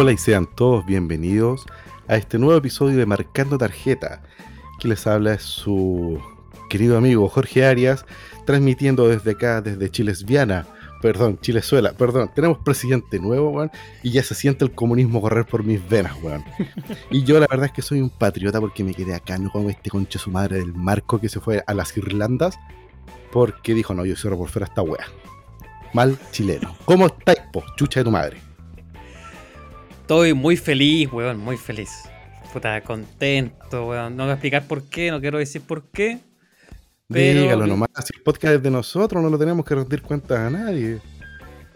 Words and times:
Hola 0.00 0.12
y 0.12 0.16
sean 0.16 0.46
todos 0.46 0.86
bienvenidos 0.86 1.66
a 2.06 2.14
este 2.14 2.38
nuevo 2.38 2.56
episodio 2.56 2.96
de 2.96 3.04
Marcando 3.04 3.58
Tarjeta. 3.58 4.22
Que 4.78 4.86
les 4.86 5.04
habla 5.08 5.40
su 5.40 6.20
querido 6.70 6.96
amigo 6.96 7.28
Jorge 7.28 7.66
Arias, 7.66 8.06
transmitiendo 8.46 9.08
desde 9.08 9.32
acá, 9.32 9.60
desde 9.60 9.90
Chilesviana, 9.90 10.68
perdón, 11.02 11.40
Chilezuela, 11.40 11.94
perdón, 11.94 12.30
tenemos 12.32 12.58
presidente 12.58 13.18
nuevo, 13.18 13.50
weón, 13.50 13.72
y 14.04 14.12
ya 14.12 14.22
se 14.22 14.36
siente 14.36 14.64
el 14.64 14.70
comunismo 14.70 15.20
correr 15.20 15.46
por 15.46 15.64
mis 15.64 15.86
venas, 15.88 16.12
weón. 16.22 16.44
Y 17.10 17.24
yo 17.24 17.40
la 17.40 17.48
verdad 17.50 17.66
es 17.66 17.72
que 17.72 17.82
soy 17.82 18.00
un 18.00 18.10
patriota 18.10 18.60
porque 18.60 18.84
me 18.84 18.94
quedé 18.94 19.16
acá, 19.16 19.36
no 19.36 19.50
como 19.50 19.68
este 19.68 19.90
conche 19.90 20.20
su 20.20 20.30
madre 20.30 20.60
del 20.60 20.74
Marco 20.74 21.20
que 21.20 21.28
se 21.28 21.40
fue 21.40 21.64
a 21.66 21.74
las 21.74 21.96
Irlandas, 21.96 22.56
porque 23.32 23.74
dijo, 23.74 23.94
no, 23.94 24.04
yo 24.04 24.14
cierro 24.14 24.38
por 24.38 24.48
fuera 24.48 24.66
esta 24.66 24.80
wea. 24.80 25.06
Mal 25.92 26.16
chileno. 26.30 26.76
¿Cómo 26.84 27.06
estáis, 27.06 27.40
po? 27.52 27.64
Chucha 27.76 27.98
de 27.98 28.04
tu 28.04 28.12
madre. 28.12 28.47
Estoy 30.08 30.32
muy 30.32 30.56
feliz, 30.56 31.12
weón, 31.12 31.38
muy 31.38 31.58
feliz. 31.58 31.90
Puta, 32.50 32.80
contento, 32.80 33.88
weón. 33.88 34.16
No 34.16 34.22
voy 34.22 34.30
a 34.30 34.34
explicar 34.36 34.66
por 34.66 34.82
qué, 34.84 35.10
no 35.10 35.20
quiero 35.20 35.36
decir 35.36 35.60
por 35.60 35.82
qué. 35.90 36.18
Pero... 37.08 37.42
Dígalo 37.42 37.66
nomás, 37.66 37.90
si 38.06 38.16
el 38.16 38.22
podcast 38.22 38.54
es 38.54 38.62
de 38.62 38.70
nosotros, 38.70 39.22
no 39.22 39.28
lo 39.28 39.38
tenemos 39.38 39.66
que 39.66 39.74
rendir 39.74 40.00
cuentas 40.00 40.38
a 40.38 40.48
nadie. 40.48 40.98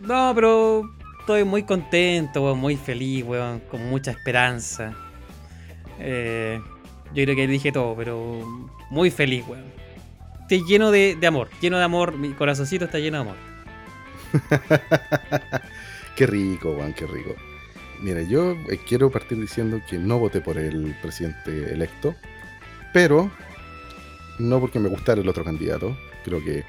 No, 0.00 0.32
pero 0.34 0.82
estoy 1.20 1.44
muy 1.44 1.64
contento, 1.64 2.42
weón, 2.42 2.58
muy 2.58 2.76
feliz, 2.76 3.22
weón, 3.22 3.60
con 3.70 3.86
mucha 3.90 4.12
esperanza. 4.12 4.96
Eh, 5.98 6.58
yo 7.12 7.24
creo 7.24 7.36
que 7.36 7.46
dije 7.46 7.70
todo, 7.70 7.94
pero 7.94 8.46
muy 8.88 9.10
feliz, 9.10 9.44
weón. 9.46 9.64
Estoy 10.40 10.64
lleno 10.66 10.90
de, 10.90 11.18
de 11.20 11.26
amor, 11.26 11.50
lleno 11.60 11.76
de 11.76 11.84
amor, 11.84 12.16
mi 12.16 12.32
corazoncito 12.32 12.86
está 12.86 12.98
lleno 12.98 13.18
de 13.18 13.30
amor. 13.30 13.36
qué 16.16 16.26
rico, 16.26 16.70
weón, 16.70 16.94
qué 16.94 17.06
rico. 17.06 17.34
Mira, 18.02 18.22
yo 18.22 18.52
eh, 18.68 18.80
quiero 18.86 19.10
partir 19.10 19.38
diciendo 19.38 19.80
que 19.88 19.96
no 19.96 20.18
voté 20.18 20.40
por 20.40 20.58
el 20.58 20.94
presidente 21.00 21.72
electo, 21.72 22.14
pero 22.92 23.30
no 24.40 24.60
porque 24.60 24.80
me 24.80 24.88
gustara 24.88 25.20
el 25.20 25.28
otro 25.28 25.44
candidato. 25.44 25.96
Creo 26.24 26.42
que 26.44 26.64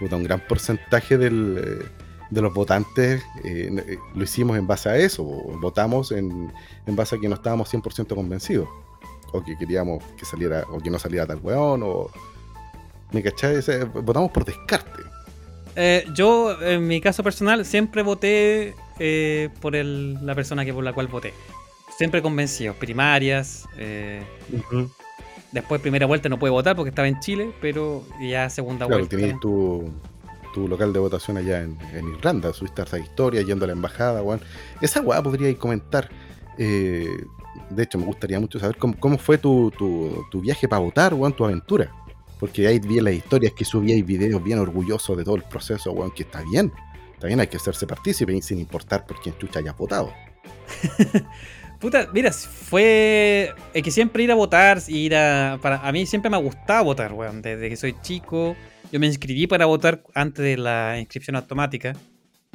puta, 0.00 0.16
un 0.16 0.24
gran 0.24 0.40
porcentaje 0.40 1.14
eh, 1.14 1.18
de 1.18 2.42
los 2.42 2.52
votantes 2.52 3.22
eh, 3.44 3.98
lo 4.14 4.24
hicimos 4.24 4.58
en 4.58 4.66
base 4.66 4.88
a 4.88 4.96
eso. 4.96 5.22
Votamos 5.24 6.10
en, 6.10 6.52
base 6.86 7.16
a 7.16 7.20
que 7.20 7.28
no 7.28 7.36
estábamos 7.36 7.72
100% 7.72 8.14
convencidos. 8.14 8.68
O 9.32 9.44
que 9.44 9.56
queríamos 9.56 10.02
que 10.16 10.24
saliera, 10.24 10.64
o 10.70 10.80
que 10.80 10.90
no 10.90 10.98
saliera 10.98 11.26
tal 11.26 11.38
weón, 11.42 11.82
o. 11.84 12.10
¿Me 13.12 13.22
cachai? 13.22 13.60
Votamos 13.94 14.32
por 14.32 14.44
descarte. 14.44 15.02
Eh, 15.76 16.04
yo, 16.12 16.60
en 16.60 16.88
mi 16.88 17.00
caso 17.00 17.22
personal, 17.22 17.64
siempre 17.64 18.02
voté 18.02 18.74
eh, 18.98 19.48
por 19.60 19.76
el- 19.76 20.24
la 20.26 20.34
persona 20.34 20.64
que 20.64 20.72
por 20.72 20.84
la 20.84 20.92
cual 20.92 21.06
voté. 21.08 21.32
Siempre 21.96 22.22
convencido. 22.22 22.74
Primarias. 22.74 23.66
eh, 23.76 24.22
después, 25.52 25.80
primera 25.80 26.06
vuelta 26.06 26.28
no 26.28 26.38
pude 26.38 26.50
votar 26.50 26.76
porque 26.76 26.90
estaba 26.90 27.08
en 27.08 27.18
Chile, 27.20 27.50
pero 27.60 28.04
ya 28.20 28.48
segunda 28.50 28.86
Claro, 28.86 29.00
vuelta. 29.00 29.16
tenías 29.16 29.40
tu, 29.40 29.90
tu 30.54 30.68
local 30.68 30.92
de 30.92 30.98
votación 30.98 31.36
allá 31.38 31.62
en, 31.62 31.76
en 31.94 32.08
Irlanda, 32.08 32.52
subiste 32.52 32.82
esa 32.82 32.98
historia 32.98 33.42
yendo 33.42 33.64
a 33.64 33.68
la 33.68 33.72
embajada, 33.72 34.22
weón. 34.22 34.40
Esa 34.80 35.00
weá 35.00 35.22
podría 35.22 35.56
comentar. 35.56 36.08
eh, 36.58 37.08
de 37.70 37.82
hecho, 37.82 37.98
me 37.98 38.04
gustaría 38.04 38.38
mucho 38.40 38.58
saber 38.58 38.76
cómo, 38.76 38.94
cómo 38.98 39.18
fue 39.18 39.36
tu, 39.38 39.70
tu, 39.76 40.24
tu 40.30 40.40
viaje 40.40 40.68
para 40.68 40.80
votar, 40.80 41.14
weón, 41.14 41.32
tu 41.32 41.44
aventura. 41.44 41.90
Porque 42.40 42.66
ahí 42.68 42.78
vi 42.78 43.00
las 43.00 43.14
historias 43.14 43.52
que 43.52 43.64
subíais 43.64 44.04
videos 44.06 44.42
bien 44.42 44.58
orgullosos 44.60 45.16
de 45.16 45.24
todo 45.24 45.34
el 45.36 45.42
proceso, 45.42 45.90
weón, 45.92 46.12
que 46.12 46.22
está 46.22 46.42
bien. 46.50 46.72
Bien, 47.26 47.40
hay 47.40 47.48
que 47.48 47.56
hacerse 47.56 47.86
partícipe 47.86 48.40
sin 48.42 48.58
importar 48.58 49.04
por 49.06 49.20
quién 49.20 49.36
chucha 49.38 49.58
hayas 49.58 49.76
votado. 49.76 50.12
Puta, 51.80 52.08
mira, 52.12 52.32
fue. 52.32 53.54
Es 53.72 53.82
que 53.82 53.90
siempre 53.90 54.24
ir 54.24 54.32
a 54.32 54.34
votar, 54.34 54.80
ir 54.88 55.14
a. 55.14 55.58
Para, 55.62 55.76
a 55.76 55.92
mí 55.92 56.06
siempre 56.06 56.28
me 56.28 56.36
ha 56.36 56.40
gustado 56.40 56.84
votar, 56.84 57.12
weón. 57.12 57.40
Desde 57.40 57.68
que 57.68 57.76
soy 57.76 57.94
chico. 58.02 58.56
Yo 58.90 58.98
me 58.98 59.06
inscribí 59.06 59.46
para 59.46 59.66
votar 59.66 60.02
antes 60.14 60.44
de 60.44 60.56
la 60.56 60.98
inscripción 60.98 61.36
automática. 61.36 61.94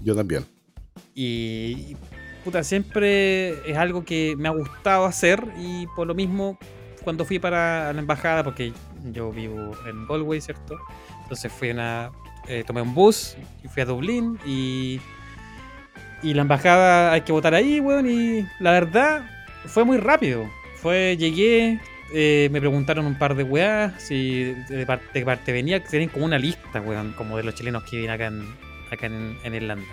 Yo 0.02 0.16
también. 0.16 0.46
Y. 1.16 1.96
Puta, 2.44 2.64
siempre 2.64 3.70
es 3.70 3.78
algo 3.78 4.04
que 4.04 4.36
me 4.38 4.50
ha 4.50 4.52
gustado 4.52 5.06
hacer. 5.06 5.42
Y 5.58 5.88
por 5.96 6.06
lo 6.06 6.16
mismo, 6.16 6.60
cuando 7.04 7.24
fui 7.24 7.40
para 7.40 7.94
la 7.94 8.00
embajada, 8.00 8.44
porque 8.44 8.74
yo 9.14 9.32
vivo 9.32 9.72
en 9.88 10.06
Galway, 10.06 10.42
¿cierto? 10.42 10.78
Entonces 11.22 11.50
fui 11.50 11.70
a 11.70 11.74
una. 11.74 12.12
Eh, 12.48 12.64
tomé 12.66 12.82
un 12.82 12.94
bus 12.94 13.36
y 13.64 13.68
fui 13.68 13.82
a 13.82 13.86
Dublín 13.86 14.40
y. 14.46 15.00
Y 16.22 16.34
la 16.34 16.44
embajada 16.44 17.12
hay 17.12 17.22
que 17.22 17.34
votar 17.34 17.54
ahí, 17.54 17.82
weón. 17.82 18.10
Y 18.10 18.48
la 18.60 18.72
verdad, 18.72 19.30
fue 19.66 19.84
muy 19.84 19.98
rápido. 19.98 20.50
Fue, 20.78 21.18
llegué, 21.18 21.82
eh, 22.14 22.48
me 22.52 22.60
preguntaron 22.62 23.06
un 23.06 23.18
par 23.18 23.36
de 23.36 23.44
weas, 23.44 24.02
si 24.02 24.54
de 24.70 24.86
parte, 24.86 25.20
de 25.20 25.26
parte 25.26 25.52
venía, 25.52 25.84
que 25.84 25.90
tienen 25.90 26.10
como 26.10 26.26
una 26.26 26.38
lista, 26.38 26.80
weón, 26.80 27.14
como 27.14 27.36
de 27.36 27.44
los 27.44 27.56
chilenos 27.56 27.84
que 27.84 27.98
viven 27.98 28.12
acá 28.12 28.28
en, 28.28 28.42
acá 28.92 29.08
en, 29.08 29.38
en 29.44 29.54
Irlanda. 29.56 29.86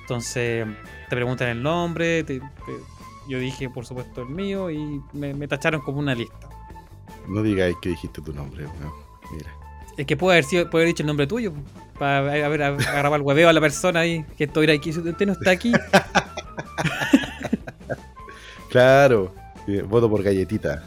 Entonces, 0.00 0.66
te 1.08 1.16
preguntan 1.16 1.48
el 1.48 1.62
nombre, 1.62 2.24
yo 3.28 3.38
dije, 3.38 3.70
por 3.70 3.86
supuesto, 3.86 4.22
el 4.22 4.28
mío, 4.28 4.70
y 4.70 5.00
me, 5.12 5.34
me 5.34 5.46
tacharon 5.46 5.80
como 5.82 5.98
una 5.98 6.14
lista. 6.14 6.48
No 7.28 7.42
digáis 7.42 7.76
que 7.80 7.90
dijiste 7.90 8.20
tu 8.22 8.32
nombre, 8.32 8.66
weón. 8.66 8.92
Mira. 9.32 9.63
Es 9.96 10.06
que 10.06 10.16
puede 10.16 10.38
haber, 10.38 10.44
sido, 10.44 10.70
puede 10.70 10.84
haber 10.84 10.94
dicho 10.94 11.02
el 11.02 11.06
nombre 11.06 11.26
tuyo, 11.26 11.52
para 11.98 12.18
haber 12.18 12.62
agarrado 12.62 13.16
el 13.16 13.22
hueveo 13.22 13.48
a 13.48 13.52
la 13.52 13.60
persona 13.60 14.00
ahí, 14.00 14.24
que 14.36 14.44
estuviera 14.44 14.72
aquí, 14.72 14.90
usted 14.90 15.26
no 15.26 15.32
está 15.32 15.50
aquí. 15.50 15.72
Claro. 18.74 19.32
voto 19.88 20.10
por 20.10 20.24
galletita. 20.24 20.82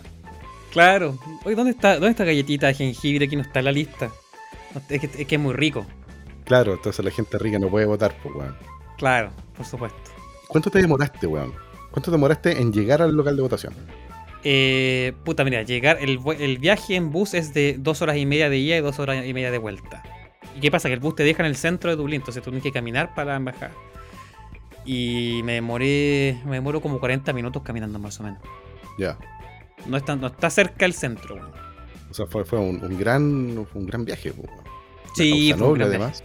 Claro. 0.71 1.17
Oye, 1.45 1.55
¿dónde 1.55 1.71
está, 1.71 1.93
¿dónde 1.93 2.09
está 2.09 2.25
galletita 2.25 2.67
de 2.67 2.73
jengibre? 2.73 3.27
Aquí 3.27 3.37
no 3.37 3.43
está 3.43 3.59
en 3.59 3.65
la 3.65 3.71
lista. 3.71 4.11
Que, 4.89 4.95
es 4.97 5.25
que 5.25 5.35
es 5.35 5.41
muy 5.41 5.53
rico. 5.53 5.85
Claro, 6.43 6.73
entonces 6.73 7.05
la 7.05 7.11
gente 7.11 7.37
rica 7.37 7.57
no 7.59 7.69
puede 7.69 7.85
votar, 7.85 8.13
pues, 8.21 8.35
weón. 8.35 8.57
Claro, 8.97 9.31
por 9.55 9.65
supuesto. 9.65 10.11
¿Cuánto 10.49 10.69
te 10.69 10.81
demoraste, 10.81 11.27
weón? 11.27 11.53
¿Cuánto 11.91 12.11
te 12.11 12.17
demoraste 12.17 12.61
en 12.61 12.73
llegar 12.73 13.01
al 13.01 13.13
local 13.15 13.37
de 13.37 13.41
votación? 13.41 13.73
Eh, 14.49 15.11
puta, 15.25 15.43
mira, 15.43 15.63
llegar, 15.63 15.97
el, 15.99 16.19
el 16.39 16.57
viaje 16.57 16.95
en 16.95 17.11
bus 17.11 17.33
es 17.33 17.53
de 17.53 17.75
dos 17.77 18.01
horas 18.01 18.15
y 18.15 18.25
media 18.25 18.49
de 18.49 18.57
ida 18.57 18.77
y 18.77 18.79
dos 18.81 18.97
horas 18.97 19.25
y 19.25 19.33
media 19.33 19.51
de 19.51 19.57
vuelta. 19.57 20.03
¿Y 20.55 20.61
qué 20.61 20.71
pasa? 20.71 20.87
Que 20.87 20.93
el 20.93 21.01
bus 21.01 21.15
te 21.15 21.23
deja 21.23 21.43
en 21.43 21.47
el 21.47 21.57
centro 21.57 21.89
de 21.89 21.97
Dublín, 21.97 22.21
entonces 22.21 22.41
tú 22.41 22.49
tienes 22.51 22.63
que 22.63 22.71
caminar 22.71 23.13
para 23.13 23.31
la 23.31 23.35
embajada. 23.37 23.73
Y 24.85 25.41
me 25.43 25.53
demoré, 25.53 26.39
me 26.45 26.55
demoro 26.55 26.79
como 26.81 26.99
40 26.99 27.33
minutos 27.33 27.61
caminando 27.63 27.99
más 27.99 28.19
o 28.21 28.23
menos. 28.23 28.39
Ya. 28.97 29.17
No 29.85 29.97
está, 29.97 30.15
no 30.15 30.27
está 30.27 30.49
cerca 30.49 30.85
el 30.85 30.93
centro, 30.93 31.35
weón. 31.35 31.51
O 32.09 32.13
sea, 32.13 32.25
fue, 32.25 32.45
fue 32.45 32.57
un, 32.57 32.81
un 32.83 32.97
gran, 32.97 33.23
un 33.73 33.85
gran 33.85 34.05
viaje, 34.05 34.31
Sí, 35.13 35.51
fue 35.51 35.53
un 35.55 35.59
noble, 35.59 35.79
gran 35.89 35.89
además. 35.89 36.23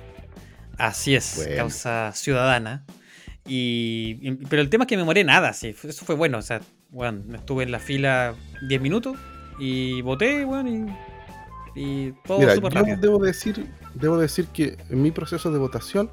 Así 0.79 1.17
es, 1.17 1.35
Bueno. 1.39 1.57
causa 1.57 2.13
ciudadana. 2.15 2.85
Y, 3.47 4.19
y- 4.23 4.33
pero 4.49 4.63
el 4.63 4.71
tema 4.71 4.85
es 4.85 4.89
que 4.89 4.95
me 4.97 5.03
demoré 5.03 5.25
nada, 5.25 5.53
sí, 5.55 5.75
eso 5.83 6.05
fue 6.05 6.15
bueno. 6.15 6.39
O 6.39 6.43
sea, 6.43 6.61
bueno, 6.93 7.23
estuve 7.35 7.65
en 7.65 7.73
la 7.73 7.79
fila 7.81 8.35
10 8.69 8.81
minutos 8.81 9.17
y 9.59 10.01
voté, 10.03 10.45
bueno, 10.45 10.71
y, 11.75 11.81
y 11.81 12.13
todo 12.25 12.39
Mira, 12.39 12.55
súper 12.55 12.75
rápido. 12.75 12.97
debo 12.99 13.19
decir, 13.19 13.67
debo 13.95 14.19
decir 14.19 14.47
que 14.49 14.77
en 14.91 15.03
mi 15.03 15.11
proceso 15.11 15.51
de 15.51 15.59
votación 15.59 16.11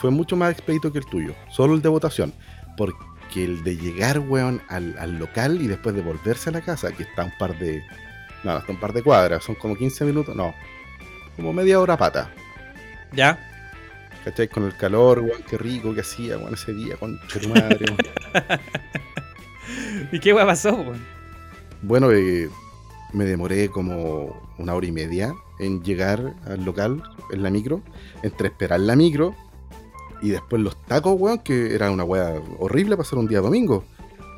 fue 0.00 0.10
mucho 0.10 0.36
más 0.36 0.52
expedito 0.52 0.92
que 0.92 0.98
el 0.98 1.06
tuyo. 1.06 1.34
Solo 1.50 1.74
el 1.74 1.82
de 1.82 1.88
votación. 1.88 2.32
Porque 2.76 3.44
el 3.44 3.62
de 3.62 3.76
llegar, 3.76 4.18
weón, 4.18 4.62
al, 4.68 4.96
al 4.98 5.18
local 5.18 5.60
y 5.60 5.66
después 5.66 5.94
de 5.94 6.02
volverse 6.02 6.50
a 6.50 6.52
la 6.52 6.62
casa, 6.62 6.90
que 6.92 7.02
está 7.04 7.24
un 7.24 7.32
par 7.38 7.58
de. 7.58 7.82
No, 8.42 8.56
está 8.56 8.72
un 8.72 8.80
par 8.80 8.92
de 8.92 9.02
cuadras, 9.02 9.44
son 9.44 9.54
como 9.56 9.76
15 9.76 10.04
minutos, 10.06 10.34
no. 10.34 10.54
Como 11.36 11.52
media 11.52 11.78
hora 11.78 11.96
pata. 11.96 12.30
¿Ya? 13.12 13.38
¿Cachai? 14.24 14.48
Con 14.48 14.64
el 14.64 14.74
calor, 14.76 15.20
weón, 15.20 15.42
qué 15.48 15.58
rico 15.58 15.94
que 15.94 16.00
hacía, 16.00 16.38
weón, 16.38 16.54
ese 16.54 16.72
día, 16.72 16.96
con 16.96 17.20
tu 17.28 17.48
madre, 17.50 17.84
weón. 17.86 17.98
¿Y 20.12 20.18
qué 20.18 20.32
weá 20.32 20.46
pasó, 20.46 20.74
weón? 20.74 21.04
Bueno, 21.82 22.10
eh, 22.12 22.48
me 23.12 23.24
demoré 23.24 23.68
como 23.68 24.36
una 24.58 24.74
hora 24.74 24.86
y 24.86 24.92
media 24.92 25.32
en 25.58 25.82
llegar 25.82 26.34
al 26.46 26.64
local 26.64 27.02
en 27.32 27.42
la 27.42 27.50
micro, 27.50 27.82
entre 28.22 28.48
esperar 28.48 28.80
la 28.80 28.96
micro 28.96 29.34
y 30.22 30.30
después 30.30 30.62
los 30.62 30.80
tacos, 30.86 31.18
weón, 31.18 31.38
que 31.38 31.74
era 31.74 31.90
una 31.90 32.04
weá 32.04 32.40
horrible 32.58 32.96
pasar 32.96 33.18
un 33.18 33.26
día 33.26 33.40
domingo. 33.40 33.84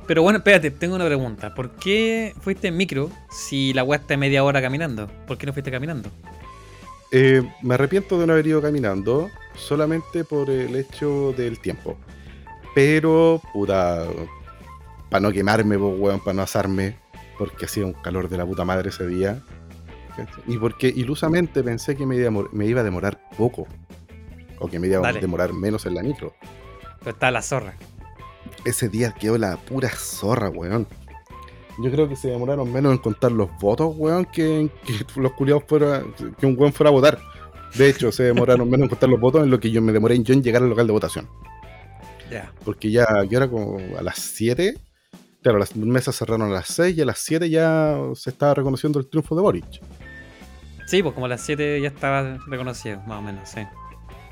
Pero 0.06 0.23
bueno, 0.23 0.38
espérate, 0.38 0.70
tengo 0.70 0.94
una 0.96 1.06
pregunta. 1.06 1.55
¿Por 1.55 1.70
qué 1.76 2.35
fuiste 2.40 2.69
en 2.69 2.76
micro 2.76 3.11
si 3.31 3.73
la 3.73 3.85
weá 3.85 4.00
está 4.00 4.17
media 4.17 4.44
hora 4.44 4.61
caminando? 4.61 5.08
¿Por 5.26 5.38
qué 5.38 5.46
no 5.46 5.52
fuiste 5.52 5.70
caminando? 5.70 6.11
Eh, 7.11 7.43
me 7.62 7.75
arrepiento 7.75 8.19
de 8.19 8.26
no 8.26 8.32
haber 8.32 8.46
ido 8.46 8.62
caminando 8.62 9.31
solamente 9.55 10.25
por 10.25 10.50
el 10.50 10.75
hecho 10.76 11.32
del 11.37 11.61
tiempo. 11.61 11.96
Pero, 12.75 13.40
puta, 13.52 14.06
para 15.12 15.20
no 15.20 15.31
quemarme, 15.31 15.79
po, 15.79 15.88
weón, 15.91 16.20
para 16.20 16.32
no 16.32 16.43
asarme, 16.43 16.97
porque 17.37 17.67
hacía 17.67 17.85
un 17.85 17.93
calor 17.93 18.31
de 18.31 18.38
la 18.38 18.47
puta 18.47 18.64
madre 18.64 18.88
ese 18.88 19.06
día. 19.06 19.43
Y 20.47 20.56
porque 20.56 20.88
ilusamente 20.88 21.62
pensé 21.62 21.94
que 21.94 22.06
me 22.06 22.17
iba, 22.17 22.81
a 22.81 22.85
demorar 22.85 23.20
poco. 23.37 23.67
O 24.59 24.69
que 24.69 24.79
me 24.79 24.87
iba 24.87 25.06
a 25.06 25.12
demorar 25.12 25.53
menos 25.53 25.85
en 25.85 25.97
la 25.97 26.03
micro. 26.03 26.35
Pero 27.00 27.11
está 27.11 27.31
la 27.31 27.43
zorra. 27.43 27.75
ese 28.64 28.88
día 28.88 29.12
quedó 29.12 29.37
la 29.37 29.59
pura 29.59 29.91
zorra, 29.91 30.49
weón. 30.49 30.87
Yo 31.79 31.91
creo 31.91 32.09
que 32.09 32.17
se 32.17 32.29
demoraron 32.29 32.73
menos 32.73 32.93
en 32.93 32.99
contar 32.99 33.32
los 33.32 33.50
votos, 33.59 33.94
weón, 33.99 34.25
que, 34.25 34.70
que 34.87 35.20
los 35.20 35.32
culiados 35.32 35.64
fuera, 35.67 36.03
que 36.38 36.47
un 36.47 36.59
weón 36.59 36.73
fuera 36.73 36.88
a 36.88 36.93
votar. 36.93 37.19
De 37.75 37.88
hecho, 37.88 38.11
se 38.12 38.23
demoraron 38.23 38.69
menos 38.70 38.85
en 38.85 38.88
contar 38.88 39.11
los 39.11 39.20
votos 39.20 39.43
en 39.43 39.50
lo 39.50 39.61
que 39.61 39.70
yo 39.70 39.82
me 39.82 39.93
demoré 39.93 40.14
en 40.14 40.25
yo 40.25 40.32
en 40.32 40.43
llegar 40.43 40.62
al 40.62 40.70
local 40.70 40.87
de 40.87 40.93
votación. 40.94 41.29
Ya. 42.31 42.50
Porque 42.64 42.91
ya, 42.91 43.06
yo 43.29 43.37
era 43.37 43.49
como 43.49 43.79
a 43.99 44.03
las 44.03 44.17
7. 44.17 44.75
Claro, 45.42 45.58
las 45.58 45.74
mesas 45.74 46.16
cerraron 46.16 46.42
a 46.42 46.54
las 46.54 46.68
6 46.68 46.96
y 46.96 47.00
a 47.00 47.04
las 47.04 47.18
7 47.18 47.50
ya 47.50 47.98
se 48.14 48.30
estaba 48.30 48.54
reconociendo 48.54 49.00
el 49.00 49.08
triunfo 49.08 49.34
de 49.34 49.42
Boric. 49.42 49.80
Sí, 50.86 51.02
pues 51.02 51.14
como 51.14 51.26
a 51.26 51.28
las 51.30 51.40
7 51.40 51.80
ya 51.80 51.88
estaba 51.88 52.38
reconocido, 52.46 53.00
más 53.06 53.18
o 53.18 53.22
menos, 53.22 53.48
sí. 53.48 53.60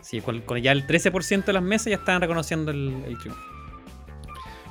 Sí, 0.03 0.21
con, 0.21 0.41
con 0.43 0.59
ya 0.59 0.73
el 0.73 0.87
13% 0.87 1.45
de 1.45 1.53
las 1.53 1.63
mesas 1.63 1.87
ya 1.87 1.97
estaban 1.97 2.21
reconociendo 2.21 2.71
el, 2.71 3.03
el 3.07 3.19
triunfo. 3.19 3.41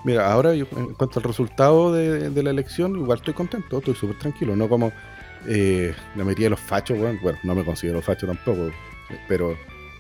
Mira, 0.06 0.32
ahora 0.32 0.56
yo, 0.56 0.66
en 0.78 0.94
cuanto 0.94 1.20
al 1.20 1.24
resultado 1.24 1.92
de, 1.94 2.30
de 2.30 2.44
la 2.44 2.52
elección, 2.52 2.96
igual 2.96 3.18
estoy 3.18 3.34
contento, 3.34 3.80
estoy 3.80 3.96
súper 3.96 4.18
tranquilo, 4.18 4.56
no 4.56 4.70
como 4.70 4.94
eh, 5.48 5.94
la 6.16 6.24
mayoría 6.24 6.46
de 6.46 6.52
los 6.52 6.60
fachos, 6.60 6.98
bueno, 6.98 7.20
bueno, 7.22 7.40
no 7.44 7.56
me 7.56 7.64
considero 7.64 8.02
facho 8.02 8.28
tampoco, 8.28 8.72
pero 9.28 9.58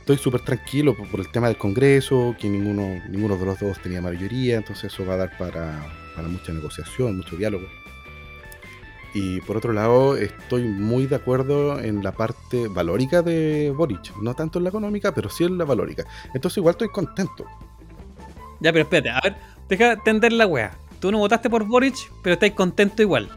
estoy 0.09 0.17
súper 0.23 0.41
tranquilo 0.41 0.95
por, 0.97 1.07
por 1.07 1.19
el 1.19 1.29
tema 1.29 1.47
del 1.47 1.57
Congreso, 1.57 2.35
que 2.39 2.49
ninguno, 2.49 2.99
ninguno 3.09 3.37
de 3.37 3.45
los 3.45 3.59
dos 3.59 3.79
tenía 3.79 4.01
mayoría, 4.01 4.57
entonces 4.57 4.91
eso 4.91 5.05
va 5.05 5.13
a 5.13 5.17
dar 5.17 5.37
para, 5.37 5.85
para 6.15 6.27
mucha 6.27 6.51
negociación, 6.51 7.17
mucho 7.17 7.35
diálogo. 7.35 7.67
Y 9.13 9.39
por 9.41 9.57
otro 9.57 9.71
lado, 9.71 10.17
estoy 10.17 10.63
muy 10.63 11.05
de 11.05 11.15
acuerdo 11.15 11.79
en 11.79 12.03
la 12.03 12.11
parte 12.11 12.67
valórica 12.67 13.21
de 13.21 13.71
Boric, 13.75 14.15
no 14.17 14.33
tanto 14.33 14.57
en 14.57 14.63
la 14.63 14.69
económica, 14.69 15.13
pero 15.13 15.29
sí 15.29 15.43
en 15.43 15.59
la 15.59 15.65
valórica. 15.65 16.05
Entonces 16.33 16.57
igual 16.57 16.73
estoy 16.73 16.89
contento. 16.89 17.45
Ya, 18.59 18.71
pero 18.71 18.83
espérate, 18.83 19.09
a 19.11 19.21
ver, 19.21 19.35
deja 19.67 19.91
entender 19.93 20.33
la 20.33 20.47
wea. 20.47 20.75
Tú 20.99 21.11
no 21.11 21.19
votaste 21.19 21.51
por 21.51 21.65
Boric, 21.65 22.11
pero 22.23 22.33
estáis 22.33 22.53
contento 22.53 23.03
igual. 23.03 23.29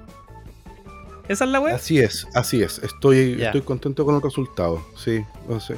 ¿Esa 1.28 1.44
es 1.44 1.50
la 1.50 1.60
wea? 1.60 1.74
Así 1.74 1.98
es, 1.98 2.26
así 2.34 2.62
es. 2.62 2.78
Estoy, 2.78 3.36
Ya. 3.36 3.46
estoy 3.46 3.60
contento 3.60 4.06
con 4.06 4.14
el 4.14 4.22
resultado. 4.22 4.82
Sí, 4.96 5.22
no 5.48 5.60
sé. 5.60 5.76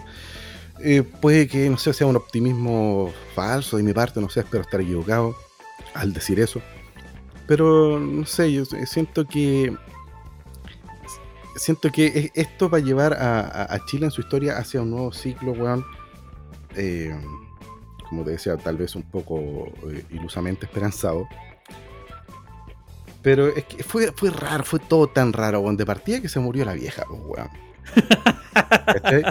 Eh, 0.86 1.02
puede 1.02 1.48
que, 1.48 1.70
no 1.70 1.78
sé, 1.78 1.92
sea 1.94 2.06
un 2.06 2.16
optimismo 2.16 3.10
falso 3.34 3.78
de 3.78 3.82
mi 3.82 3.94
parte, 3.94 4.20
no 4.20 4.28
sé, 4.28 4.40
espero 4.40 4.62
estar 4.62 4.80
equivocado 4.80 5.34
al 5.94 6.12
decir 6.12 6.38
eso. 6.40 6.60
Pero, 7.46 7.98
no 7.98 8.26
sé, 8.26 8.52
yo 8.52 8.64
siento 8.64 9.26
que. 9.26 9.74
Siento 11.56 11.90
que 11.90 12.30
esto 12.34 12.68
va 12.68 12.78
a 12.78 12.80
llevar 12.80 13.14
a, 13.14 13.40
a- 13.40 13.74
a 13.74 13.84
Chile 13.86 14.06
en 14.06 14.10
su 14.10 14.20
historia 14.22 14.58
hacia 14.58 14.82
un 14.82 14.90
nuevo 14.90 15.12
ciclo, 15.12 15.52
weón. 15.52 15.84
eh, 16.76 17.16
como 18.08 18.24
te 18.24 18.32
decía, 18.32 18.56
tal 18.56 18.76
vez 18.76 18.94
un 18.96 19.04
poco 19.04 19.68
eh, 19.90 20.04
ilusamente 20.10 20.66
esperanzado. 20.66 21.26
Pero 23.22 23.48
es 23.48 23.64
que 23.64 23.82
fue, 23.82 24.12
fue 24.12 24.30
raro, 24.30 24.64
fue 24.64 24.80
todo 24.80 25.06
tan 25.08 25.32
raro, 25.32 25.60
weón. 25.60 25.76
De 25.76 25.86
partida 25.86 26.20
que 26.20 26.28
se 26.28 26.40
murió 26.40 26.64
la 26.64 26.74
vieja, 26.74 27.04
pues, 27.08 27.20
weón. 27.24 27.48
¿Cachai? 28.86 29.22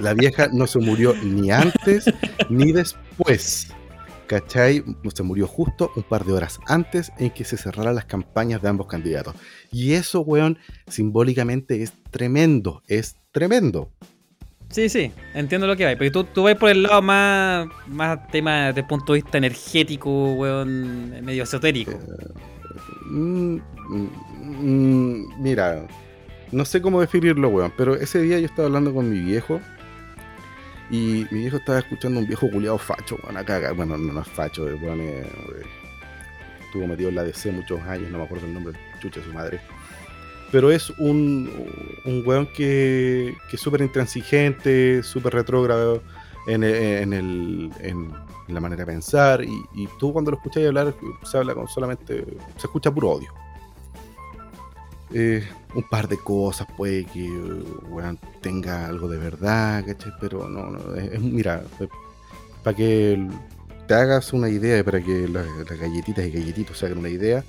La 0.00 0.14
vieja 0.14 0.48
no 0.52 0.66
se 0.66 0.78
murió 0.78 1.14
ni 1.22 1.50
antes 1.50 2.04
ni 2.48 2.72
después. 2.72 3.68
¿Cachai? 4.26 4.82
Se 5.14 5.22
murió 5.22 5.46
justo 5.46 5.92
un 5.96 6.02
par 6.02 6.24
de 6.24 6.32
horas 6.32 6.58
antes 6.66 7.12
en 7.18 7.30
que 7.30 7.44
se 7.44 7.56
cerraran 7.56 7.94
las 7.94 8.06
campañas 8.06 8.62
de 8.62 8.68
ambos 8.68 8.86
candidatos. 8.86 9.34
Y 9.70 9.92
eso, 9.92 10.20
weón, 10.20 10.58
simbólicamente 10.88 11.82
es 11.82 11.92
tremendo. 12.10 12.82
Es 12.86 13.16
tremendo. 13.32 13.90
Sí, 14.70 14.88
sí, 14.88 15.12
entiendo 15.34 15.66
lo 15.66 15.76
que 15.76 15.84
va. 15.84 15.94
Pero 15.96 16.10
tú, 16.10 16.24
tú 16.24 16.42
vas 16.44 16.56
por 16.56 16.70
el 16.70 16.82
lado 16.82 17.00
más, 17.02 17.68
más 17.86 18.26
tema 18.28 18.66
desde 18.66 18.80
el 18.80 18.86
punto 18.86 19.12
de 19.12 19.20
vista 19.20 19.38
energético, 19.38 20.32
weón, 20.32 21.24
medio 21.24 21.44
esotérico. 21.44 21.92
Mm, 23.06 23.56
mm, 23.88 24.08
mm, 24.40 25.42
mira, 25.42 25.86
no 26.54 26.64
sé 26.64 26.80
cómo 26.80 27.00
definirlo, 27.00 27.48
weón, 27.48 27.72
pero 27.76 27.94
ese 27.96 28.20
día 28.22 28.38
yo 28.38 28.46
estaba 28.46 28.66
hablando 28.66 28.92
con 28.94 29.10
mi 29.10 29.20
viejo 29.20 29.60
y 30.90 31.26
mi 31.30 31.40
viejo 31.40 31.56
estaba 31.56 31.78
escuchando 31.78 32.18
a 32.18 32.22
un 32.22 32.28
viejo 32.28 32.50
culiado 32.50 32.78
facho, 32.78 33.16
weón, 33.22 33.36
acá, 33.36 33.72
bueno, 33.72 33.96
no, 33.96 34.12
no 34.12 34.20
es 34.20 34.28
facho, 34.28 34.64
weón 34.64 35.00
eh, 35.00 35.26
estuvo 36.66 36.86
metido 36.86 37.08
en 37.08 37.14
la 37.16 37.22
DC 37.24 37.52
muchos 37.52 37.80
años, 37.82 38.10
no 38.10 38.18
me 38.18 38.24
acuerdo 38.24 38.46
el 38.46 38.54
nombre, 38.54 38.74
chucha 39.00 39.22
su 39.22 39.32
madre. 39.32 39.60
Pero 40.52 40.70
es 40.70 40.90
un, 40.98 41.50
un 42.04 42.22
weón 42.26 42.46
que, 42.46 43.34
que 43.50 43.56
es 43.56 43.60
súper 43.60 43.80
intransigente, 43.80 45.02
súper 45.02 45.32
retrógrado 45.34 46.00
en, 46.46 46.62
el- 46.62 46.74
en, 46.74 47.12
el, 47.12 47.70
en 47.80 48.14
la 48.46 48.60
manera 48.60 48.84
de 48.84 48.92
pensar. 48.92 49.42
Y, 49.42 49.50
y 49.74 49.88
tú 49.98 50.12
cuando 50.12 50.30
lo 50.30 50.36
escuchas 50.36 50.64
hablar, 50.64 50.94
se 51.24 51.38
habla 51.38 51.54
con 51.54 51.66
solamente. 51.66 52.24
Se 52.56 52.66
escucha 52.68 52.92
puro 52.92 53.10
odio. 53.10 53.32
Eh, 55.12 55.46
un 55.74 55.82
par 55.88 56.08
de 56.08 56.16
cosas 56.16 56.66
puede 56.76 57.04
que 57.04 57.28
weón, 57.88 58.18
tenga 58.40 58.86
algo 58.86 59.06
de 59.08 59.18
verdad, 59.18 59.84
¿cachai? 59.86 60.12
Pero 60.20 60.48
no, 60.48 60.70
no 60.70 60.94
es, 60.96 61.20
mira, 61.20 61.62
para 62.62 62.76
que 62.76 63.28
te 63.86 63.94
hagas 63.94 64.32
una 64.32 64.48
idea, 64.48 64.82
para 64.82 65.00
que 65.00 65.28
la- 65.28 65.42
las 65.68 65.78
galletitas 65.78 66.24
y 66.24 66.30
galletitos 66.30 66.78
se 66.78 66.86
hagan 66.86 66.98
una 66.98 67.10
idea, 67.10 67.44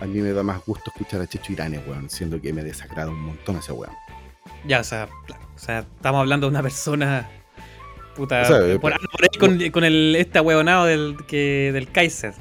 a 0.00 0.06
mí 0.06 0.20
me 0.20 0.32
da 0.32 0.42
más 0.42 0.64
gusto 0.64 0.90
escuchar 0.94 1.20
a 1.22 1.26
Checho 1.26 1.52
Irane, 1.52 1.80
weón, 1.86 2.08
siendo 2.08 2.40
que 2.40 2.52
me 2.52 2.62
desagrada 2.62 3.10
un 3.10 3.20
montón 3.20 3.56
ese 3.56 3.72
weón. 3.72 3.92
Ya, 4.66 4.80
o 4.80 4.84
sea, 4.84 5.08
o 5.54 5.58
sea, 5.58 5.80
estamos 5.80 6.20
hablando 6.20 6.46
de 6.46 6.50
una 6.50 6.62
persona. 6.62 7.28
Puta, 8.14 8.42
O 8.42 8.44
sea, 8.46 8.58
por, 8.80 8.92
eh, 8.92 8.98
por 9.12 9.22
ahí 9.22 9.38
con, 9.38 9.70
con 9.70 9.84
el, 9.84 10.16
este 10.16 10.40
huevonado 10.40 10.86
del, 10.86 11.16
que, 11.26 11.70
del 11.74 11.90
Kaiser, 11.90 12.32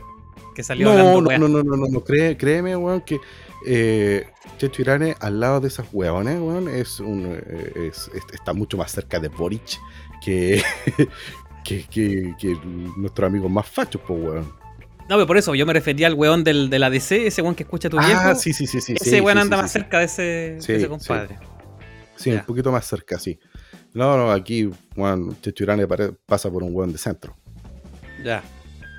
que 0.55 0.63
salió 0.63 0.85
No, 0.85 0.91
hablando, 0.91 1.21
no, 1.21 1.37
no, 1.37 1.47
no, 1.49 1.63
no, 1.63 1.75
no, 1.77 1.87
no, 1.87 2.03
créeme, 2.03 2.77
weón, 2.77 3.01
que 3.01 3.19
eh, 3.65 4.27
Checho 4.57 4.81
Irane 4.81 5.15
al 5.19 5.39
lado 5.39 5.59
de 5.59 5.67
esas 5.67 5.87
weones, 5.91 6.39
weón, 6.39 6.67
es 6.69 6.99
un, 6.99 7.25
eh, 7.45 7.89
es- 7.91 8.09
es- 8.13 8.23
está 8.33 8.53
mucho 8.53 8.77
más 8.77 8.91
cerca 8.91 9.19
de 9.19 9.27
Boric 9.27 9.79
que, 10.23 10.61
que, 11.63 11.83
que, 11.89 12.33
que 12.39 12.57
nuestros 12.97 13.27
amigos 13.27 13.49
más 13.51 13.67
fachos, 13.67 14.01
pues, 14.07 14.21
weón. 14.23 14.53
No, 15.07 15.15
pero 15.17 15.27
por 15.27 15.37
eso 15.37 15.53
yo 15.53 15.65
me 15.67 15.73
refería 15.73 16.07
al 16.07 16.15
weón 16.15 16.43
del, 16.43 16.69
de 16.69 16.79
la 16.79 16.89
DC, 16.89 17.27
ese 17.27 17.41
weón 17.41 17.53
que 17.55 17.63
escucha 17.63 17.89
tu 17.89 17.97
viejo. 17.99 18.21
Ah, 18.23 18.33
sí, 18.35 18.53
sí, 18.53 18.65
sí, 18.65 18.81
sí. 18.81 18.93
ese 18.93 19.09
sí, 19.11 19.21
weón 19.21 19.37
sí, 19.37 19.41
anda 19.41 19.57
sí, 19.57 19.61
más 19.61 19.71
cerca 19.71 19.99
de 19.99 20.05
ese, 20.05 20.73
de 20.73 20.87
compadre. 20.89 21.37
Sí, 22.15 22.31
Ya. 22.31 22.39
un 22.39 22.45
poquito 22.45 22.71
más 22.71 22.85
cerca, 22.87 23.19
sí. 23.19 23.39
No, 23.93 24.17
no, 24.17 24.31
aquí, 24.31 24.69
weón, 24.95 25.39
Checho 25.41 25.63
Irane 25.63 25.85
pasa 26.25 26.49
por 26.49 26.63
un 26.63 26.73
weón 26.75 26.91
de 26.91 26.97
centro. 26.97 27.35
Ya. 28.23 28.41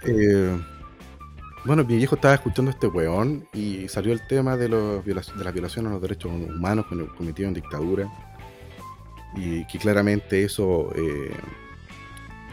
Eh, 0.06 0.56
bueno, 1.66 1.85
mi 1.85 1.96
viejo 1.96 2.14
estaba 2.14 2.35
escuchando 2.35 2.70
a 2.70 2.75
este 2.75 2.87
weón 2.87 3.46
y 3.52 3.88
salió 3.88 4.12
el 4.12 4.26
tema 4.26 4.56
de, 4.56 4.68
los 4.68 5.04
de 5.04 5.14
las 5.14 5.52
violaciones 5.52 5.90
a 5.90 5.94
los 5.94 6.02
derechos 6.02 6.30
humanos 6.32 6.87
cometidos 7.16 7.49
en 7.49 7.54
dictadura. 7.54 8.08
Y 9.37 9.66
que 9.66 9.78
claramente 9.78 10.44
eso 10.44 10.92
eh, 10.96 11.30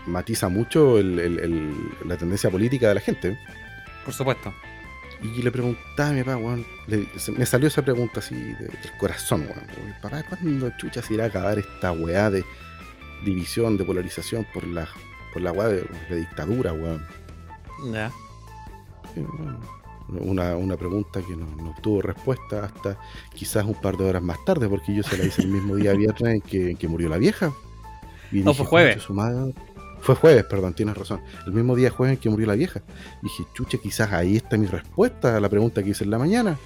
matiza 0.08 0.50
mucho 0.50 0.98
el- 1.00 1.20
el- 1.20 1.40
el- 1.40 1.90
la 2.06 2.18
tendencia 2.18 2.50
política 2.50 2.90
de 2.90 2.96
la 2.96 3.02
gente. 3.02 3.38
Por 4.04 4.14
supuesto. 4.14 4.54
Y 5.22 5.42
le 5.42 5.52
preguntaba 5.52 6.10
a 6.10 6.12
mi 6.12 6.24
papá, 6.24 6.36
weón, 6.38 6.66
le- 6.88 7.08
se- 7.18 7.32
me 7.32 7.46
salió 7.46 7.68
esa 7.70 7.82
pregunta 7.82 8.20
así 8.20 8.36
de- 8.36 8.54
del 8.68 8.98
corazón, 9.00 9.42
weón. 9.42 9.96
Papá, 10.02 10.24
¿cuándo 10.28 10.70
chucha 10.78 11.02
se 11.02 11.14
irá 11.14 11.26
a 11.26 11.28
acabar 11.28 11.58
esta 11.60 11.94
weá 11.94 12.30
de 12.30 12.44
división, 13.24 13.78
de 13.78 13.86
polarización 13.86 14.46
por 14.54 14.68
la, 14.68 14.86
por 15.32 15.42
la 15.42 15.54
weá 15.54 15.70
de, 15.70 15.86
de 16.10 16.16
dictadura, 16.18 16.74
weón? 16.74 17.06
Ya. 17.94 18.12
Bueno, 19.22 19.60
Una, 20.10 20.56
una 20.58 20.76
pregunta 20.78 21.22
que 21.22 21.36
no, 21.36 21.46
no 21.62 21.70
obtuvo 21.72 22.02
respuesta 22.02 22.66
hasta 22.66 22.98
quizás 23.34 23.66
un 23.66 23.76
par 23.76 23.96
de 23.98 24.04
horas 24.06 24.22
más 24.22 24.44
tarde, 24.46 24.68
porque 24.68 24.94
yo 24.94 25.02
se 25.04 25.18
la 25.18 25.26
hice 25.26 25.42
el 25.44 25.48
mismo 25.50 25.76
día 25.76 25.94
viernes 25.94 26.36
en 26.36 26.42
que, 26.42 26.72
en 26.72 26.78
que 26.78 26.88
murió 26.88 27.08
la 27.10 27.18
vieja. 27.18 27.52
Y 28.32 28.42
No, 28.42 28.54
fue 28.54 28.66
jueves. 28.66 29.06
Fue 30.02 30.16
jueves, 30.16 30.44
perdón, 30.44 30.74
tienes 30.74 30.98
razón. 30.98 31.22
El 31.46 31.54
mismo 31.54 31.76
día 31.76 31.90
jueves 31.90 32.18
en 32.18 32.22
que 32.22 32.30
murió 32.30 32.48
la 32.48 32.56
vieja. 32.56 32.82
dije, 33.22 33.44
chucha, 33.54 33.78
quizás 33.78 34.12
ahí 34.12 34.36
está 34.36 34.58
mi 34.58 34.68
respuesta 34.68 35.38
a 35.38 35.40
la 35.40 35.48
pregunta 35.48 35.82
que 35.82 35.92
hice 35.92 36.04
en 36.04 36.12
la 36.12 36.18
mañana. 36.20 36.58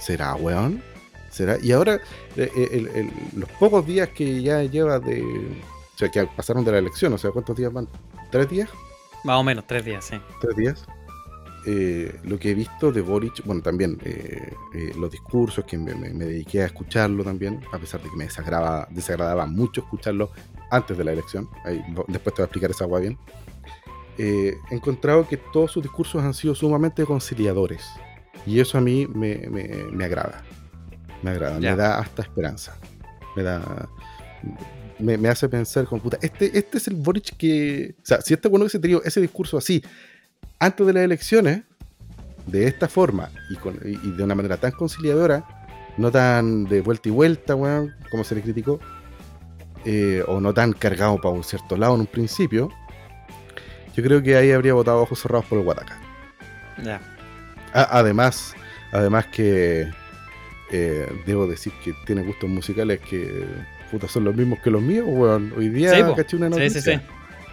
¿Será, 0.00 0.34
weón? 0.34 0.82
¿Será? 1.30 1.58
Y 1.62 1.72
ahora, 1.72 1.96
eh, 2.36 2.50
eh, 2.56 2.68
el- 2.72 2.88
el- 2.88 3.10
los 3.36 3.48
pocos 3.50 3.86
días 3.86 4.08
que 4.08 4.40
ya 4.40 4.62
lleva 4.62 4.98
de... 5.00 5.20
O 5.22 5.98
sea, 5.98 6.08
que 6.10 6.24
pasaron 6.26 6.64
de 6.64 6.72
la 6.72 6.78
elección, 6.78 7.12
o 7.12 7.18
sea, 7.18 7.30
¿cuántos 7.32 7.54
días 7.56 7.72
van? 7.72 7.86
¿Tres 8.30 8.48
días? 8.48 8.70
Más 9.24 9.36
o 9.38 9.44
menos, 9.44 9.66
tres 9.66 9.84
días, 9.84 10.04
sí. 10.04 10.16
tres 10.40 10.56
días. 10.56 10.86
Eh, 11.66 12.20
lo 12.24 12.38
que 12.38 12.50
he 12.50 12.54
visto 12.54 12.92
de 12.92 13.00
Boric, 13.00 13.44
bueno, 13.44 13.62
también 13.62 13.98
eh, 14.04 14.52
eh, 14.74 14.92
los 14.98 15.10
discursos, 15.10 15.64
que 15.64 15.78
me, 15.78 15.94
me- 15.94 16.12
me 16.12 16.24
dediqué 16.26 16.62
a 16.62 16.66
escucharlo 16.66 17.24
también, 17.24 17.60
a 17.72 17.78
pesar 17.78 18.02
de 18.02 18.10
que 18.10 18.16
me 18.16 18.24
desagradaba, 18.24 18.86
desagradaba 18.90 19.46
mucho 19.46 19.80
escucharlo 19.82 20.30
antes 20.70 20.96
de 20.98 21.04
la 21.04 21.12
elección. 21.12 21.48
Ahí, 21.64 21.82
después 22.08 22.34
te 22.34 22.42
voy 22.42 22.44
a 22.44 22.44
explicar 22.46 22.70
esa 22.70 22.84
agua 22.84 23.00
bien. 23.00 23.18
Eh, 24.18 24.54
he 24.70 24.74
encontrado 24.74 25.26
que 25.26 25.36
todos 25.36 25.72
sus 25.72 25.82
discursos 25.82 26.22
han 26.22 26.34
sido 26.34 26.54
sumamente 26.54 27.04
conciliadores. 27.04 27.82
Y 28.46 28.60
eso 28.60 28.78
a 28.78 28.80
mí 28.80 29.06
me, 29.06 29.48
me- 29.48 30.04
agrada. 30.04 30.42
Me 31.22 31.30
agrada, 31.30 31.58
Ya. 31.58 31.70
me 31.70 31.76
da 31.76 31.98
hasta 31.98 32.22
esperanza. 32.22 32.78
Me 33.34 33.42
da. 33.42 33.88
Me, 34.98 35.16
me 35.18 35.28
hace 35.28 35.48
pensar 35.48 35.86
con 35.86 35.98
puta. 36.00 36.18
Este, 36.22 36.56
este 36.56 36.78
es 36.78 36.86
el 36.88 36.94
Boric 36.94 37.36
que. 37.36 37.96
O 38.02 38.06
sea, 38.06 38.20
si 38.20 38.34
este 38.34 38.48
bueno 38.48 38.64
hubiese 38.64 38.78
tenido 38.78 39.02
ese 39.02 39.20
discurso 39.20 39.56
así 39.58 39.82
antes 40.58 40.86
de 40.86 40.92
las 40.92 41.02
elecciones, 41.02 41.62
de 42.46 42.66
esta 42.66 42.88
forma 42.88 43.30
y, 43.50 43.56
con, 43.56 43.78
y, 43.84 44.10
de 44.10 44.22
una 44.22 44.34
manera 44.34 44.56
tan 44.56 44.72
conciliadora, 44.72 45.44
no 45.96 46.10
tan 46.10 46.64
de 46.64 46.80
vuelta 46.80 47.08
y 47.08 47.12
vuelta, 47.12 47.54
weón, 47.54 47.94
como 48.10 48.24
se 48.24 48.34
le 48.34 48.42
criticó, 48.42 48.80
eh, 49.84 50.22
o 50.26 50.40
no 50.40 50.52
tan 50.52 50.72
cargado 50.72 51.16
para 51.16 51.34
un 51.34 51.44
cierto 51.44 51.76
lado 51.76 51.94
en 51.94 52.00
un 52.00 52.06
principio, 52.06 52.70
yo 53.94 54.02
creo 54.02 54.22
que 54.22 54.36
ahí 54.36 54.50
habría 54.50 54.74
votado 54.74 55.00
ojos 55.02 55.20
cerrados 55.20 55.46
por 55.46 55.58
el 55.58 55.64
Guataca. 55.64 55.98
Ya. 56.82 57.00
además, 57.72 58.54
además 58.92 59.26
que 59.26 59.88
eh, 60.72 61.22
debo 61.24 61.46
decir 61.46 61.72
que 61.84 61.94
tiene 62.04 62.22
gustos 62.22 62.50
musicales 62.50 62.98
que 63.00 63.46
puta, 63.90 64.08
son 64.08 64.24
los 64.24 64.34
mismos 64.34 64.58
que 64.58 64.70
los 64.70 64.82
míos, 64.82 65.06
weón. 65.08 65.52
Hoy 65.56 65.68
día 65.68 65.94
Sí, 65.94 66.02
caché 66.16 66.36
una 66.36 66.48
noticia. 66.48 66.80
sí, 66.80 66.90
sí. 66.92 67.00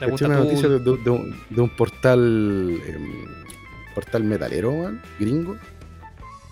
¿Te 0.05 0.11
caché 0.11 0.11
gusta 0.11 0.25
una 0.27 0.37
noticia 0.37 0.69
de, 0.69 0.79
de- 0.79 0.97
de 0.97 1.09
un, 1.09 1.35
de 1.49 1.61
un 1.61 1.69
portal 1.69 2.81
em, 2.87 3.25
portal 3.95 4.23
metalero, 4.23 4.91
gringo, 5.19 5.55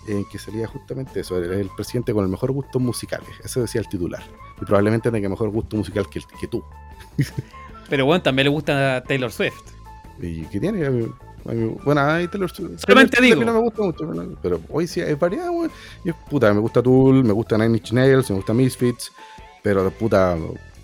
en 0.08 0.24
que 0.26 0.38
salía 0.38 0.66
justamente 0.66 1.20
eso, 1.20 1.42
era 1.42 1.54
el 1.56 1.68
presidente 1.76 2.12
con 2.12 2.24
el 2.24 2.30
mejor 2.30 2.52
gusto 2.52 2.78
musical, 2.78 3.20
eso 3.44 3.60
decía 3.60 3.80
el 3.80 3.88
titular. 3.88 4.22
Y 4.60 4.64
probablemente 4.64 5.10
tenga 5.10 5.28
mejor 5.28 5.50
gusto 5.50 5.76
musical 5.76 6.08
que, 6.10 6.18
el- 6.20 6.26
que 6.40 6.46
tú. 6.48 6.62
Pero 7.88 8.06
bueno, 8.06 8.22
también 8.22 8.44
le 8.44 8.50
gusta 8.50 9.02
Taylor 9.06 9.32
Swift. 9.32 9.60
¿Y 10.20 10.42
qué 10.46 10.60
tiene? 10.60 10.86
A 10.86 10.90
mí- 10.90 11.10
a 11.46 11.52
mí- 11.52 11.74
bueno, 11.84 12.00
ahí 12.02 12.28
Taylor 12.28 12.50
Swift- 12.50 12.78
Solamente 12.78 13.16
Taylor 13.16 13.38
digo. 13.38 13.50
no 13.50 13.54
me 13.58 13.64
gusta 13.64 13.82
mucho, 13.82 14.36
pero- 14.42 14.60
hoy 14.68 14.86
sí 14.86 15.00
es 15.00 15.18
variedad, 15.18 15.48
weón. 15.50 15.70
Puta, 16.28 16.52
me 16.52 16.60
gusta 16.60 16.82
Tool, 16.82 17.24
me 17.24 17.32
gusta 17.32 17.56
Nine 17.58 17.78
Inch 17.78 17.92
Nails, 17.92 18.28
me 18.30 18.36
gusta 18.36 18.52
Misfits, 18.52 19.10
pero 19.62 19.90
puta, 19.90 20.36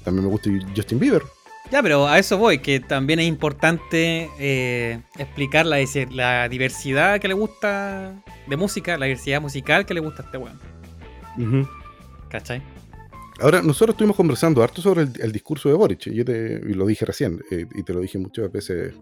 también 0.05 0.25
me 0.25 0.31
gusta 0.31 0.51
Justin 0.75 0.99
Bieber. 0.99 1.23
Ya, 1.71 1.83
pero 1.83 2.07
a 2.07 2.19
eso 2.19 2.39
voy, 2.39 2.59
que 2.59 2.79
también 2.79 3.19
es 3.19 3.27
importante 3.27 4.31
eh, 4.39 5.03
explicar 5.19 5.67
la, 5.67 6.49
diversidad 6.49 7.21
que 7.21 7.27
le 7.29 7.35
gusta 7.35 8.23
de 8.47 8.57
música, 8.57 8.97
la 8.97 9.07
diversidad 9.07 9.41
musical 9.41 9.85
que 9.85 9.95
le 9.95 10.01
gusta 10.01 10.23
a 10.23 10.27
este 10.27 10.39
weón. 10.39 11.67
¿Cachai? 12.29 12.63
Ahora, 13.41 13.61
nosotros 13.63 13.95
estuvimos 13.95 14.17
conversando 14.17 14.63
harto 14.63 14.81
sobre 14.81 15.03
el, 15.03 15.13
el 15.21 15.33
discurso 15.33 15.69
de 15.69 15.75
Boric, 15.75 16.07
y 16.07 16.15
yo 16.15 16.25
te, 16.25 16.61
y 16.67 16.73
lo 16.73 16.87
dije 16.87 17.05
recién, 17.05 17.43
eh, 17.51 17.67
y 17.75 17.83
te 17.83 17.93
lo 17.93 18.01
dije 18.01 18.17
muchas 18.19 18.51
veces 18.51 18.95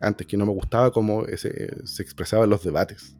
antes, 0.00 0.26
que 0.26 0.36
no 0.36 0.46
me 0.46 0.52
gustaba 0.52 0.90
cómo 0.92 1.26
ese- 1.26 1.86
se 1.86 2.02
expresaba 2.02 2.44
en 2.44 2.50
los 2.50 2.62
debates. 2.64 3.16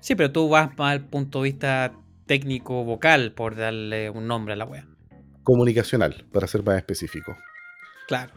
Sí, 0.00 0.14
pero 0.14 0.32
tú 0.32 0.48
vas 0.48 0.76
más 0.76 0.92
al 0.92 1.04
punto 1.04 1.42
de 1.42 1.50
vista 1.50 1.92
técnico 2.26 2.84
vocal, 2.84 3.32
por 3.32 3.54
darle 3.54 4.10
un 4.10 4.26
nombre 4.26 4.54
a 4.54 4.56
la 4.56 4.64
wea. 4.64 4.86
Comunicacional, 5.42 6.24
para 6.32 6.46
ser 6.46 6.62
más 6.64 6.76
específico. 6.78 7.36
Claro. 8.06 8.32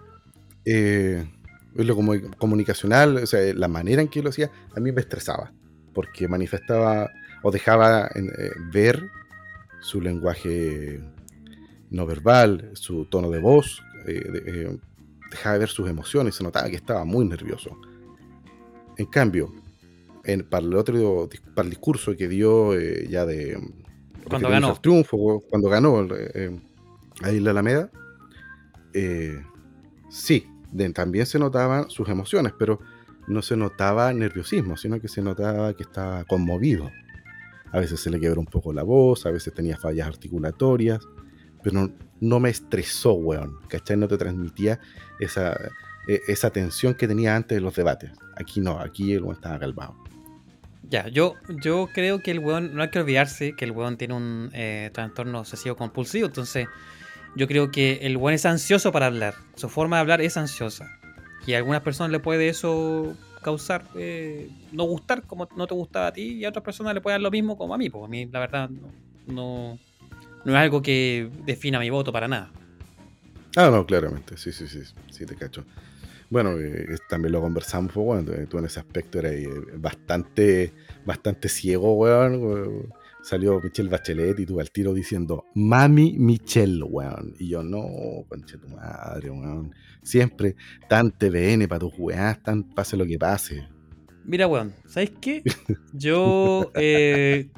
Eh, 0.65 1.25
lo 1.75 1.95
como 1.95 2.13
comunicacional, 2.37 3.17
o 3.17 3.25
sea, 3.25 3.53
la 3.53 3.67
manera 3.67 4.01
en 4.01 4.07
que 4.07 4.21
lo 4.23 4.29
hacía, 4.29 4.49
a 4.75 4.79
mí 4.79 4.91
me 4.91 5.01
estresaba, 5.01 5.51
porque 5.93 6.27
manifestaba 6.27 7.09
o 7.43 7.51
dejaba 7.51 8.09
en- 8.15 8.27
eh, 8.27 8.51
ver 8.73 9.09
su 9.81 10.01
lenguaje 10.01 10.99
no 11.89 12.05
verbal, 12.05 12.71
su 12.73 13.05
tono 13.05 13.29
de 13.29 13.39
voz, 13.39 13.81
eh, 14.07 14.13
de- 14.31 14.43
eh, 14.63 14.77
dejaba 15.31 15.57
ver 15.59 15.69
sus 15.69 15.89
emociones, 15.89 16.35
se 16.35 16.43
notaba 16.43 16.69
que 16.69 16.75
estaba 16.75 17.05
muy 17.05 17.25
nervioso. 17.25 17.77
En 18.97 19.05
cambio, 19.05 19.53
en, 20.23 20.43
para, 20.49 20.65
el 20.65 20.73
otro, 20.73 21.29
para 21.55 21.65
el 21.65 21.69
discurso 21.69 22.15
que 22.17 22.27
dio 22.27 22.73
eh, 22.77 23.07
ya 23.09 23.25
de... 23.25 23.57
Cuando 24.27 24.49
ganó. 24.49 24.73
triunfo, 24.81 25.41
cuando 25.49 25.69
ganó 25.69 26.05
eh, 26.13 26.59
ahí 27.21 27.37
en 27.37 27.43
la 27.45 27.51
Alameda, 27.51 27.89
eh, 28.93 29.41
sí, 30.09 30.47
de- 30.71 30.89
también 30.91 31.25
se 31.25 31.39
notaban 31.39 31.89
sus 31.89 32.07
emociones, 32.09 32.53
pero 32.57 32.79
no 33.27 33.41
se 33.41 33.57
notaba 33.57 34.13
nerviosismo, 34.13 34.77
sino 34.77 34.99
que 35.01 35.07
se 35.07 35.21
notaba 35.21 35.73
que 35.73 35.83
estaba 35.83 36.23
conmovido. 36.23 36.89
A 37.71 37.79
veces 37.79 37.99
se 37.99 38.09
le 38.09 38.19
quebró 38.19 38.39
un 38.39 38.45
poco 38.45 38.71
la 38.71 38.83
voz, 38.83 39.25
a 39.25 39.31
veces 39.31 39.53
tenía 39.53 39.77
fallas 39.77 40.07
articulatorias, 40.07 41.01
pero 41.61 41.91
no, 42.21 42.39
me 42.39 42.49
estresó, 42.49 43.13
weón. 43.13 43.57
¿Cachai? 43.67 43.97
No 43.97 44.07
te 44.07 44.17
transmitía 44.17 44.79
esa, 45.19 45.53
eh, 46.07 46.21
esa 46.27 46.49
tensión 46.49 46.93
que 46.93 47.07
tenía 47.07 47.35
antes 47.35 47.57
de 47.57 47.61
los 47.61 47.75
debates. 47.75 48.11
Aquí 48.37 48.61
no, 48.61 48.79
aquí 48.79 49.13
el 49.13 49.23
weón 49.23 49.35
estaba 49.35 49.59
calmado. 49.59 49.97
Ya, 50.89 51.09
yo, 51.09 51.33
yo 51.61 51.89
creo 51.93 52.21
que 52.21 52.31
el 52.31 52.39
weón, 52.39 52.73
no 52.73 52.81
hay 52.81 52.89
que 52.89 52.99
olvidarse 52.99 53.53
que 53.57 53.65
el 53.65 53.71
weón 53.71 53.97
tiene 53.97 54.13
un 54.13 54.49
eh, 54.53 54.89
trastorno 54.93 55.39
obsesivo 55.39 55.75
compulsivo, 55.75 56.27
entonces 56.27 56.67
yo 57.37 57.47
creo 57.47 57.71
que 57.71 57.99
el 58.01 58.17
weón 58.17 58.33
es 58.33 58.45
ansioso 58.45 58.91
para 58.91 59.05
hablar, 59.05 59.35
su 59.55 59.69
forma 59.69 59.97
de 59.97 60.01
hablar 60.01 60.21
es 60.21 60.35
ansiosa. 60.37 60.89
Y 61.45 61.53
a 61.53 61.57
algunas 61.57 61.81
personas 61.81 62.11
le 62.11 62.19
puede 62.19 62.49
eso 62.49 63.15
causar 63.41 63.85
eh, 63.95 64.49
no 64.73 64.83
gustar 64.83 65.23
como 65.23 65.47
no 65.55 65.67
te 65.67 65.73
gustaba 65.73 66.07
a 66.07 66.11
ti 66.13 66.33
y 66.33 66.45
a 66.45 66.49
otras 66.49 66.65
personas 66.65 66.93
le 66.93 66.99
puede 67.01 67.13
dar 67.13 67.21
lo 67.21 67.31
mismo 67.31 67.57
como 67.57 67.73
a 67.73 67.77
mí, 67.77 67.89
porque 67.89 68.05
a 68.05 68.09
mí 68.09 68.25
la 68.25 68.39
verdad 68.39 68.69
no, 68.69 68.91
no, 69.27 69.79
no 70.43 70.51
es 70.51 70.57
algo 70.57 70.81
que 70.81 71.29
defina 71.45 71.79
mi 71.79 71.89
voto 71.89 72.11
para 72.11 72.27
nada. 72.27 72.51
Ah, 73.55 73.69
no, 73.71 73.85
claramente, 73.85 74.35
sí, 74.37 74.51
sí, 74.51 74.67
sí, 74.67 74.81
sí, 75.09 75.25
te 75.25 75.35
cacho. 75.35 75.63
Bueno, 76.29 76.59
eh, 76.59 76.97
también 77.07 77.31
lo 77.31 77.39
conversamos, 77.41 77.93
pues, 77.93 78.05
bueno, 78.05 78.23
tú- 78.31 78.47
tú 78.47 78.57
en 78.57 78.65
ese 78.65 78.79
aspecto 78.81 79.19
eres 79.19 79.47
eh, 79.47 79.49
bastante, 79.77 80.73
bastante 81.05 81.47
ciego, 81.47 81.93
weón. 81.93 82.43
weón. 82.43 82.93
Salió 83.27 83.59
Michelle 83.61 83.89
Bachelet 83.89 84.39
y 84.39 84.45
tú 84.45 84.57
al 84.61 84.71
tiro 84.71 84.93
diciendo, 84.93 85.43
Mami 85.53 86.15
Michelle, 86.17 86.81
weón. 86.81 87.33
Y 87.37 87.49
yo, 87.49 87.61
no, 87.61 87.83
conche 88.29 88.57
tu 88.57 88.69
madre, 88.69 89.29
weón. 89.29 89.75
Siempre 90.01 90.55
tan 90.87 91.11
TVN 91.11 91.67
para 91.67 91.79
tus 91.79 91.91
weás, 91.97 92.41
tan 92.41 92.63
pase 92.63 92.95
lo 92.95 93.05
que 93.05 93.17
pase. 93.17 93.67
Mira, 94.23 94.47
weón, 94.47 94.73
¿sabes 94.85 95.11
qué? 95.19 95.43
Yo, 95.93 96.71
eh, 96.75 97.49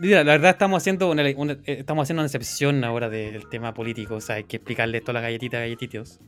mira, 0.00 0.24
la 0.24 0.32
verdad 0.32 0.50
estamos 0.50 0.82
haciendo 0.82 1.08
una, 1.10 1.22
una- 1.36 1.52
eh, 1.52 1.76
estamos 1.78 2.02
haciendo 2.04 2.22
una 2.22 2.26
excepción 2.26 2.82
ahora 2.82 3.08
del 3.08 3.48
tema 3.48 3.72
político, 3.74 4.16
o 4.16 4.20
sea, 4.20 4.36
hay 4.36 4.44
que 4.44 4.56
explicarle 4.56 4.98
esto 4.98 5.12
a 5.12 5.14
las 5.14 5.22
galletitas, 5.22 5.60
galletitos. 5.60 6.18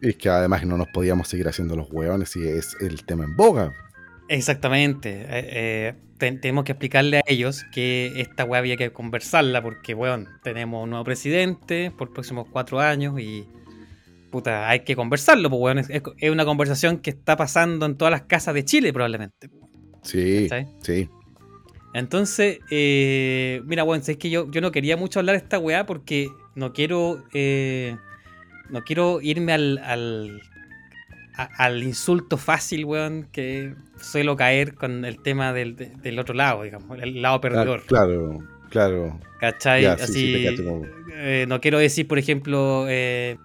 Y 0.00 0.08
es 0.10 0.16
que 0.16 0.28
además 0.30 0.64
no 0.66 0.76
nos 0.78 0.88
podíamos 0.88 1.28
seguir 1.28 1.48
haciendo 1.48 1.76
los 1.76 1.88
weones 1.90 2.30
si 2.30 2.46
es 2.46 2.76
el 2.80 3.04
tema 3.04 3.24
en 3.24 3.36
boga. 3.36 3.72
Exactamente, 4.28 5.22
eh, 5.22 5.26
eh, 5.30 5.94
ten- 6.18 6.40
tenemos 6.40 6.64
que 6.64 6.72
explicarle 6.72 7.18
a 7.18 7.22
ellos 7.26 7.64
que 7.72 8.12
esta 8.20 8.44
weá 8.44 8.58
había 8.58 8.76
que 8.76 8.90
conversarla 8.92 9.62
porque, 9.62 9.94
weón, 9.94 10.28
tenemos 10.42 10.82
un 10.82 10.90
nuevo 10.90 11.04
presidente 11.04 11.92
por 11.96 12.08
los 12.08 12.14
próximos 12.14 12.48
cuatro 12.50 12.80
años 12.80 13.20
y, 13.20 13.46
puta, 14.32 14.68
hay 14.68 14.80
que 14.80 14.96
conversarlo, 14.96 15.48
pues, 15.48 15.60
weón, 15.62 15.78
es, 15.78 16.30
una 16.30 16.44
conversación 16.44 16.98
que 16.98 17.10
está 17.10 17.36
pasando 17.36 17.86
en 17.86 17.96
todas 17.96 18.10
las 18.10 18.22
casas 18.22 18.54
de 18.54 18.64
Chile 18.64 18.92
probablemente. 18.92 19.48
Sí, 20.02 20.48
sí. 20.80 21.08
Entonces, 21.94 22.58
eh, 22.70 23.62
mira, 23.64 23.82
bueno, 23.82 24.02
es 24.06 24.16
que 24.18 24.28
yo, 24.28 24.50
yo 24.50 24.60
no 24.60 24.70
quería 24.70 24.96
mucho 24.96 25.18
hablar 25.20 25.36
de 25.36 25.42
esta 25.42 25.58
weá 25.58 25.86
porque 25.86 26.28
no 26.54 26.72
quiero. 26.72 27.24
eh, 27.32 27.96
no 28.68 28.82
quiero 28.82 29.20
irme 29.22 29.52
al. 29.52 29.78
al, 29.78 30.42
a- 31.36 31.50
al 31.64 31.82
insulto 31.82 32.36
fácil, 32.36 32.84
weón, 32.84 33.28
que 33.32 33.74
suelo 34.00 34.36
caer 34.36 34.74
con 34.74 35.04
el 35.04 35.20
tema 35.22 35.52
del, 35.52 35.76
de- 35.76 35.90
del 36.02 36.18
otro 36.18 36.34
lado, 36.34 36.62
digamos, 36.62 36.98
el 37.00 37.20
lado 37.22 37.36
Ah, 37.36 37.40
perdedor. 37.40 37.82
claro, 37.86 38.38
claro. 38.70 39.20
¿Cachai? 39.40 39.82
Ya, 39.82 39.92
Así. 39.94 40.46
sí, 40.48 40.56
como- 40.62 40.86
eh, 41.12 41.44
no 41.48 41.60
quiero 41.60 41.78
decir, 41.78 42.06
por 42.08 42.18
ejemplo. 42.18 42.86
eh, 42.88 43.36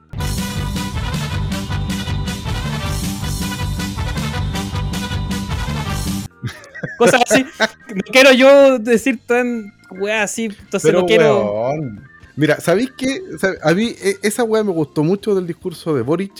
Cosas 6.98 7.22
así. 7.30 7.46
No 7.94 8.02
quiero 8.12 8.32
yo 8.32 8.80
decir 8.80 9.20
tan 9.26 9.72
weá 9.92 10.24
así. 10.24 10.46
Entonces 10.46 10.82
Pero, 10.84 11.02
no 11.02 11.06
quiero. 11.06 11.54
weón, 11.54 12.08
Mira, 12.36 12.60
¿sabéis 12.62 12.92
qué? 12.98 13.22
A 13.62 13.74
mí 13.74 13.94
e- 14.02 14.18
esa 14.24 14.44
weá 14.44 14.64
me 14.64 14.72
gustó 14.72 15.04
mucho 15.04 15.36
del 15.36 15.46
discurso 15.46 15.94
de 15.96 16.02
Boric 16.02 16.32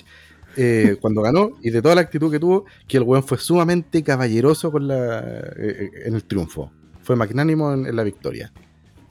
eh, 0.58 0.98
cuando 1.02 1.22
ganó 1.22 1.52
y 1.62 1.70
de 1.70 1.82
toda 1.82 1.96
la 1.96 2.02
actitud 2.02 2.32
que 2.32 2.40
tuvo, 2.40 2.66
que 2.88 2.98
el 2.98 3.04
weón 3.04 3.24
fue 3.24 3.38
sumamente 3.38 4.04
caballeroso 4.04 4.72
con 4.72 4.88
la, 4.88 5.20
eh, 5.20 5.54
eh, 5.58 5.90
en 6.06 6.16
el 6.16 6.24
triunfo. 6.24 6.72
Fue 7.02 7.16
magnánimo 7.16 7.74
en, 7.74 7.86
en 7.86 7.96
la 7.96 8.04
victoria. 8.04 8.52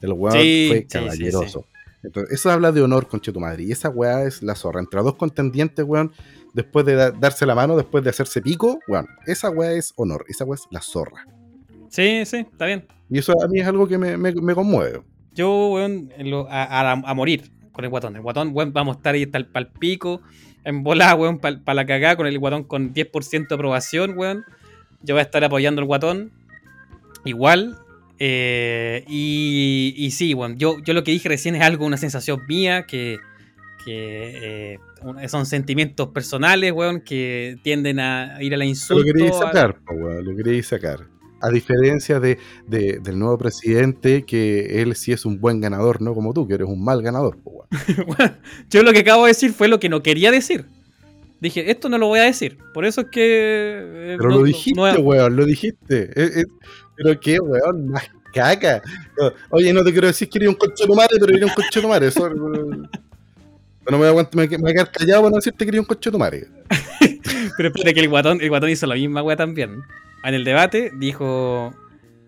El 0.01 0.13
weón 0.13 0.37
Sí, 0.37 0.65
fue 0.69 0.77
sí, 0.77 0.81
sí, 0.83 0.87
caballeroso. 0.97 1.65
Entonces, 2.03 2.33
eso 2.33 2.49
habla 2.49 2.71
de 2.71 2.81
honor, 2.81 3.07
conche 3.07 3.31
tu 3.31 3.39
madre. 3.39 3.63
Y 3.63 3.71
esa 3.71 3.89
weá 3.89 4.23
es 4.23 4.41
la 4.41 4.55
zorra. 4.55 4.79
Entre 4.79 4.99
dos 5.01 5.15
contendientes, 5.15 5.85
weón, 5.85 6.11
después 6.53 6.83
de 6.85 6.95
da- 6.95 7.11
darse 7.11 7.45
la 7.45 7.53
mano, 7.53 7.77
después 7.77 8.03
de 8.03 8.09
hacerse 8.09 8.41
pico, 8.41 8.79
weón, 8.87 9.07
esa 9.27 9.51
weá 9.51 9.73
es 9.73 9.93
honor. 9.97 10.25
Esa 10.27 10.43
weá 10.45 10.55
es 10.55 10.63
la 10.71 10.81
zorra. 10.81 11.27
Sí, 11.89 12.23
sí, 12.25 12.37
está 12.37 12.65
bien. 12.65 12.87
Y 13.09 13.19
eso 13.19 13.33
a 13.43 13.47
mí 13.47 13.59
es 13.59 13.67
algo 13.67 13.87
que 13.87 13.97
me, 13.99 14.17
me- 14.17 14.33
me 14.33 14.55
conmueve. 14.55 15.01
Yo, 15.35 15.69
weón, 15.73 16.09
lo- 16.19 16.47
a, 16.49 16.63
a- 16.63 16.91
a 16.93 17.13
morir 17.13 17.51
con 17.71 17.85
el 17.85 17.91
guatón. 17.91 18.15
El 18.15 18.21
guatón, 18.23 18.49
weón, 18.53 18.73
vamos 18.73 18.95
a 18.95 18.97
estar 18.97 19.13
ahí 19.13 19.23
hasta 19.23 19.37
el 19.37 19.45
pal 19.47 19.71
pico, 19.71 20.21
en 20.63 20.83
volada, 20.83 21.15
weón, 21.15 21.39
para 21.39 21.73
la 21.73 21.85
cagada, 21.85 22.15
con 22.15 22.27
el 22.27 22.37
guatón 22.39 22.63
con 22.63 22.93
10% 22.93 23.47
de 23.49 23.55
aprobación, 23.55 24.17
weón. 24.17 24.43
Yo 25.03 25.15
voy 25.15 25.19
a 25.19 25.23
estar 25.23 25.43
apoyando 25.43 25.81
al 25.81 25.87
guatón. 25.87 26.31
Igual. 27.25 27.77
eh, 28.19 29.03
y, 29.07 29.93
y 29.97 30.11
sí, 30.11 30.33
weón, 30.33 30.57
yo, 30.57 30.77
yo 30.83 30.93
lo 30.93 31.03
que 31.03 31.11
dije 31.11 31.27
recién 31.29 31.55
es 31.55 31.61
algo, 31.63 31.85
una 31.85 31.97
sensación 31.97 32.41
mía 32.47 32.85
que, 32.85 33.17
que 33.83 34.75
eh, 34.75 35.27
son 35.27 35.45
sentimientos 35.47 36.09
personales, 36.09 36.71
weón, 36.71 37.01
que 37.01 37.57
tienden 37.63 37.99
a 37.99 38.37
ir 38.41 38.53
a 38.53 38.57
la 38.57 38.63
Lo 38.65 38.69
insulto. 38.69 39.03
queréis 39.03 39.31
a- 39.33 39.39
sacar, 39.47 39.79
weón, 39.89 40.23
lo 40.25 40.35
queréis 40.35 40.67
sacar. 40.67 41.07
A 41.41 41.49
diferencia 41.49 42.19
de, 42.19 42.37
de- 42.67 42.99
del 43.01 43.17
nuevo 43.19 43.37
presidente, 43.37 44.23
que 44.23 44.81
él 44.81 44.95
sí 44.95 45.11
es 45.11 45.25
un 45.25 45.39
buen 45.39 45.59
ganador, 45.61 46.01
no 46.01 46.13
como 46.13 46.33
tú, 46.33 46.47
que 46.47 46.53
eres 46.55 46.67
un 46.67 46.83
mal 46.83 47.01
ganador. 47.01 47.37
Weón, 47.43 47.67
Yo 48.69 48.83
lo 48.83 48.91
que 48.93 48.99
acabo 48.99 49.23
de 49.25 49.29
decir 49.29 49.51
fue 49.53 49.67
lo 49.67 49.79
que 49.79 49.89
no 49.89 50.01
quería 50.03 50.31
decir. 50.31 50.65
Dije, 51.39 51.71
esto 51.71 51.89
no 51.89 51.97
lo 51.97 52.07
voy 52.07 52.19
a 52.19 52.23
decir. 52.23 52.57
Por 52.73 52.85
eso 52.85 53.01
es 53.01 53.07
que. 53.11 53.23
eh, 53.23 54.15
Pero 54.17 54.29
no- 54.29 54.37
lo 54.37 54.43
dijiste, 54.43 54.79
no- 54.79 54.99
weón, 54.99 55.35
lo 55.35 55.45
dijiste. 55.45 56.11
Eh, 56.15 56.41
eh, 56.41 56.43
pero 56.95 57.19
qué, 57.19 57.39
weón, 57.39 57.87
más 57.89 58.03
caca. 58.33 58.81
Oye, 59.49 59.73
no 59.73 59.83
te 59.83 59.91
quiero 59.91 60.07
decir 60.07 60.29
que 60.29 60.37
eres 60.37 60.49
un 60.49 60.55
coche 60.55 60.85
de 60.87 60.95
madre, 60.95 61.17
pero 61.19 61.33
eres 61.35 61.43
un 61.49 61.55
coche 61.55 61.81
de 61.81 61.87
madre. 61.87 62.07
Eso, 62.07 62.29
no 62.29 62.87
me 63.89 63.97
voy 63.97 64.05
a 64.05 64.09
aguantar, 64.09 64.35
me, 64.35 64.47
me 64.47 64.57
voy 64.57 64.69
a 64.71 64.73
quedar 64.73 64.91
callado 64.91 65.21
para 65.23 65.31
no 65.31 65.35
decirte 65.37 65.65
que 65.65 65.69
eres 65.69 65.79
un 65.79 65.85
coche 65.85 66.11
de 66.11 66.17
madre. 66.17 66.47
Pero 67.57 67.67
espérate 67.69 67.93
que 67.93 67.99
el 67.99 68.09
guatón, 68.09 68.39
el 68.41 68.49
guatón 68.49 68.69
hizo 68.69 68.85
la 68.87 68.95
misma 68.95 69.21
weá 69.23 69.35
también. 69.35 69.81
En 70.23 70.33
el 70.33 70.43
debate 70.43 70.91
dijo. 70.97 71.73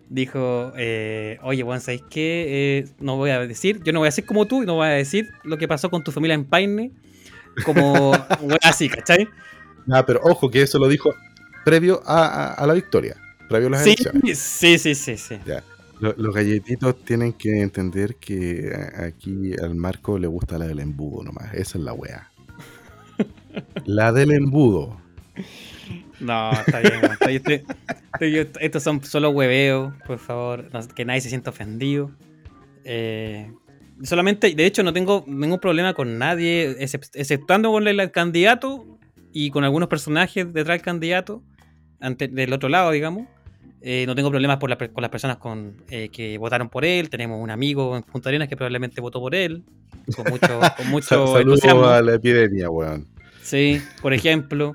Dijo, 0.09 0.73
eh, 0.77 1.39
oye, 1.41 1.63
Juan, 1.63 1.81
¿sabes 1.81 2.03
qué? 2.07 2.45
Eh, 2.79 2.87
no 2.99 3.15
voy 3.17 3.31
a 3.31 3.39
decir, 3.39 3.81
yo 3.83 3.91
no 3.93 3.99
voy 3.99 4.09
a 4.09 4.11
ser 4.11 4.25
como 4.25 4.45
tú 4.45 4.61
y 4.61 4.65
no 4.67 4.75
voy 4.75 4.85
a 4.85 4.91
decir 4.91 5.31
lo 5.43 5.57
que 5.57 5.67
pasó 5.67 5.89
con 5.89 6.03
tu 6.03 6.11
familia 6.11 6.35
en 6.35 6.45
Paine. 6.45 6.91
Como 7.65 8.11
así, 8.61 8.89
¿cachai? 8.89 9.27
Ah, 9.89 10.05
pero 10.05 10.19
ojo, 10.21 10.51
que 10.51 10.61
eso 10.61 10.77
lo 10.77 10.87
dijo 10.87 11.15
previo 11.65 12.03
a, 12.05 12.25
a- 12.27 12.53
a 12.53 12.67
la 12.67 12.73
victoria, 12.75 13.15
previo 13.49 13.69
a 13.69 13.71
las 13.71 13.83
Sí, 13.85 13.95
elecciones. 13.97 14.37
sí, 14.37 14.77
sí, 14.77 14.93
sí, 14.93 15.17
sí. 15.17 15.39
Lo- 15.99 16.13
Los 16.15 16.35
galletitos 16.35 17.03
tienen 17.05 17.33
que 17.33 17.61
entender 17.61 18.15
que 18.17 18.71
aquí 18.95 19.53
al 19.63 19.73
Marco 19.73 20.19
le 20.19 20.27
gusta 20.27 20.59
la 20.59 20.67
del 20.67 20.79
embudo 20.81 21.23
nomás. 21.23 21.51
Esa 21.55 21.79
es 21.79 21.83
la 21.83 21.93
wea. 21.93 22.29
La 23.85 24.11
del 24.11 24.31
embudo. 24.31 25.01
No, 26.23 26.51
está 26.51 26.79
bien, 26.79 26.93
está 27.11 27.27
bien, 27.27 27.41
estoy- 27.45 27.63
estoy- 28.13 28.47
estos 28.61 28.83
son 28.83 29.03
solo 29.03 29.29
hueveos, 29.31 29.93
por 30.07 30.19
favor, 30.19 30.65
que 30.95 31.05
nadie 31.05 31.21
se 31.21 31.29
sienta 31.29 31.49
ofendido. 31.49 32.11
Eh, 32.85 33.51
solamente, 34.03 34.53
de 34.55 34.65
hecho, 34.65 34.83
no 34.83 34.93
tengo 34.93 35.23
ningún 35.27 35.59
problema 35.59 35.93
con 35.93 36.17
nadie, 36.17 36.75
excep- 36.79 37.09
exceptuando 37.13 37.71
con 37.71 37.87
el, 37.87 38.11
candidato 38.11 38.85
y 39.31 39.49
con 39.51 39.63
algunos 39.63 39.89
personajes 39.89 40.45
detrás 40.53 40.77
del 40.77 40.81
candidato, 40.81 41.43
ante, 41.99 42.27
del 42.27 42.53
otro 42.53 42.69
lado, 42.69 42.91
digamos. 42.91 43.27
Eh, 43.81 44.05
no 44.05 44.15
tengo 44.15 44.29
problemas 44.31 44.57
por 44.57 44.69
la 44.69 44.77
per- 44.77 44.93
con 44.93 45.01
las 45.01 45.11
personas 45.11 45.37
con, 45.37 45.75
eh, 45.89 46.07
que 46.09 46.37
votaron 46.37 46.69
por 46.69 46.85
él. 46.85 47.09
Tenemos 47.09 47.41
un 47.41 47.49
amigo 47.49 47.97
en 47.97 48.03
Punta 48.03 48.29
Arenas 48.29 48.47
que 48.47 48.55
probablemente 48.55 49.01
votó 49.01 49.19
por 49.19 49.35
él, 49.35 49.63
con 50.15 50.25
mucho, 50.31 50.59
con 50.77 50.87
mucho 50.89 51.27
Sa- 51.27 51.33
Saludos 51.39 51.63
a 51.65 52.01
la 52.01 52.13
epidemia, 52.15 52.69
weón. 52.69 53.07
Sí, 53.41 53.81
por 54.01 54.13
ejemplo. 54.13 54.73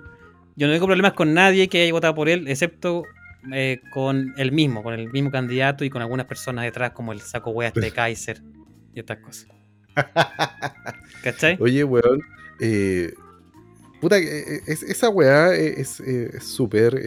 Yo 0.59 0.67
no 0.67 0.73
tengo 0.73 0.87
problemas 0.87 1.13
con 1.13 1.33
nadie 1.35 1.69
que 1.69 1.83
haya 1.83 1.93
votado 1.93 2.15
por 2.15 2.29
él, 2.29 2.49
excepto 2.49 3.05
eh, 3.53 3.81
con 3.93 4.35
él 4.37 4.51
mismo, 4.53 4.83
con 4.83 4.93
el 4.95 5.09
mismo 5.13 5.31
candidato 5.31 5.85
y 5.85 5.91
con 5.91 6.03
algunas 6.03 6.27
personas 6.27 6.65
detrás, 6.65 6.91
como 6.91 7.13
el 7.13 7.21
saco 7.21 7.51
weas 7.51 7.73
de 7.75 7.91
Kaiser 7.93 8.43
y 8.93 8.99
estas 9.01 9.19
cosas. 9.19 9.47
¿Cachai? 11.23 11.57
Oye, 11.61 11.85
weón. 11.85 12.21
eh, 12.61 13.13
puta, 14.01 14.19
eh, 14.19 14.25
eh, 14.25 14.61
es- 14.67 14.83
esa 14.83 15.09
weá 15.09 15.55
es 15.55 16.01
eh, 16.01 16.31
es 16.35 16.45
súper. 16.45 17.01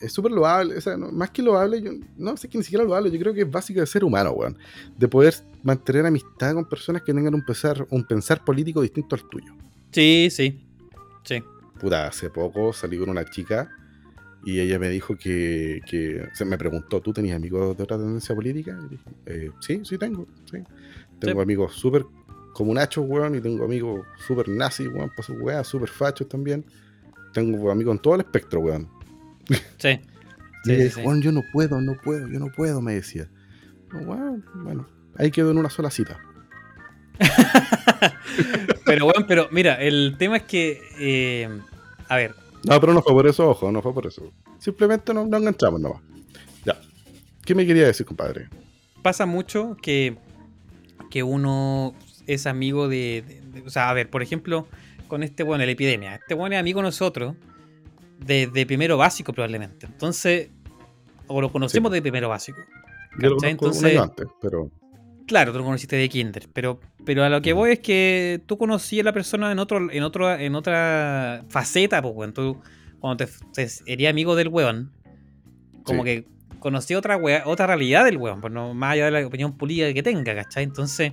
es 0.00 0.12
súper 0.12 0.32
loable. 0.32 0.76
O 0.76 0.80
sea, 0.80 0.96
no- 0.96 1.10
más 1.12 1.30
que 1.30 1.42
loable, 1.42 1.82
yo 1.82 1.92
no 2.16 2.36
sé 2.36 2.48
que 2.48 2.58
ni 2.58 2.64
siquiera 2.64 2.84
loable. 2.84 3.10
Yo 3.10 3.18
creo 3.18 3.34
que 3.34 3.42
es 3.42 3.50
básico 3.50 3.80
de 3.80 3.86
ser 3.86 4.04
humano, 4.04 4.30
weón. 4.32 4.56
De 4.96 5.08
poder 5.08 5.34
mantener 5.62 6.06
amistad 6.06 6.54
con 6.54 6.68
personas 6.68 7.02
que 7.02 7.12
tengan 7.12 7.34
un 7.34 7.44
pensar, 7.44 7.86
un 7.90 8.04
pensar 8.06 8.44
político 8.44 8.80
distinto 8.82 9.14
al 9.16 9.28
tuyo. 9.28 9.54
Sí, 9.90 10.28
sí. 10.30 10.62
Sí. 11.24 11.42
Puta, 11.78 12.06
hace 12.06 12.30
poco 12.30 12.72
salí 12.72 12.98
con 12.98 13.10
una 13.10 13.24
chica 13.24 13.70
y 14.44 14.60
ella 14.60 14.78
me 14.78 14.88
dijo 14.88 15.16
que, 15.16 15.80
que 15.88 16.28
se 16.32 16.44
me 16.44 16.56
preguntó, 16.56 17.00
¿tú 17.00 17.12
tenías 17.12 17.36
amigos 17.36 17.76
de 17.76 17.82
otra 17.82 17.98
tendencia 17.98 18.34
política? 18.34 18.78
Y 18.86 18.88
dije, 18.90 19.10
"Eh, 19.26 19.50
sí, 19.60 19.80
sí 19.84 19.98
tengo, 19.98 20.26
sí. 20.50 20.58
Tengo 21.18 21.40
Sí. 21.40 21.42
amigos 21.42 21.74
súper 21.74 22.04
comunachos, 22.54 23.04
weón, 23.06 23.34
y 23.34 23.40
tengo 23.40 23.64
amigos 23.64 24.06
súper 24.26 24.48
nazis, 24.48 24.88
weón, 24.88 25.10
para 25.10 25.22
sus 25.22 25.36
weas, 25.40 25.66
súper 25.66 25.88
fachos 25.88 26.28
también. 26.28 26.64
Tengo 27.32 27.70
amigos 27.70 27.96
en 27.96 28.02
todo 28.02 28.14
el 28.14 28.20
espectro, 28.22 28.60
weón. 28.60 28.88
Sí. 29.78 30.00
Y 30.64 30.72
ella 30.72 30.84
dijo. 30.84 31.00
"Weón, 31.02 31.22
yo 31.22 31.30
no 31.30 31.42
puedo, 31.52 31.80
no 31.80 31.94
puedo, 32.02 32.26
yo 32.26 32.40
no 32.40 32.46
puedo, 32.50 32.80
me 32.82 32.94
decía. 32.94 33.28
Bueno, 33.92 34.42
bueno, 34.56 34.88
ahí 35.16 35.30
quedó 35.30 35.52
en 35.52 35.58
una 35.58 35.70
sola 35.70 35.90
cita. 35.92 36.18
pero 38.84 39.04
bueno, 39.06 39.24
pero 39.26 39.48
mira, 39.50 39.74
el 39.74 40.16
tema 40.18 40.38
es 40.38 40.42
que. 40.44 40.80
eh, 40.98 41.48
a 42.08 42.16
ver, 42.16 42.34
No, 42.64 42.80
pero 42.80 42.94
no 42.94 43.02
fue 43.02 43.12
por 43.12 43.26
eso, 43.26 43.48
ojo, 43.50 43.70
no 43.72 43.82
fue 43.82 43.92
por 43.94 44.06
eso. 44.06 44.32
Simplemente 44.58 45.12
no, 45.14 45.26
no 45.26 45.36
enganchamos 45.36 45.80
nomás. 45.80 46.00
Ya. 46.64 46.76
¿Qué 47.44 47.54
me 47.54 47.66
quería 47.66 47.86
decir, 47.86 48.06
compadre? 48.06 48.48
pasa 49.02 49.24
mucho 49.24 49.76
que, 49.80 50.16
que 51.12 51.22
uno 51.22 51.94
es 52.26 52.48
amigo 52.48 52.88
de, 52.88 53.22
de- 53.24 53.60
de- 53.60 53.66
O 53.66 53.70
sea, 53.70 53.88
a 53.88 53.92
ver, 53.94 54.10
por 54.10 54.20
ejemplo, 54.20 54.66
con 55.06 55.22
este 55.22 55.44
bueno, 55.44 55.64
la 55.64 55.70
epidemia. 55.70 56.16
Este 56.16 56.34
bueno 56.34 56.56
es 56.56 56.60
amigo 56.60 56.80
de 56.80 56.86
nosotros 56.88 57.34
desde 58.18 58.66
primero 58.66 58.96
básico, 58.96 59.32
probablemente. 59.32 59.86
Entonces, 59.86 60.50
o 61.28 61.40
lo 61.40 61.52
conocemos 61.52 61.92
de 61.92 62.02
primero 62.02 62.28
básico. 62.28 62.58
Yo 63.18 63.30
lo 63.30 63.36
año 63.40 64.02
antes, 64.02 64.26
pero 64.42 64.70
Claro, 65.26 65.52
tú 65.52 65.58
lo 65.58 65.64
conociste 65.64 65.96
de 65.96 66.08
Kinder, 66.08 66.46
pero, 66.52 66.80
pero 67.04 67.24
a 67.24 67.28
lo 67.28 67.42
que 67.42 67.52
voy 67.52 67.72
es 67.72 67.80
que 67.80 68.40
tú 68.46 68.56
conocías 68.58 69.02
a 69.04 69.06
la 69.06 69.12
persona 69.12 69.50
en 69.50 69.58
otro, 69.58 69.90
en 69.90 70.02
otro, 70.04 70.32
en 70.32 70.54
otra 70.54 71.44
faceta, 71.48 72.00
pues. 72.00 72.32
Tú, 72.32 72.60
cuando 73.00 73.24
te, 73.26 73.32
te 73.52 73.68
eres 73.86 74.08
amigo 74.08 74.36
del 74.36 74.48
weón, 74.48 74.92
como 75.82 76.04
Sí. 76.04 76.10
que 76.10 76.26
conocí 76.60 76.94
otra 76.94 77.16
wea- 77.18 77.42
otra 77.46 77.66
realidad 77.66 78.04
del 78.04 78.16
weón, 78.18 78.40
pues 78.40 78.52
no, 78.52 78.72
más 78.74 78.92
allá 78.92 79.06
de 79.06 79.10
la 79.10 79.26
opinión 79.26 79.56
política 79.56 79.92
que 79.92 80.02
tenga, 80.02 80.34
¿cachai? 80.34 80.62
Entonces, 80.64 81.12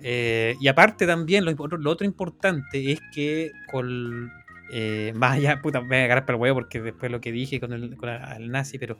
eh, 0.00 0.54
y 0.60 0.68
aparte 0.68 1.06
también, 1.06 1.44
lo, 1.44 1.52
otro- 1.58 1.78
lo 1.78 1.90
otro 1.90 2.06
importante 2.06 2.92
es 2.92 3.00
que 3.12 3.50
con 3.70 4.30
eh, 4.72 5.12
más 5.14 5.36
allá, 5.36 5.60
puta, 5.60 5.80
me 5.80 5.88
voy 5.88 5.96
a 5.98 6.04
agarrar 6.04 6.24
para 6.26 6.36
el 6.36 6.42
huevo 6.42 6.56
porque 6.60 6.80
después 6.80 7.10
lo 7.12 7.20
que 7.20 7.30
dije 7.32 7.60
con 7.60 7.72
el, 7.72 7.96
con 7.96 8.08
el 8.08 8.50
nazi, 8.50 8.78
pero 8.78 8.98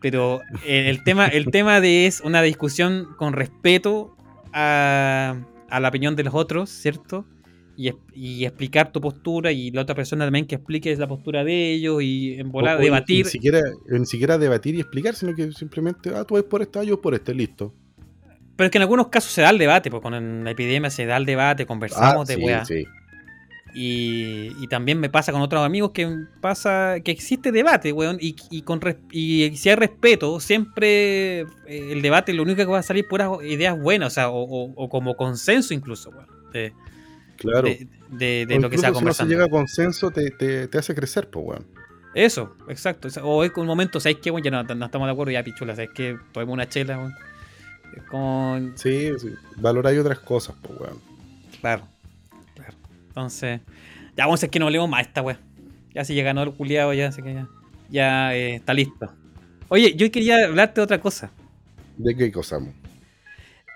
pero 0.00 0.40
el 0.66 1.02
tema, 1.04 1.26
el 1.26 1.46
tema 1.50 1.80
de 1.80 2.06
es 2.06 2.20
una 2.20 2.42
discusión 2.42 3.08
con 3.16 3.32
respeto 3.32 4.16
a, 4.52 5.36
a 5.68 5.80
la 5.80 5.88
opinión 5.88 6.16
de 6.16 6.24
los 6.24 6.34
otros, 6.34 6.70
¿cierto? 6.70 7.24
Y, 7.76 7.88
es- 7.88 7.94
y 8.14 8.44
explicar 8.46 8.90
tu 8.92 9.00
postura 9.00 9.52
y 9.52 9.70
la 9.70 9.82
otra 9.82 9.94
persona 9.94 10.24
también 10.24 10.46
que 10.46 10.54
explique 10.54 10.94
la 10.96 11.06
postura 11.06 11.44
de 11.44 11.72
ellos 11.74 12.02
y 12.02 12.34
en 12.38 12.50
volar, 12.50 12.78
o- 12.78 12.80
debatir. 12.80 13.24
Ni 13.26 13.30
siquiera, 13.30 13.60
ni 13.88 14.06
siquiera 14.06 14.38
debatir 14.38 14.74
y 14.76 14.80
explicar, 14.80 15.14
sino 15.14 15.34
que 15.34 15.52
simplemente, 15.52 16.10
ah, 16.14 16.24
tú 16.24 16.34
vas 16.34 16.44
por 16.44 16.62
esta, 16.62 16.82
yo 16.84 17.00
por 17.00 17.14
este, 17.14 17.34
listo. 17.34 17.74
Pero 18.56 18.66
es 18.66 18.70
que 18.70 18.78
en 18.78 18.82
algunos 18.82 19.08
casos 19.08 19.30
se 19.32 19.42
da 19.42 19.50
el 19.50 19.58
debate, 19.58 19.90
porque 19.90 20.04
con 20.04 20.44
la 20.44 20.50
epidemia 20.50 20.88
se 20.88 21.04
da 21.04 21.18
el 21.18 21.26
debate, 21.26 21.66
conversamos 21.66 22.22
Ah, 22.22 22.32
de 22.32 22.34
sí, 22.36 22.42
weá. 22.42 22.64
sí. 22.64 22.84
Y, 23.78 24.52
y 24.58 24.68
también 24.68 24.98
me 24.98 25.10
pasa 25.10 25.32
con 25.32 25.42
otros 25.42 25.62
amigos 25.62 25.90
que 25.92 26.08
pasa 26.40 26.94
que 27.04 27.10
existe 27.10 27.52
debate, 27.52 27.92
weón, 27.92 28.16
y, 28.18 28.34
y 28.50 28.62
con 28.62 28.80
y 29.12 29.54
si 29.54 29.68
hay 29.68 29.74
respeto, 29.76 30.40
siempre 30.40 31.40
eh, 31.40 31.46
el 31.66 32.00
debate 32.00 32.32
lo 32.32 32.42
único 32.42 32.56
que 32.56 32.64
va 32.64 32.78
a 32.78 32.82
salir 32.82 33.06
puras 33.06 33.30
ideas 33.44 33.78
buenas, 33.78 34.12
o 34.12 34.14
sea, 34.14 34.30
o, 34.30 34.42
o- 34.44 34.72
o 34.76 34.88
como 34.88 35.14
consenso 35.14 35.74
incluso, 35.74 36.08
weón, 36.08 36.26
de, 36.54 36.72
Claro. 37.36 37.68
de, 37.68 37.86
de- 38.08 38.46
de 38.46 38.56
O 38.56 38.60
lo 38.60 38.70
que 38.70 38.78
se 38.78 38.86
incluso 38.86 39.00
si 39.00 39.04
no 39.04 39.12
se 39.12 39.26
llega 39.26 39.44
a 39.44 39.48
consenso, 39.50 40.10
te, 40.10 40.30
te, 40.30 40.68
te 40.68 40.78
hace 40.78 40.94
crecer, 40.94 41.28
pues, 41.28 41.44
weón. 41.46 41.66
Eso, 42.14 42.56
exacto. 42.70 43.08
o 43.24 43.44
es 43.44 43.52
que 43.52 43.60
un 43.60 43.66
momento, 43.66 44.00
¿sabes 44.00 44.16
qué, 44.22 44.30
weón? 44.30 44.42
Ya 44.42 44.50
no, 44.50 44.62
no 44.62 44.86
estamos 44.86 45.06
de 45.06 45.12
acuerdo, 45.12 45.32
ya 45.32 45.42
pichula, 45.44 45.74
¿sabes 45.76 45.90
qué? 45.94 46.16
Tomemos 46.32 46.54
una 46.54 46.66
chela, 46.66 46.96
weón. 46.96 47.14
Como, 48.10 48.58
Sí, 48.76 49.10
sí. 49.18 49.34
Valoráis 49.56 49.98
otras 50.00 50.18
cosas, 50.20 50.56
pues, 50.62 50.80
weón. 50.80 50.98
Claro. 51.60 51.82
Entonces, 53.16 53.62
ya 54.14 54.24
vamos 54.24 54.34
a 54.34 54.38
hacer 54.40 54.50
que 54.50 54.58
no 54.58 54.66
hablemos 54.66 54.90
más 54.90 55.06
esta 55.06 55.22
weá. 55.22 55.40
Ya 55.94 56.04
si 56.04 56.14
ya 56.14 56.22
ganó 56.22 56.42
el 56.42 56.52
culiado, 56.52 56.92
ya, 56.92 57.08
así 57.08 57.22
que 57.22 57.32
ya, 57.32 57.48
ya 57.88 58.36
eh, 58.36 58.56
está 58.56 58.74
listo. 58.74 59.10
Oye, 59.68 59.96
yo 59.96 60.10
quería 60.10 60.44
hablarte 60.44 60.82
de 60.82 60.84
otra 60.84 61.00
cosa. 61.00 61.30
¿De 61.96 62.14
qué 62.14 62.30
cosa? 62.30 62.58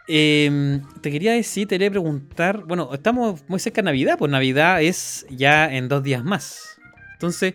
Eh, 0.09 0.83
te 1.00 1.11
quería 1.11 1.33
decir, 1.33 1.66
te 1.66 1.76
quería 1.76 1.90
preguntar. 1.90 2.64
Bueno, 2.66 2.90
estamos 2.92 3.42
muy 3.48 3.59
cerca 3.61 3.81
de 3.81 3.87
Navidad, 3.87 4.16
pues 4.18 4.31
Navidad 4.31 4.83
es 4.83 5.24
ya 5.31 5.74
en 5.74 5.88
dos 5.88 6.03
días 6.03 6.22
más. 6.22 6.79
Entonces, 7.14 7.55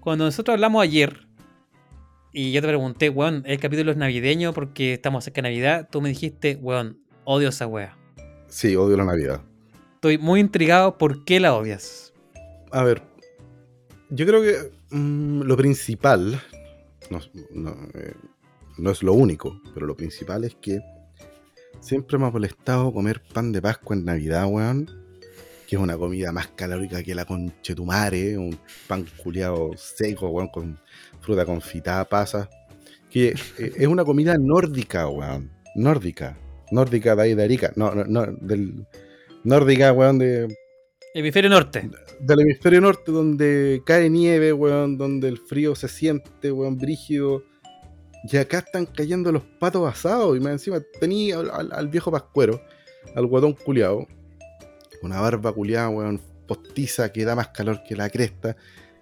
cuando 0.00 0.26
nosotros 0.26 0.52
hablamos 0.52 0.82
ayer 0.82 1.26
y 2.34 2.52
yo 2.52 2.60
te 2.60 2.68
pregunté, 2.68 3.08
weón, 3.08 3.44
el 3.46 3.58
capítulo 3.58 3.92
es 3.92 3.96
navideño 3.96 4.52
porque 4.52 4.92
estamos 4.92 5.24
cerca 5.24 5.40
de 5.40 5.48
Navidad, 5.48 5.88
tú 5.90 6.02
me 6.02 6.10
dijiste, 6.10 6.58
weón, 6.60 6.98
odio 7.24 7.48
esa 7.48 7.66
wea. 7.66 7.96
Sí, 8.48 8.76
odio 8.76 8.98
la 8.98 9.06
Navidad. 9.06 9.47
Estoy 9.98 10.16
muy 10.16 10.38
intrigado 10.38 10.96
por 10.96 11.24
qué 11.24 11.40
la 11.40 11.56
odias. 11.56 12.12
A 12.70 12.84
ver, 12.84 13.02
yo 14.10 14.26
creo 14.26 14.42
que 14.42 14.70
mm, 14.90 15.40
lo 15.40 15.56
principal, 15.56 16.40
eh, 17.10 18.12
no 18.76 18.90
es 18.92 19.02
lo 19.02 19.12
único, 19.12 19.60
pero 19.74 19.88
lo 19.88 19.96
principal 19.96 20.44
es 20.44 20.54
que 20.54 20.80
siempre 21.80 22.16
me 22.16 22.26
ha 22.26 22.30
molestado 22.30 22.92
comer 22.92 23.20
pan 23.34 23.50
de 23.50 23.60
Pascua 23.60 23.96
en 23.96 24.04
Navidad, 24.04 24.46
weón. 24.46 24.88
que 25.66 25.74
es 25.74 25.82
una 25.82 25.98
comida 25.98 26.30
más 26.30 26.46
calórica 26.46 27.02
que 27.02 27.16
la 27.16 27.24
conchetumare, 27.24 28.38
un 28.38 28.56
pan 28.86 29.04
culiado 29.20 29.72
seco, 29.76 30.28
weón, 30.28 30.46
con 30.46 30.78
fruta 31.20 31.44
confitada, 31.44 32.08
pasas. 32.08 32.48
Que 33.10 33.30
eh, 33.58 33.72
es 33.76 33.88
una 33.88 34.04
comida 34.04 34.36
nórdica, 34.38 35.08
weón. 35.08 35.50
Nórdica. 35.74 36.38
Nórdica 36.70 37.16
de 37.16 37.22
ahí 37.22 37.34
de 37.34 37.42
Arica. 37.42 37.72
No, 37.74 37.92
no, 37.96 38.04
no, 38.04 38.26
del. 38.26 38.86
Nórdica, 39.48 39.92
weón, 39.92 40.18
de. 40.18 40.54
Hemisferio 41.14 41.48
norte. 41.48 41.88
Del 42.20 42.40
hemisferio 42.40 42.82
norte, 42.82 43.10
donde 43.10 43.82
cae 43.86 44.10
nieve, 44.10 44.52
weón, 44.52 44.98
donde 44.98 45.28
el 45.28 45.38
frío 45.38 45.74
se 45.74 45.88
siente, 45.88 46.52
weón, 46.52 46.76
brígido. 46.76 47.42
Y 48.30 48.36
acá 48.36 48.58
están 48.58 48.84
cayendo 48.84 49.32
los 49.32 49.44
patos 49.58 49.88
asados. 49.88 50.36
Y 50.36 50.40
más 50.40 50.52
encima 50.52 50.82
tenía 51.00 51.38
al, 51.38 51.72
al 51.72 51.88
viejo 51.88 52.10
pascuero, 52.10 52.60
al 53.14 53.26
guatón 53.26 53.54
culiado, 53.54 54.06
una 55.02 55.18
barba 55.20 55.50
culiada, 55.52 55.88
weón, 55.88 56.20
postiza 56.46 57.10
que 57.10 57.24
da 57.24 57.34
más 57.34 57.48
calor 57.48 57.82
que 57.82 57.96
la 57.96 58.10
cresta, 58.10 58.54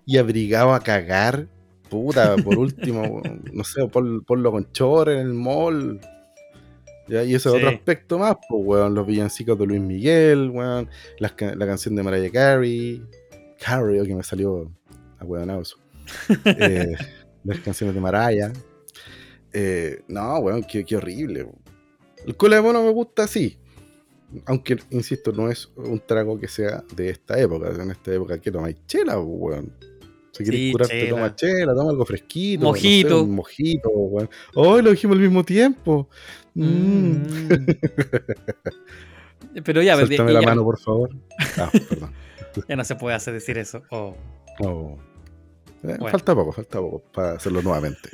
y 0.05 0.19
abrigado 0.19 0.75
a 0.75 0.81
cagar, 0.81 1.49
puta, 1.91 2.37
por 2.37 2.57
último, 2.59 3.21
no 3.53 3.65
sé, 3.65 3.89
ponlo 3.89 4.53
con 4.53 4.71
chor 4.71 5.09
en 5.09 5.19
el 5.19 5.35
mall. 5.35 6.01
¿Ya? 7.09 7.23
Y 7.25 7.35
ese 7.35 7.49
es 7.49 7.55
otro 7.55 7.69
aspecto 7.69 8.19
más, 8.19 8.37
pues, 8.49 8.63
weón, 8.65 8.95
los 8.95 9.07
villancicos 9.07 9.59
de 9.59 9.67
Luis 9.67 9.81
Miguel, 9.81 10.51
weón, 10.51 10.89
ca- 11.37 11.55
la 11.55 11.67
canción 11.67 11.95
de 11.97 12.03
Mariah 12.03 12.31
Carey, 12.31 13.03
Carey, 13.65 13.99
oh, 14.01 14.05
que 14.05 14.15
me 14.15 14.23
salió 14.23 14.71
a 15.19 15.25
weón 15.25 15.51
eso. 15.51 15.77
Eh, 16.45 16.95
las 17.45 17.59
canciones 17.61 17.95
de 17.95 18.01
Mariah. 18.01 18.53
Eh, 19.53 20.01
no, 20.09 20.39
weón, 20.39 20.63
qué, 20.65 20.85
qué 20.85 20.97
horrible. 20.97 21.47
El 22.27 22.37
cola 22.37 22.57
de 22.57 22.63
mono 22.63 22.83
me 22.83 22.91
gusta 22.91 23.25
así. 23.25 23.59
Aunque, 24.47 24.77
insisto, 24.91 25.31
no 25.33 25.49
es 25.51 25.71
un 25.77 26.01
trago 26.05 26.39
que 26.39 26.49
sea 26.49 26.83
de 26.97 27.11
esta 27.11 27.39
época. 27.39 27.71
En 27.71 27.91
esta 27.91 28.13
época 28.13 28.39
que 28.41 28.51
tomáis 28.51 28.77
chela, 28.87 29.19
weón. 29.21 29.73
Si 30.33 30.45
querés 30.45 30.61
Sí, 30.61 30.73
curarte, 30.73 30.99
chela. 31.01 31.11
toma 31.11 31.35
chela, 31.37 31.75
toma 31.75 31.91
algo 31.91 32.05
fresquito. 32.05 32.65
no 32.65 32.75
sé, 32.75 32.81
Mojito. 32.81 33.23
un 33.23 33.35
mojito, 33.37 33.89
weón. 33.91 34.29
Hoy 34.55 34.83
lo 34.83 34.91
dijimos 34.91 35.17
al 35.17 35.23
mismo 35.23 35.45
tiempo. 35.45 36.09
Mm. 36.57 37.23
Pero 39.65 39.83
ya, 39.83 39.95
pues, 39.95 40.07
Suéltame 40.07 40.33
ya- 40.33 40.41
la 40.41 40.47
mano, 40.47 40.65
por 40.65 40.79
favor. 40.79 41.11
Ah, 41.59 41.71
perdón. 41.89 42.13
ya 42.69 42.77
no 42.77 42.85
se 42.85 42.95
puede 42.97 43.15
hacer 43.17 43.35
decir 43.35 43.59
eso. 43.59 43.83
Oh. 43.91 44.17
No. 44.61 44.99
Eh, 45.83 45.97
Bueno. 45.99 46.09
Falta 46.09 46.35
poco, 46.35 46.53
falta 46.53 46.79
poco 46.81 47.03
para 47.13 47.33
hacerlo 47.33 47.63
nuevamente. 47.63 48.09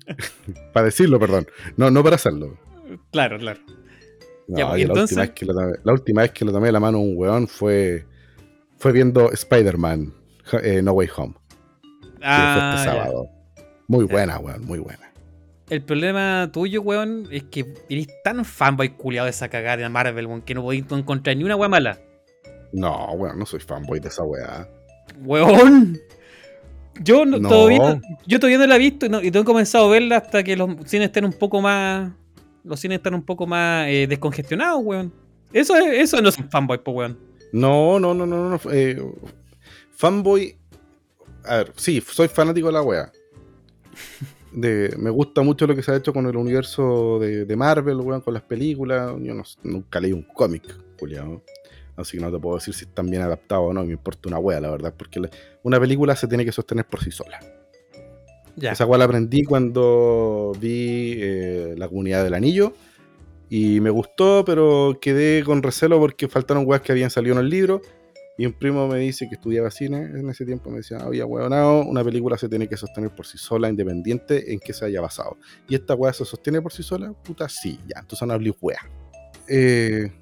para 0.72 0.86
decirlo, 0.86 1.18
perdón. 1.18 1.46
No, 1.76 1.90
no 1.90 2.02
para 2.02 2.16
hacerlo. 2.16 2.58
Claro, 3.12 3.38
claro. 3.38 3.60
No, 4.48 4.58
Ya, 4.58 4.68
pues, 4.68 4.80
y 4.80 4.84
la, 4.84 4.88
entonces- 4.92 5.16
última 5.16 5.22
vez 5.22 5.30
que 5.34 5.46
lo 5.46 5.54
tomé, 5.54 5.72
la 5.84 5.92
última 5.92 6.22
vez 6.22 6.30
que 6.32 6.44
lo 6.44 6.52
tomé 6.52 6.66
de 6.66 6.72
la 6.72 6.80
mano 6.80 6.98
a 6.98 7.00
un 7.00 7.12
weón 7.16 7.48
fue, 7.48 8.04
fue 8.78 8.92
viendo 8.92 9.30
Spider-Man 9.32 10.12
eh, 10.62 10.80
No 10.82 10.92
Way 10.92 11.08
Home. 11.16 11.34
que 11.82 11.88
fue 12.18 12.22
Ah, 12.22 12.74
este 12.76 12.86
ya. 12.86 12.92
sábado. 13.04 13.28
Muy 13.88 14.06
Ya. 14.06 14.12
buena, 14.12 14.38
weón, 14.38 14.64
muy 14.64 14.78
buena. 14.78 15.07
El 15.70 15.82
problema 15.82 16.48
tuyo, 16.52 16.80
weón, 16.82 17.28
es 17.30 17.44
que 17.44 17.66
eres 17.90 18.08
tan 18.24 18.44
fanboy 18.44 18.90
culiado 18.90 19.26
de 19.26 19.30
esa 19.30 19.48
cagada 19.48 19.76
de 19.76 19.88
Marvel, 19.88 20.26
weón, 20.26 20.42
que 20.42 20.54
no 20.54 20.62
podéis 20.62 20.84
encontrar 20.90 21.36
ni 21.36 21.44
una 21.44 21.56
weá 21.56 21.68
mala. 21.68 21.98
No, 22.72 23.12
weón, 23.12 23.38
no 23.38 23.44
soy 23.46 23.60
fanboy 23.60 24.00
de 24.00 24.08
esa 24.08 24.22
weá. 24.24 24.68
Weón. 25.22 25.98
Yo 27.00 27.24
no, 27.24 27.38
No. 27.38 27.48
todavía, 27.48 27.78
no- 27.78 28.00
yo 28.26 28.40
todavía 28.40 28.58
no 28.58 28.66
la 28.66 28.76
he 28.76 28.78
visto 28.78 29.06
y 29.06 29.08
no, 29.08 29.22
y 29.22 29.28
he 29.28 29.44
comenzado 29.44 29.86
a 29.86 29.90
verla 29.90 30.16
hasta 30.16 30.42
que 30.42 30.56
los 30.56 30.70
cines 30.86 31.06
estén 31.06 31.24
un 31.24 31.32
poco 31.32 31.60
más. 31.60 32.12
Los 32.64 32.80
cines 32.80 32.96
están 32.96 33.14
un 33.14 33.22
poco 33.22 33.46
más 33.46 33.86
eh, 33.88 34.06
descongestionados, 34.08 34.80
weón. 34.82 35.12
Eso, 35.52 35.76
es, 35.76 35.86
eso 36.00 36.20
no 36.20 36.28
es 36.30 36.38
un 36.38 36.50
fanboy, 36.50 36.78
pues, 36.78 36.94
weón. 36.96 37.18
No, 37.52 38.00
no, 38.00 38.14
no, 38.14 38.26
no, 38.26 38.36
no. 38.36 38.50
no, 38.50 38.60
eh, 38.72 39.00
fanboy. 39.96 40.56
A 41.44 41.58
ver, 41.58 41.72
sí, 41.76 42.02
soy 42.06 42.28
fanático 42.28 42.66
de 42.66 42.72
la 42.72 42.82
weá. 42.82 43.12
De, 44.60 44.94
me 44.98 45.10
gusta 45.10 45.42
mucho 45.42 45.66
lo 45.66 45.76
que 45.76 45.82
se 45.82 45.92
ha 45.92 45.96
hecho 45.96 46.12
con 46.12 46.26
el 46.26 46.36
universo 46.36 47.18
de, 47.20 47.44
de 47.44 47.56
Marvel, 47.56 48.00
weón, 48.00 48.20
con 48.22 48.34
las 48.34 48.42
películas. 48.42 49.12
Yo 49.20 49.34
no- 49.34 49.44
nunca 49.62 50.00
leí 50.00 50.12
un 50.12 50.22
cómic, 50.22 50.64
culiao. 50.98 51.42
Así 51.96 52.16
que 52.16 52.22
no 52.24 52.30
te 52.32 52.38
puedo 52.38 52.56
decir 52.56 52.74
si 52.74 52.84
están 52.84 53.10
bien 53.10 53.22
adaptados 53.22 53.70
o 53.70 53.72
no. 53.72 53.84
Me 53.84 53.92
importa 53.92 54.28
una 54.28 54.38
wea, 54.38 54.60
la 54.60 54.70
verdad. 54.70 54.94
Porque 54.96 55.20
la- 55.20 55.30
una 55.62 55.78
película 55.78 56.16
se 56.16 56.26
tiene 56.26 56.44
que 56.44 56.52
sostener 56.52 56.86
por 56.86 57.02
sí 57.02 57.10
sola. 57.10 57.38
Ya. 58.56 58.72
Esa 58.72 58.86
weá 58.86 58.98
la 58.98 59.04
aprendí 59.04 59.44
cuando 59.44 60.52
vi 60.60 61.14
eh, 61.18 61.74
La 61.76 61.88
Comunidad 61.88 62.24
del 62.24 62.34
Anillo. 62.34 62.72
Y 63.50 63.80
me 63.80 63.90
gustó, 63.90 64.44
pero 64.44 64.98
quedé 65.00 65.42
con 65.44 65.62
recelo 65.62 65.98
porque 66.00 66.28
faltaron 66.28 66.64
weas 66.66 66.82
que 66.82 66.92
habían 66.92 67.10
salido 67.10 67.34
en 67.36 67.40
el 67.44 67.48
libro. 67.50 67.80
Y 68.38 68.46
un 68.46 68.52
primo 68.52 68.86
me 68.86 68.98
dice 68.98 69.28
que 69.28 69.34
estudiaba 69.34 69.68
cine 69.68 69.98
en 69.98 70.30
ese 70.30 70.46
tiempo. 70.46 70.70
Me 70.70 70.76
decía, 70.76 70.98
oye, 71.04 71.22
weonado, 71.24 71.82
una 71.82 72.04
película 72.04 72.38
se 72.38 72.48
tiene 72.48 72.68
que 72.68 72.76
sostener 72.76 73.10
por 73.10 73.26
sí 73.26 73.36
sola, 73.36 73.68
independiente 73.68 74.52
en 74.52 74.60
que 74.60 74.72
se 74.72 74.84
haya 74.84 75.00
basado. 75.00 75.36
Y 75.68 75.74
esta 75.74 75.96
wea 75.96 76.12
se 76.12 76.24
sostiene 76.24 76.62
por 76.62 76.72
sí 76.72 76.84
sola, 76.84 77.12
puta, 77.12 77.48
sí, 77.48 77.80
ya. 77.88 77.98
Entonces 77.98 78.26
no 78.28 78.32
hablé 78.32 78.54
wea. 78.60 78.78
Eh, 79.48 80.12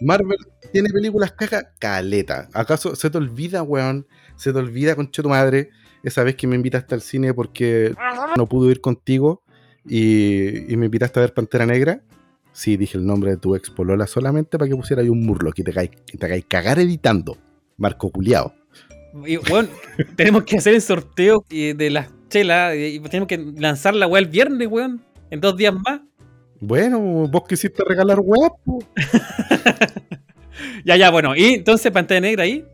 Marvel 0.00 0.38
tiene 0.72 0.90
películas 0.90 1.32
caga 1.32 1.72
caleta. 1.78 2.48
¿Acaso 2.52 2.96
se 2.96 3.08
te 3.10 3.18
olvida, 3.18 3.62
weón? 3.62 4.08
Se 4.34 4.52
te 4.52 4.58
olvida, 4.58 4.96
concha 4.96 5.22
tu 5.22 5.28
madre, 5.28 5.70
esa 6.02 6.24
vez 6.24 6.34
que 6.34 6.48
me 6.48 6.56
invitaste 6.56 6.96
al 6.96 7.00
cine 7.00 7.32
porque 7.32 7.94
no 8.36 8.48
pude 8.48 8.72
ir 8.72 8.80
contigo 8.80 9.44
y, 9.84 10.64
me 10.76 10.86
invitaste 10.86 11.20
a 11.20 11.22
ver 11.22 11.32
Pantera 11.32 11.64
Negra. 11.64 12.02
Sí, 12.52 12.76
dije 12.76 12.98
el 12.98 13.06
nombre 13.06 13.30
de 13.30 13.36
tu 13.36 13.54
ex 13.54 13.70
polola 13.70 14.08
solamente 14.08 14.58
para 14.58 14.68
que 14.68 14.74
pusiera 14.74 15.02
un 15.04 15.24
murlo 15.24 15.52
que 15.52 15.62
te 15.62 15.72
caes 15.72 16.44
cagar 16.48 16.80
editando. 16.80 17.38
Marco 17.76 18.10
Culeado. 18.10 18.54
Y, 19.26 19.36
weón, 19.36 19.68
tenemos 20.16 20.44
que 20.44 20.56
hacer 20.56 20.74
el 20.74 20.82
sorteo 20.82 21.44
eh, 21.50 21.74
de 21.76 21.90
las 21.90 22.08
chelas 22.28 22.74
y 22.76 22.98
tenemos 23.00 23.28
que 23.28 23.38
lanzar 23.38 23.94
la 23.94 24.06
weá 24.06 24.20
el 24.20 24.28
viernes, 24.28 24.68
weón. 24.68 25.02
En 25.30 25.40
dos 25.40 25.56
días 25.56 25.74
más. 25.74 26.00
Bueno, 26.60 27.00
vos 27.00 27.42
quisiste 27.48 27.82
regalar 27.84 28.20
weá. 28.20 28.50
Ya, 30.84 30.96
ya, 30.96 31.10
bueno. 31.10 31.34
Y 31.36 31.54
entonces, 31.54 31.90
pantalla 31.92 32.20
negra 32.20 32.44
ahí. 32.44 32.64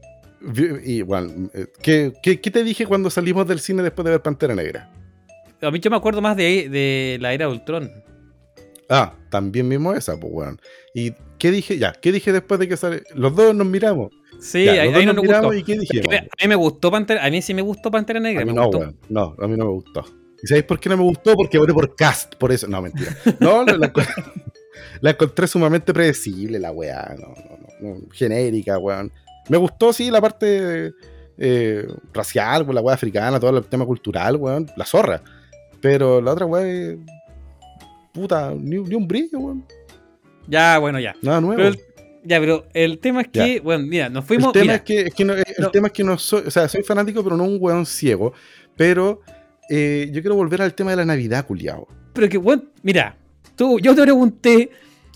Y 0.85 1.03
bueno, 1.03 1.51
eh, 1.55 1.67
¿qué, 1.83 2.13
qué, 2.23 2.41
qué 2.41 2.51
te 2.51 2.63
dije 2.63 2.87
cuando 2.87 3.11
salimos 3.11 3.47
del 3.47 3.61
cine 3.61 3.83
después 3.83 4.05
de 4.05 4.13
ver 4.13 4.23
Pantera 4.23 4.55
Negra? 4.55 4.91
A 5.61 5.71
mí 5.71 5.81
yo 5.81 5.91
me 5.91 5.97
acuerdo 5.97 6.21
más 6.21 6.37
de, 6.37 6.69
de 6.69 7.19
la 7.21 7.33
era 7.33 7.47
de 7.47 7.53
Ultron. 7.53 7.91
Ah, 8.89 9.15
también 9.31 9.69
vimos 9.69 9.97
esa, 9.97 10.19
pues 10.19 10.33
weón. 10.33 10.61
¿Y 10.95 11.13
qué 11.39 11.51
dije? 11.51 11.79
Ya, 11.79 11.93
¿qué 11.93 12.13
dije 12.13 12.33
después 12.33 12.61
de 12.61 12.69
que 12.69 12.77
sale? 12.77 13.03
Los 13.15 13.35
dos 13.35 13.55
nos 13.55 13.67
miramos. 13.67 14.11
Sí, 14.41 14.65
Ya, 14.65 14.73
ahí, 14.83 14.95
ahí 14.95 15.07
no 15.07 15.13
nos 15.13 15.27
gustó. 15.27 15.53
y 15.53 15.63
qué 15.63 15.79
dijimos. 15.79 16.15
a 16.15 16.21
mí 16.43 16.49
me 16.49 16.55
gustó 16.55 16.91
Pantera, 16.91 17.25
a 17.25 17.31
mí 17.31 17.43
sí 17.43 17.55
me 17.55 17.63
gustó 17.63 17.91
Pantera 17.91 18.21
Negra. 18.21 18.43
A 18.43 18.45
mí 18.45 18.53
me 18.53 18.57
no, 18.57 18.65
gustó. 18.67 18.79
weón. 18.79 18.97
No, 19.09 19.35
a 19.39 19.47
mí 19.49 19.57
no 19.57 19.65
me 19.65 19.71
gustó. 19.73 20.05
¿Y 20.43 20.47
sabéis 20.47 20.65
por 20.67 20.79
qué 20.79 20.89
no 20.89 20.97
me 20.97 21.03
gustó? 21.03 21.35
Porque 21.35 21.59
voté 21.59 21.73
por 21.75 21.97
cast, 21.97 22.37
por 22.37 22.53
eso. 22.53 22.69
No, 22.69 22.81
mentira. 22.81 23.17
No, 23.41 23.65
la, 23.65 23.77
la, 23.77 23.93
la 25.01 25.11
encontré 25.11 25.47
sumamente 25.49 25.93
predecible, 25.93 26.59
la 26.61 26.71
weá. 26.71 27.17
No, 27.19 27.29
no, 27.81 27.95
no, 27.95 28.01
genérica, 28.13 28.79
weón. 28.79 29.13
Me 29.49 29.57
gustó, 29.57 29.93
sí, 29.93 30.11
la 30.11 30.21
parte 30.21 30.93
eh, 31.39 31.89
racial, 32.13 32.65
pues, 32.65 32.75
la 32.75 32.81
weá 32.81 32.95
africana, 32.95 33.41
todo 33.41 33.59
el 33.59 33.65
tema 33.65 33.85
cultural, 33.85 34.37
weón. 34.37 34.71
La 34.77 34.85
zorra. 34.85 35.23
Pero 35.81 36.21
la 36.21 36.33
otra 36.33 36.47
weá. 36.47 36.97
Puta, 38.13 38.53
ni, 38.55 38.79
ni 38.79 38.95
un 38.95 39.09
brillo, 39.09 39.39
weón. 39.41 39.65
Ya, 40.47 40.79
bueno, 40.79 40.99
ya. 41.01 41.15
Nada 41.23 41.41
nuevo. 41.41 41.57
Pero 41.57 41.69
el, 41.69 41.81
ya, 42.29 42.39
pero 42.41 42.67
el 42.75 42.99
tema 42.99 43.23
es 43.23 43.29
que, 43.29 43.55
Ya. 43.57 43.63
bueno, 43.63 43.85
mira, 43.87 44.09
nos 44.09 44.25
El 44.25 44.29
fuimos. 44.29 44.53
tema, 44.53 44.63
mira, 44.65 44.75
es 44.77 44.83
que, 44.83 45.01
es 45.01 45.15
que 45.15 45.25
no, 45.25 45.33
el 45.35 45.45
no. 45.59 45.71
tema 45.71 45.87
es 45.89 45.93
que 45.93 46.05
no 46.05 46.19
soy, 46.19 46.43
o 46.47 46.51
sea, 46.51 46.69
soy 46.69 46.83
fanático, 46.83 47.25
pero 47.25 47.37
no 47.37 47.45
un 47.45 47.57
weón 47.61 47.87
ciego. 47.87 48.33
Pero 48.77 49.23
eh, 49.71 50.09
yo 50.13 50.21
quiero 50.21 50.35
volver 50.37 50.63
al 50.63 50.75
tema 50.75 50.91
de 50.93 50.99
la 50.99 51.05
Navidad, 51.05 51.47
culiao. 51.47 51.89
pero 52.13 52.29
que, 52.29 52.39
bueno, 52.39 52.63
mira, 52.83 53.17
tú, 53.57 53.79
yo 53.81 53.95
te 53.95 54.03
pregunté 54.03 54.71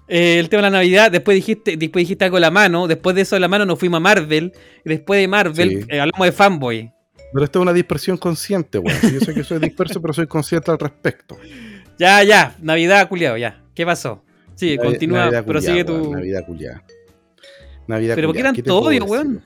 eh, 0.08 0.38
el 0.38 0.48
tema 0.48 0.62
de 0.62 0.70
la 0.70 0.78
Navidad, 0.78 1.10
después 1.10 1.34
dijiste, 1.34 1.76
después 1.76 2.02
dijiste 2.02 2.24
algo 2.24 2.36
de 2.38 2.40
la 2.42 2.50
mano, 2.50 2.86
después 2.88 3.14
de 3.16 3.22
eso 3.22 3.36
de 3.36 3.40
la 3.40 3.48
mano 3.48 3.64
nos 3.64 3.78
fuimos 3.78 3.98
a 3.98 4.00
Marvel, 4.00 4.52
y 4.84 4.88
después 4.88 5.20
de 5.20 5.28
Marvel 5.28 5.68
Sí. 5.70 5.86
eh, 5.88 6.00
hablamos 6.00 6.26
de 6.26 6.32
fanboy. 6.32 6.92
Pero 7.32 7.44
esto 7.44 7.58
es 7.60 7.62
una 7.62 7.72
dispersión 7.72 8.16
consciente, 8.18 8.78
weón. 8.78 8.98
Yo 9.12 9.20
sé 9.20 9.32
que 9.32 9.42
soy 9.44 9.58
disperso, 9.58 10.02
pero 10.02 10.12
soy 10.12 10.26
consciente 10.26 10.70
al 10.70 10.78
respecto. 10.78 11.36
Ya, 11.98 12.22
ya, 12.24 12.56
Navidad, 12.60 13.08
culiado, 13.08 13.36
ya. 13.36 13.62
¿Qué 13.74 13.84
pasó? 13.86 14.24
Sí, 14.56 14.76
continúa, 14.76 15.26
Navidad 15.26 15.44
prosigue 15.44 15.84
tu. 15.84 16.10
Navidad 16.12 16.44
culiá. 16.44 16.82
Navidad 17.86 18.14
Pero 18.14 18.28
¿por 18.28 18.36
qué 18.36 18.42
tanto 18.42 18.78
odio, 18.78 19.04
weón? 19.04 19.44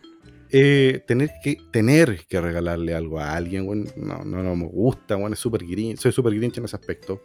Eh, 0.51 1.03
tener 1.07 1.31
que 1.43 1.57
tener 1.73 2.21
que 2.29 2.41
regalarle 2.41 2.95
algo 2.95 3.19
a 3.19 3.35
alguien, 3.35 3.67
weón, 3.67 3.87
no, 3.97 4.25
no, 4.25 4.43
no 4.43 4.55
me 4.57 4.67
gusta, 4.67 5.17
weón, 5.17 5.33
es 5.33 5.39
súper 5.39 5.65
grinch, 5.67 5.99
soy 5.99 6.13
súper 6.13 6.35
grinch 6.35 6.59
en 6.59 6.65
ese 6.65 6.77
aspecto. 6.77 7.21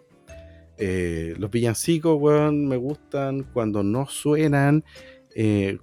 Eh, 0.78 1.36
los 1.38 1.52
villancicos, 1.52 2.20
weón, 2.20 2.68
me 2.68 2.78
gustan 2.78 3.44
cuando 3.54 3.84
no 3.84 4.08
suenan 4.08 4.84
eh, 5.36 5.78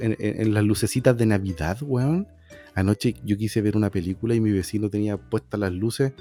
en, 0.00 0.16
en- 0.18 0.40
en 0.40 0.54
las 0.54 0.64
lucecitas 0.64 1.16
de 1.16 1.26
Navidad, 1.26 1.78
weón. 1.82 2.26
Anoche 2.74 3.14
yo 3.24 3.36
quise 3.36 3.60
ver 3.60 3.76
una 3.76 3.90
película 3.90 4.34
y 4.34 4.40
mi 4.40 4.50
vecino 4.52 4.88
tenía 4.90 5.16
puestas 5.16 5.58
las 5.60 5.72
luces 5.72 6.12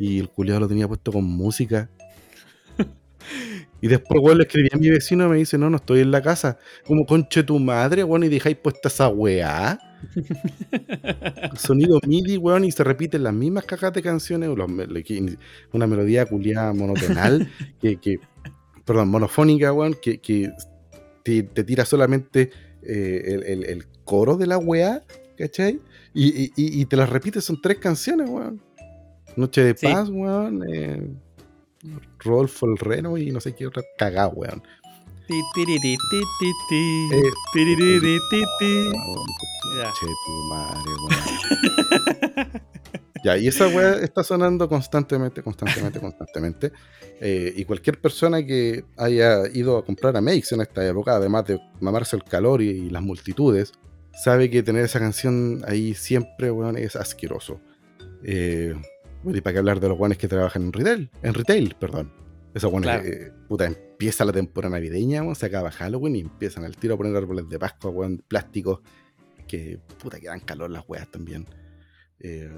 y 0.00 0.18
el 0.18 0.28
culiado 0.28 0.60
lo 0.60 0.68
tenía 0.68 0.86
puesto 0.88 1.12
con 1.12 1.24
música. 1.24 1.88
Y 3.80 3.88
después, 3.88 4.20
weón, 4.22 4.38
le 4.38 4.44
escribí 4.44 4.68
a 4.72 4.78
mi 4.78 4.88
vecino 4.88 5.26
y 5.26 5.28
me 5.28 5.36
dice, 5.36 5.58
no, 5.58 5.68
no 5.68 5.76
estoy 5.76 6.00
en 6.00 6.10
la 6.10 6.22
casa. 6.22 6.58
Como, 6.86 7.04
conche 7.04 7.42
tu 7.42 7.58
madre, 7.58 8.04
weón, 8.04 8.24
y 8.24 8.28
dejáis 8.28 8.56
puesta 8.56 8.88
esa 8.88 9.08
weá. 9.08 9.78
Sonido 11.56 12.00
MIDI, 12.06 12.38
weón, 12.38 12.64
y 12.64 12.72
se 12.72 12.84
repiten 12.84 13.22
las 13.22 13.34
mismas 13.34 13.64
cajas 13.64 13.92
de 13.92 14.02
canciones, 14.02 14.48
una 15.72 15.86
melodía 15.86 16.26
culiada 16.26 16.72
monotonal, 16.72 17.50
que, 17.80 18.18
perdón, 18.84 19.08
monofónica, 19.08 19.72
weón, 19.72 19.94
que, 20.00 20.18
te, 21.22 21.42
tira 21.42 21.84
solamente 21.84 22.50
eh, 22.82 23.64
el, 23.68 23.86
coro 24.04 24.36
de 24.36 24.46
la 24.46 24.58
weá, 24.58 25.02
¿cachai? 25.36 25.80
Y, 26.14 26.84
te 26.86 26.96
las 26.96 27.10
repites, 27.10 27.44
son 27.44 27.60
tres 27.60 27.78
canciones, 27.78 28.28
weón. 28.30 28.62
Noche 29.36 29.62
de 29.64 29.74
paz, 29.74 30.08
weón. 30.08 30.64
Eh, 30.72 31.10
Rolfo 32.18 32.66
el 32.66 32.78
Reno 32.78 33.16
y 33.16 33.30
no 33.30 33.40
sé 33.40 33.54
qué 33.54 33.66
otra 33.66 33.82
cagada, 33.98 34.28
weón. 34.28 34.62
Ya, 43.26 43.36
y 43.36 43.48
esa 43.48 43.66
weá 43.66 43.94
está 43.94 44.22
sonando 44.22 44.68
constantemente, 44.68 45.42
constantemente, 45.42 45.98
constantemente. 45.98 46.72
Eh, 47.20 47.52
y 47.56 47.64
cualquier 47.64 48.00
persona 48.00 48.46
que 48.46 48.84
haya 48.96 49.48
ido 49.52 49.78
a 49.78 49.84
comprar 49.84 50.16
a 50.16 50.20
Makes 50.20 50.54
en 50.54 50.60
esta 50.60 50.86
época, 50.86 51.16
además 51.16 51.46
de 51.46 51.58
mamarse 51.80 52.14
el 52.14 52.22
calor 52.22 52.62
y, 52.62 52.88
las 52.90 53.02
multitudes, 53.02 53.72
sabe 54.12 54.48
que 54.48 54.62
tener 54.62 54.84
esa 54.84 55.00
canción 55.00 55.64
ahí 55.66 55.94
siempre, 55.94 56.52
weón, 56.52 56.76
es 56.76 56.94
asqueroso. 56.94 57.60
Eh, 58.22 58.76
y 59.24 59.40
para 59.40 59.54
qué 59.54 59.58
hablar 59.58 59.80
de 59.80 59.88
los 59.88 59.98
guanes 59.98 60.18
que 60.18 60.28
trabajan 60.28 60.62
en 60.62 60.72
retail, 60.72 61.10
en 61.22 61.34
retail, 61.34 61.76
perdón. 61.78 62.12
Esos 62.54 62.70
guanes 62.70 63.02
que, 63.02 63.32
puta, 63.48 63.66
empieza 63.66 64.24
la 64.24 64.32
temporada 64.32 64.76
navideña, 64.76 65.22
se 65.34 65.46
acaba 65.46 65.70
Halloween 65.70 66.16
y 66.16 66.20
empiezan 66.20 66.64
al 66.64 66.76
tiro 66.76 66.94
a 66.94 66.96
poner 66.96 67.14
árboles 67.14 67.48
de 67.48 67.58
Pascua, 67.58 67.90
weón, 67.90 68.22
plásticos, 68.26 68.80
que, 69.46 69.78
puta, 69.98 70.18
que 70.18 70.28
dan 70.28 70.40
calor 70.40 70.70
las 70.70 70.88
weas 70.88 71.10
también. 71.10 71.46
Eh, 72.20 72.50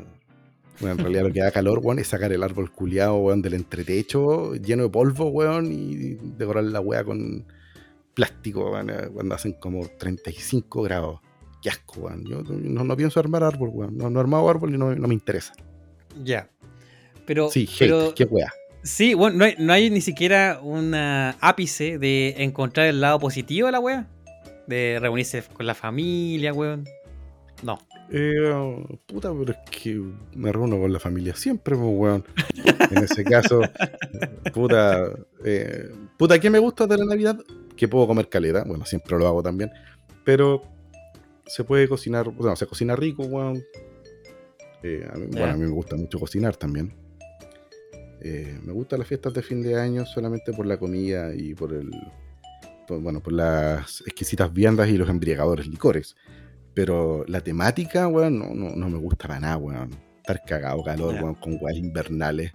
bueno, 0.80 0.94
en 0.94 0.98
realidad 0.98 1.22
lo 1.24 1.32
que 1.32 1.40
da 1.40 1.50
calor, 1.50 1.80
weón, 1.82 1.98
es 1.98 2.06
sacar 2.06 2.32
el 2.32 2.44
árbol 2.44 2.70
culiado, 2.70 3.16
weón, 3.16 3.42
del 3.42 3.54
entretecho, 3.54 4.54
lleno 4.54 4.84
de 4.84 4.88
polvo, 4.88 5.30
weón, 5.30 5.72
y 5.72 6.14
decorar 6.14 6.64
la 6.64 6.80
wea 6.80 7.02
con 7.02 7.46
plástico, 8.14 8.70
weón, 8.70 8.90
eh, 8.90 9.08
cuando 9.12 9.34
hacen 9.34 9.54
como 9.54 9.86
35 9.98 10.82
grados. 10.82 11.20
Qué 11.60 11.70
asco, 11.70 12.02
weón. 12.02 12.24
Yo 12.24 12.42
no, 12.42 12.96
pienso 12.96 13.18
armar 13.18 13.42
árbol, 13.42 13.70
weón. 13.72 13.96
No, 13.96 14.08
he 14.08 14.20
armado 14.20 14.48
árbol 14.48 14.74
y 14.74 14.78
no, 14.78 14.94
me 14.94 15.14
interesa. 15.14 15.52
Ya. 16.22 16.48
Pero. 17.26 17.50
Sí, 17.50 17.68
hate, 17.80 18.14
qué 18.14 18.24
wea. 18.24 18.52
Sí, 18.82 19.14
bueno, 19.14 19.36
no 19.38 19.44
hay, 19.44 19.54
no 19.58 19.72
hay 19.72 19.90
ni 19.90 20.00
siquiera 20.00 20.60
un 20.62 20.94
ápice 20.94 21.98
de 21.98 22.36
encontrar 22.38 22.86
el 22.86 23.00
lado 23.00 23.18
positivo 23.18 23.66
de 23.66 23.72
la 23.72 23.80
wea. 23.80 24.06
De 24.66 24.98
reunirse 25.00 25.42
con 25.42 25.66
la 25.66 25.74
familia, 25.74 26.52
weón. 26.52 26.84
No. 27.62 27.78
Eh, 28.10 28.86
puta, 29.06 29.32
pero 29.32 29.52
es 29.52 29.70
que 29.70 30.00
me 30.34 30.52
reúno 30.52 30.78
con 30.78 30.92
la 30.92 31.00
familia 31.00 31.34
siempre, 31.34 31.76
pues, 31.76 31.90
weón. 31.92 32.24
En 32.90 33.04
ese 33.04 33.24
caso, 33.24 33.60
puta, 34.54 35.10
eh, 35.44 35.90
puta, 36.16 36.38
¿qué 36.38 36.48
me 36.48 36.58
gusta 36.58 36.86
de 36.86 36.98
la 36.98 37.04
Navidad? 37.04 37.38
Que 37.76 37.88
puedo 37.88 38.06
comer 38.06 38.28
caleta, 38.28 38.64
bueno, 38.64 38.86
siempre 38.86 39.18
lo 39.18 39.26
hago 39.26 39.42
también, 39.42 39.70
pero 40.24 40.62
se 41.46 41.64
puede 41.64 41.88
cocinar, 41.88 42.30
bueno, 42.30 42.56
se 42.56 42.66
cocina 42.66 42.96
rico, 42.96 43.24
weón. 43.24 43.62
Eh, 44.82 45.08
bueno, 45.32 45.52
a 45.52 45.56
mí 45.56 45.64
me 45.64 45.70
gusta 45.70 45.96
mucho 45.96 46.18
cocinar 46.18 46.56
también. 46.56 46.94
Eh, 48.20 48.58
me 48.64 48.72
gustan 48.72 48.98
las 48.98 49.08
fiestas 49.08 49.32
de 49.34 49.42
fin 49.42 49.62
de 49.62 49.78
año 49.78 50.04
solamente 50.04 50.52
por 50.52 50.66
la 50.66 50.76
comida 50.76 51.34
y 51.34 51.54
por 51.54 51.72
el, 51.72 51.90
bueno, 52.88 53.20
por 53.22 53.32
las 53.32 54.00
exquisitas 54.02 54.52
viandas 54.52 54.88
y 54.88 54.96
los 54.96 55.08
embriagadores 55.08 55.66
licores. 55.66 56.16
Pero 56.74 57.24
la 57.26 57.40
temática, 57.40 58.08
weón, 58.08 58.38
no, 58.38 58.54
no, 58.54 58.88
me 58.88 58.98
gusta 58.98 59.28
para 59.28 59.40
nada, 59.40 59.56
weón. 59.56 59.90
Estar 60.18 60.42
cagado 60.46 60.82
calor, 60.82 61.14
weón, 61.14 61.34
con 61.34 61.58
weas 61.60 61.76
invernales. 61.76 62.52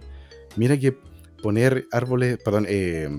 Mira 0.56 0.78
que 0.78 0.96
poner 1.42 1.86
árboles, 1.92 2.38
perdón, 2.44 2.66
eh, 2.70 3.10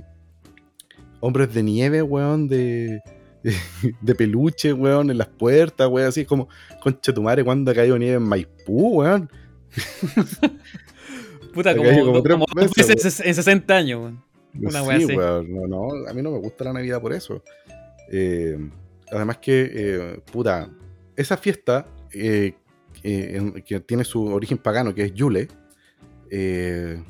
hombres 1.21 1.53
de 1.53 1.63
nieve, 1.63 2.03
weón, 2.03 2.49
de, 2.49 3.01
de, 4.01 4.15
peluche, 4.15 4.73
weón, 4.73 5.11
en 5.11 5.19
las 5.19 5.29
puertas, 5.29 5.89
weón, 5.89 6.09
así 6.09 6.25
como, 6.25 6.49
concha 6.83 7.13
tu 7.13 7.23
madre, 7.23 7.45
¿cuándo 7.45 7.71
ha 7.71 7.75
caído 7.75 7.99
nieve 7.99 8.17
en 8.17 8.23
Maipú, 8.23 9.01
weón? 9.01 9.31
Puta, 11.53 11.77
como, 11.77 12.23
como, 12.25 12.47
en 12.57 12.69
60 12.99 13.77
años, 13.77 14.01
weón. 14.01 14.25
Una 14.57 14.99
sí, 14.99 15.05
weón, 15.07 15.53
no, 15.53 15.67
no, 15.67 16.09
a 16.09 16.13
mí 16.13 16.23
no 16.23 16.31
me 16.31 16.39
gusta 16.39 16.65
la 16.65 16.73
Navidad 16.73 17.01
por 17.01 17.13
eso. 17.13 17.43
Eh, 18.11 18.59
además 19.11 19.39
que, 19.39 19.71
eh, 19.73 20.21
puta, 20.31 20.71
esa 21.17 21.37
fiesta 21.37 21.87
eh, 22.13 22.55
eh, 23.03 23.63
que 23.67 23.81
tiene 23.81 24.05
su 24.05 24.25
origen 24.27 24.59
pagano, 24.59 24.95
que 24.95 25.05
es 25.05 25.15
Yule, 25.15 25.49
eh, 26.31 27.03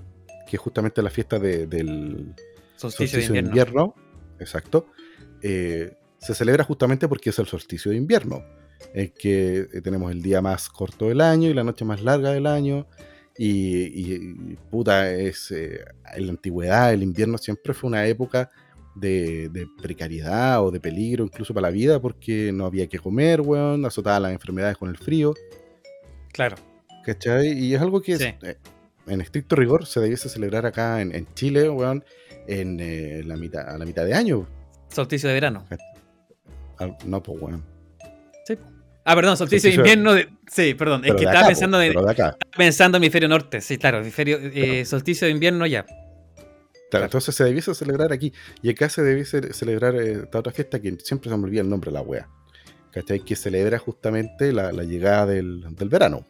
que 0.49 0.57
es 0.57 0.61
justamente 0.61 1.03
la 1.03 1.11
fiesta 1.11 1.39
del 1.39 2.35
solsticio, 2.77 3.33
de 3.33 3.39
invierno, 3.39 3.95
exacto, 4.39 4.89
se 6.25 6.35
celebra 6.35 6.65
justamente 6.65 7.07
porque 7.07 7.31
es 7.31 7.39
el 7.39 7.47
solsticio 7.47 7.91
de 7.91 7.99
invierno, 7.99 8.43
en 8.95 9.11
que 9.11 9.69
tenemos 9.83 10.11
el 10.11 10.23
día 10.23 10.41
más 10.41 10.69
corto 10.69 11.09
del 11.09 11.21
año 11.21 11.49
y 11.49 11.55
la 11.55 11.65
noche 11.65 11.85
más 11.85 12.03
larga 12.03 12.33
del 12.33 12.47
año. 12.47 12.87
Y, 13.37 14.55
puta, 14.71 15.11
es 15.11 15.51
en 15.51 16.27
la 16.27 16.31
antigüedad, 16.31 16.93
el 16.93 17.03
invierno 17.03 17.37
siempre 17.37 17.75
fue 17.75 17.89
una 17.89 18.07
época 18.07 18.49
de, 18.95 19.69
precariedad 19.83 20.65
o 20.65 20.71
de 20.71 20.81
peligro 20.81 21.25
incluso 21.25 21.53
para 21.53 21.69
la 21.69 21.73
vida 21.73 22.01
porque 22.01 22.53
no 22.53 22.67
había 22.67 22.87
que 22.87 22.99
comer, 22.99 23.41
weón, 23.41 23.85
azotaban 23.85 24.23
las 24.23 24.33
enfermedades 24.33 24.77
con 24.77 24.89
el 24.89 24.97
frío. 24.97 25.35
Claro. 26.33 26.57
¿Cachai? 27.05 27.53
Y 27.53 27.75
es 27.75 27.81
algo 27.81 28.01
que 28.01 28.15
eh, 28.15 28.57
en 29.07 29.21
estricto 29.21 29.57
rigor 29.57 29.87
se 29.87 30.01
debiese 30.01 30.29
celebrar 30.29 30.65
acá 30.65 31.01
en, 31.01 31.27
Chile, 31.35 31.69
weón, 31.69 32.05
en 32.47 32.79
eh, 32.81 33.23
la 33.25 33.37
mitad, 33.37 33.69
a 33.69 33.79
la 33.79 33.85
mitad 33.85 34.05
de 34.05 34.15
año. 34.15 34.47
Solsticio 34.89 35.29
de 35.29 35.35
verano. 35.35 35.67
No, 37.07 37.23
pues, 37.23 37.41
weón. 37.41 37.65
Sí. 38.45 38.57
Ah, 39.05 39.15
perdón, 39.15 39.37
solsticio, 39.37 39.71
de 39.71 39.77
invierno. 39.77 40.15
De... 40.15 40.29
Sí, 40.51 40.75
perdón. 40.75 41.05
es 41.05 41.15
que 41.15 41.25
estaba 41.25 41.47
pensando, 41.47 41.79
de, 41.79 41.89
estaba 41.89 42.37
pensando 42.57 42.97
en 42.97 43.05
hemisferio 43.05 43.29
norte. 43.29 43.61
Sí, 43.61 43.79
claro, 43.79 43.99
hemisferio, 43.99 44.39
eh, 44.41 44.85
solsticio 44.85 45.27
de 45.27 45.33
invierno 45.33 45.67
ya 45.67 45.85
entonces 47.03 47.35
se 47.35 47.45
debiese 47.45 47.75
celebrar 47.75 48.13
aquí. 48.13 48.33
Y 48.63 48.71
acá 48.71 48.89
se 48.89 49.03
debiese 49.03 49.53
celebrar 49.53 49.97
eh, 49.97 50.23
esta 50.25 50.39
otra 50.39 50.53
fiesta 50.53 50.81
que 50.81 50.97
siempre 51.03 51.31
se 51.31 51.37
me 51.37 51.45
olvida 51.45 51.63
el 51.63 51.69
nombre 51.69 51.91
la 51.91 52.03
wea. 52.03 52.29
¿Cachai? 52.93 53.21
Que 53.21 53.35
celebra 53.35 53.79
justamente 53.79 54.53
la, 54.53 54.71
llegada 54.85 55.27
del, 55.27 55.65
verano. 55.87 56.25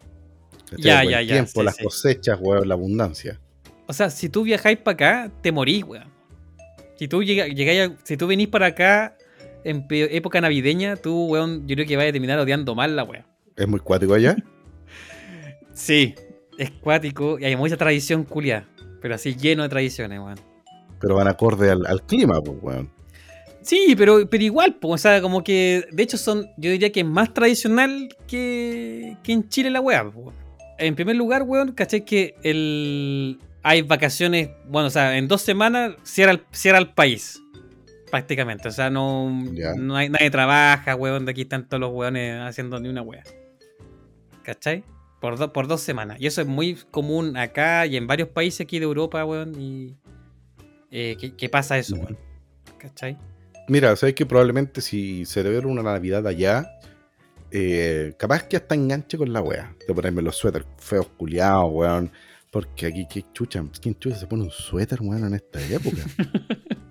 Ya, 0.78 1.04
ya, 1.04 1.10
ya. 1.10 1.20
El 1.20 1.28
tiempo, 1.28 1.62
las 1.62 1.76
cosechas, 1.76 2.38
weón, 2.40 2.66
la 2.66 2.74
abundancia. 2.74 3.38
O 3.86 3.92
sea, 3.92 4.08
si 4.08 4.30
tú 4.30 4.44
viajáis 4.44 4.78
para 4.78 4.94
acá, 4.94 5.32
te 5.42 5.52
morís, 5.52 5.84
weón. 5.84 6.10
Si 6.98 7.06
tú 7.08 7.22
llegáis, 7.22 7.92
si 8.04 8.16
tú 8.16 8.26
venís 8.26 8.48
para 8.48 8.66
acá 8.66 9.16
en 9.64 9.86
época 9.90 10.40
navideña, 10.40 10.96
tú, 10.96 11.26
weón, 11.26 11.66
yo 11.66 11.74
creo 11.74 11.86
que 11.86 11.96
vas 11.96 12.08
a 12.08 12.12
terminar 12.12 12.38
odiando 12.38 12.74
mal 12.74 12.94
la 12.96 13.04
weón. 13.04 13.24
¿Es 13.56 13.68
muy 13.68 13.80
cuático 13.80 14.14
allá? 14.14 14.36
sí, 15.72 16.14
es 16.58 16.70
cuático 16.70 17.38
y 17.38 17.44
hay 17.44 17.56
mucha 17.56 17.76
tradición 17.76 18.24
culia, 18.24 18.68
pero 19.00 19.14
así 19.14 19.34
lleno 19.34 19.62
de 19.62 19.68
tradiciones, 19.68 20.20
weón 20.20 20.54
pero 21.04 21.16
van 21.16 21.28
acorde 21.28 21.70
al, 21.70 22.02
clima, 22.06 22.40
pues, 22.40 22.56
weón. 22.62 22.90
Sí, 23.60 23.94
pero, 23.94 24.26
pero 24.26 24.42
igual, 24.42 24.76
pues, 24.76 24.94
o 24.94 24.98
sea, 24.98 25.20
como 25.20 25.44
que 25.44 25.86
de 25.92 26.02
hecho 26.02 26.16
son, 26.16 26.46
yo 26.56 26.70
diría 26.70 26.92
que 26.92 27.00
es 27.00 27.06
más 27.06 27.34
tradicional 27.34 28.08
que, 28.26 29.18
que 29.22 29.32
en 29.32 29.46
Chile 29.50 29.68
la 29.68 29.82
weá. 29.82 30.10
Pues, 30.10 30.34
en 30.78 30.94
primer 30.94 31.16
lugar, 31.16 31.42
weón, 31.42 31.72
caché 31.72 32.06
que 32.06 32.34
el, 32.42 33.38
hay 33.62 33.82
vacaciones, 33.82 34.48
bueno, 34.66 34.88
o 34.88 34.90
sea, 34.90 35.18
en 35.18 35.28
dos 35.28 35.42
semanas 35.42 35.92
cierra 36.04 36.32
el, 36.32 36.42
cierra 36.52 36.78
el 36.78 36.88
país, 36.88 37.42
prácticamente. 38.14 38.68
O 38.68 38.70
sea, 38.70 38.90
no, 38.90 39.28
no 39.76 39.96
hay, 39.96 40.08
nadie 40.08 40.30
trabaja, 40.30 40.94
weón, 40.94 41.24
de 41.24 41.32
aquí 41.32 41.40
están 41.40 41.68
todos 41.68 41.80
los 41.80 41.90
weones 41.90 42.40
haciendo 42.42 42.78
ni 42.78 42.88
una 42.88 43.02
weá. 43.02 43.24
¿Cachai? 44.44 44.84
Por, 45.20 45.50
por 45.50 45.66
dos 45.66 45.80
semanas. 45.80 46.18
Y 46.20 46.28
eso 46.28 46.40
es 46.40 46.46
muy 46.46 46.76
común 46.92 47.36
acá 47.36 47.86
y 47.86 47.96
en 47.96 48.06
varios 48.06 48.28
países 48.28 48.60
aquí 48.60 48.78
de 48.78 48.84
Europa, 48.84 49.24
weón, 49.24 49.60
y 49.60 49.96
eh, 50.92 51.16
¿qué, 51.36 51.48
pasa 51.48 51.76
eso, 51.76 51.96
weón. 51.96 52.16
¿Cachai? 52.78 53.18
Mira, 53.66 53.96
sabes 53.96 54.14
que 54.14 54.24
probablemente 54.24 54.80
si 54.80 55.24
se 55.24 55.42
celebra 55.42 55.66
una 55.66 55.82
Navidad 55.82 56.24
allá, 56.28 56.70
eh, 57.50 58.14
capaz 58.16 58.44
que 58.44 58.56
hasta 58.56 58.76
enganche 58.76 59.18
con 59.18 59.32
la 59.32 59.40
wea. 59.40 59.74
De 59.88 59.92
ponerme 59.92 60.22
los 60.22 60.36
suéteres 60.36 60.68
feos 60.78 61.08
culiados, 61.16 61.68
weón. 61.72 62.12
Porque 62.52 62.86
aquí, 62.86 63.08
¿qué 63.10 63.24
chucha? 63.32 63.64
¿Quién 63.82 63.98
chucha 63.98 64.18
se 64.18 64.28
pone 64.28 64.44
un 64.44 64.52
suéter, 64.52 65.00
weón, 65.02 65.24
en 65.24 65.34
esta 65.34 65.60
época? 65.66 66.04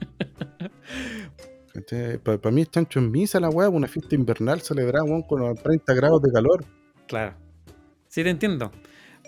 Para 2.23 2.51
mí 2.51 2.61
es 2.61 2.69
chancho 2.69 2.99
en 2.99 3.11
misa 3.11 3.39
la 3.39 3.49
weá, 3.49 3.69
una 3.69 3.87
fiesta 3.87 4.15
invernal 4.15 4.61
celebrada, 4.61 5.03
weón, 5.05 5.23
con 5.23 5.55
30 5.55 5.93
grados 5.93 6.21
de 6.21 6.31
calor. 6.31 6.63
Claro. 7.07 7.35
Sí, 8.07 8.23
te 8.23 8.29
entiendo. 8.29 8.71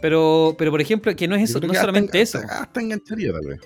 Pero, 0.02 0.56
pero 0.58 0.72
por 0.72 0.82
ejemplo, 0.82 1.16
que 1.16 1.28
no 1.28 1.36
es 1.36 1.50
eso, 1.50 1.60
no 1.60 1.74
solamente 1.74 2.22
eso. 2.22 2.40
Hasta 2.48 2.82
engancharía 2.82 3.32
tal 3.32 3.48
vez. 3.48 3.60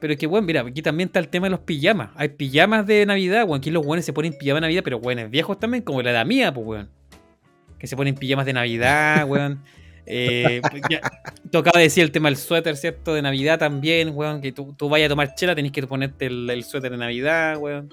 Pero 0.00 0.16
que, 0.16 0.26
bueno, 0.26 0.44
mira, 0.44 0.62
aquí 0.62 0.82
también 0.82 1.06
está 1.06 1.20
el 1.20 1.28
tema 1.28 1.46
de 1.46 1.50
los 1.50 1.60
pijamas. 1.60 2.10
Hay 2.16 2.30
pijamas 2.30 2.84
de 2.86 3.06
Navidad, 3.06 3.44
weón. 3.44 3.58
Aquí 3.58 3.70
los 3.70 3.86
weones 3.86 4.04
se 4.04 4.12
ponen 4.12 4.36
pijamas 4.36 4.56
de 4.56 4.62
Navidad, 4.62 4.82
pero 4.82 4.96
weones 4.96 5.30
viejos 5.30 5.60
también, 5.60 5.84
como 5.84 6.02
la 6.02 6.10
edad 6.10 6.26
mía, 6.26 6.52
pues, 6.52 6.66
weón. 6.66 6.90
Que 7.78 7.86
se 7.86 7.94
ponen 7.94 8.16
pijamas 8.16 8.44
de 8.44 8.52
Navidad, 8.52 9.24
weón. 9.28 9.62
Eh, 10.06 10.60
pues, 10.68 10.82
ya, 10.90 11.00
tocaba 11.50 11.80
decir 11.80 12.02
el 12.02 12.10
tema 12.10 12.28
del 12.28 12.36
suéter, 12.36 12.76
¿cierto? 12.76 13.14
De 13.14 13.22
Navidad 13.22 13.58
también, 13.58 14.10
weón. 14.14 14.40
Que 14.40 14.52
tú, 14.52 14.74
tú 14.76 14.88
vayas 14.88 15.06
a 15.06 15.10
tomar 15.10 15.34
chela, 15.34 15.54
tenés 15.54 15.72
que 15.72 15.86
ponerte 15.86 16.26
el, 16.26 16.48
el 16.50 16.64
suéter 16.64 16.90
de 16.90 16.96
Navidad, 16.96 17.58
weón. 17.58 17.88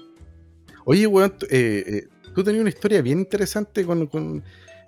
Oye, 0.84 1.06
weón, 1.06 1.34
eh, 1.50 1.84
eh, 1.86 2.08
tú 2.34 2.42
tenías 2.42 2.62
una 2.62 2.70
historia 2.70 3.02
bien 3.02 3.20
interesante 3.20 3.84
con, 3.84 4.06
con, 4.06 4.42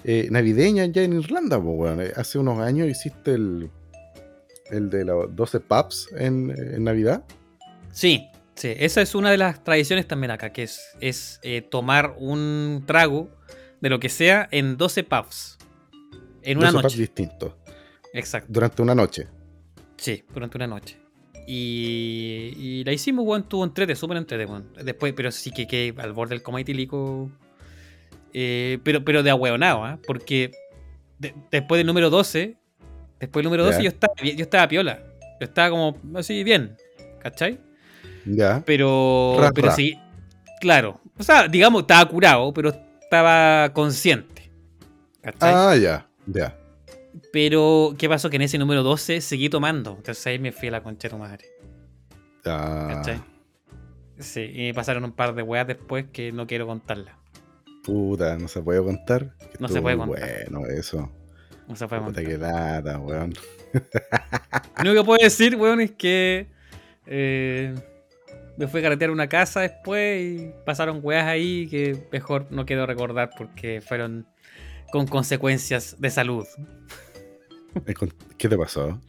eh, 0.04 0.28
navideña 0.30 0.86
ya 0.86 1.02
en 1.02 1.12
Irlanda, 1.12 1.58
weón. 1.58 2.00
Hace 2.16 2.38
unos 2.38 2.58
años 2.58 2.88
hiciste 2.88 3.34
el, 3.34 3.70
el 4.70 4.90
de 4.90 5.04
los 5.04 5.34
12 5.34 5.60
pubs 5.60 6.08
en, 6.16 6.50
en 6.50 6.84
Navidad. 6.84 7.24
Sí, 7.92 8.26
sí, 8.54 8.74
esa 8.78 9.02
es 9.02 9.14
una 9.14 9.30
de 9.30 9.38
las 9.38 9.62
tradiciones 9.62 10.08
también 10.08 10.30
acá, 10.30 10.52
que 10.52 10.64
es, 10.64 10.80
es 11.00 11.40
tomar 11.70 12.16
un 12.18 12.82
trago 12.86 13.30
de 13.80 13.90
lo 13.90 14.00
que 14.00 14.08
sea 14.08 14.48
en 14.50 14.76
12 14.76 15.04
pubs. 15.04 15.58
En 16.42 16.58
una 16.58 16.66
12 16.66 16.72
pubs 16.82 16.84
noche. 16.84 16.98
distintos. 17.00 17.54
Exacto. 18.12 18.48
Durante 18.52 18.82
una 18.82 18.94
noche. 18.94 19.26
Sí, 19.96 20.22
durante 20.32 20.58
una 20.58 20.66
noche. 20.66 20.98
Y, 21.46 22.52
y 22.56 22.84
la 22.84 22.92
hicimos, 22.92 23.24
weón, 23.26 23.48
tuvo 23.48 23.64
entrete, 23.64 23.94
súper 23.96 24.16
entrete, 24.16 24.46
weón. 24.46 24.72
Después, 24.84 25.12
pero 25.14 25.30
sí 25.32 25.50
que, 25.50 25.66
que 25.66 25.94
al 25.98 26.12
borde 26.12 26.34
del 26.34 26.42
coma 26.42 26.60
etílico. 26.60 27.30
eh, 28.32 28.78
pero, 28.84 29.04
pero 29.04 29.22
de 29.22 29.30
ahueonado, 29.30 29.84
¿ah? 29.84 29.98
Porque 30.06 30.52
de- 31.18 31.34
después 31.50 31.78
del 31.78 31.86
número 31.86 32.10
12, 32.10 32.56
después 33.20 33.42
del 33.42 33.44
número 33.44 33.64
12 33.64 33.78
Ya. 33.78 33.82
yo 33.84 33.88
estaba, 33.88 34.14
yo 34.22 34.42
estaba 34.42 34.68
piola. 34.68 35.02
Yo 35.40 35.44
estaba 35.46 35.70
como 35.70 35.96
así 36.16 36.42
bien, 36.44 36.76
¿cachai? 37.20 37.58
Ya. 38.24 38.62
Pero, 38.64 39.36
Ra, 39.38 39.50
pero 39.52 39.68
ra. 39.68 39.74
sí, 39.74 39.98
claro. 40.60 41.00
O 41.18 41.22
sea, 41.22 41.48
digamos, 41.48 41.82
estaba 41.82 42.08
curado, 42.08 42.52
pero 42.54 42.70
estaba 43.00 43.72
consciente. 43.72 44.50
¿Cachai? 45.20 45.52
Ah, 45.54 45.76
ya. 45.76 46.08
Ya. 46.26 46.56
Pero, 47.32 47.94
¿qué 47.98 48.08
pasó? 48.08 48.30
Que 48.30 48.36
en 48.36 48.42
ese 48.42 48.58
número 48.58 48.82
12 48.82 49.20
seguí 49.20 49.48
tomando. 49.48 49.90
Entonces 49.96 50.26
ahí 50.26 50.38
me 50.38 50.52
fui 50.52 50.68
a 50.68 50.72
la 50.72 50.82
concha 50.82 51.08
de 51.08 51.10
tu 51.10 51.18
madre. 51.18 51.44
Ah, 52.44 52.88
¿Cachai? 52.96 53.20
Sí, 54.18 54.50
y 54.54 54.58
me 54.68 54.74
pasaron 54.74 55.04
un 55.04 55.12
par 55.12 55.34
de 55.34 55.42
weas 55.42 55.66
después 55.66 56.06
que 56.12 56.32
no 56.32 56.46
quiero 56.46 56.66
contarlas. 56.66 57.14
puta, 57.84 58.36
no 58.38 58.48
se 58.48 58.62
puede 58.62 58.82
contar. 58.82 59.34
No 59.58 59.68
se 59.68 59.80
puede 59.82 59.96
contar. 59.96 60.20
Bueno, 60.50 60.66
eso. 60.68 61.10
No 61.68 61.76
se 61.76 61.86
puede 61.88 62.02
Puta 62.02 62.22
contar. 62.22 62.24
que 62.24 62.38
lata, 62.38 62.98
weón. 62.98 63.34
Lo 64.82 64.90
único 64.90 65.02
que 65.02 65.06
puedo 65.06 65.22
decir, 65.22 65.56
weón, 65.56 65.80
es 65.80 65.92
que 65.92 66.48
eh, 67.06 67.74
me 68.56 68.66
fui 68.68 68.80
a 68.80 68.82
carretear 68.84 69.10
una 69.10 69.28
casa 69.28 69.60
después 69.60 70.20
y 70.22 70.52
pasaron 70.64 71.00
weas 71.02 71.26
ahí 71.26 71.68
que 71.68 72.06
mejor 72.12 72.46
no 72.50 72.66
quiero 72.66 72.86
recordar 72.86 73.30
porque 73.36 73.80
fueron 73.80 74.26
con 74.92 75.06
consecuencias 75.06 75.96
de 75.98 76.10
salud. 76.10 76.46
Eh, 77.86 77.94
¿Qué 78.36 78.48
te 78.48 78.58
pasó? 78.58 79.00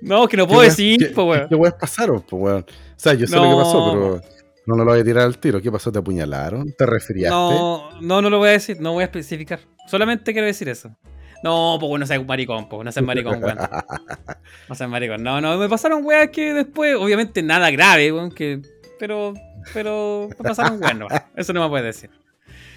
No, 0.00 0.28
que 0.28 0.36
no 0.36 0.46
¿Qué 0.46 0.52
puedo 0.52 0.62
decir, 0.62 0.96
¿Qué, 0.98 1.06
po, 1.06 1.24
weón. 1.24 1.48
¿Qué 1.48 1.56
weas 1.56 1.74
pasaron, 1.74 2.22
po, 2.22 2.36
weón? 2.36 2.62
O 2.62 2.94
sea, 2.96 3.12
yo 3.14 3.26
sé 3.26 3.34
lo 3.34 3.42
que 3.42 3.56
pasó, 3.56 3.92
pero 3.92 4.20
no, 4.66 4.76
no 4.76 4.84
lo 4.84 4.92
voy 4.92 5.00
a 5.00 5.04
tirar 5.04 5.24
al 5.24 5.38
tiro. 5.38 5.60
¿Qué 5.60 5.72
pasó? 5.72 5.90
¿Te 5.90 5.98
apuñalaron? 5.98 6.72
¿Te 6.72 6.86
resfriaste? 6.86 7.30
No, 7.30 8.00
no, 8.00 8.22
no 8.22 8.30
lo 8.30 8.38
voy 8.38 8.50
a 8.50 8.52
decir, 8.52 8.80
no 8.80 8.92
voy 8.92 9.02
a 9.02 9.06
especificar. 9.06 9.58
Solamente 9.88 10.32
quiero 10.32 10.46
decir 10.46 10.68
eso. 10.68 10.96
No, 11.42 11.76
pues 11.80 11.88
bueno, 11.88 12.04
no 12.04 12.06
seas 12.06 12.24
maricón, 12.24 12.68
pues 12.68 12.84
no 12.84 12.92
seas 12.92 13.04
maricón, 13.04 13.42
weón. 13.42 13.58
No 14.68 14.74
seas 14.76 14.88
maricón. 14.88 15.22
No, 15.24 15.40
no, 15.40 15.58
me 15.58 15.68
pasaron 15.68 16.04
weas 16.04 16.30
que 16.30 16.54
después, 16.54 16.94
obviamente 16.94 17.42
nada 17.42 17.70
grave, 17.72 18.12
weón, 18.12 18.30
que. 18.30 18.62
Pero, 19.00 19.34
pero 19.74 20.28
me 20.38 20.44
pasaron 20.44 20.80
weas, 20.80 20.96
no. 20.96 21.08
Eso 21.36 21.52
no 21.52 21.64
me 21.64 21.68
puedes 21.68 21.86
decir. 21.86 22.10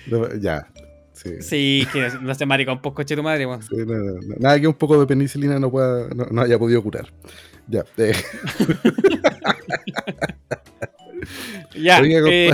No, 0.08 0.28
Ya. 0.40 0.68
Sí. 1.14 1.42
Sí, 1.42 1.88
que 1.94 2.10
no 2.22 2.34
seas 2.34 2.48
maricón, 2.48 2.82
pues 2.82 2.94
coche 2.96 3.16
tu 3.16 3.24
madre. 3.24 3.46
Sí, 3.62 3.76
no, 3.78 3.94
no. 3.94 4.20
Nada 4.40 4.60
que 4.60 4.68
un 4.68 4.74
poco 4.74 5.00
de 5.00 5.06
penicilina 5.08 5.60
no, 5.60 5.70
pueda, 5.72 6.08
no, 6.10 6.42
haya 6.42 6.58
podido 6.60 6.82
curar. 6.84 7.14
Ya. 7.68 7.84
eh, 7.98 8.14
Ya. 11.76 12.00
Oiga, 12.02 12.20
eh, 12.30 12.52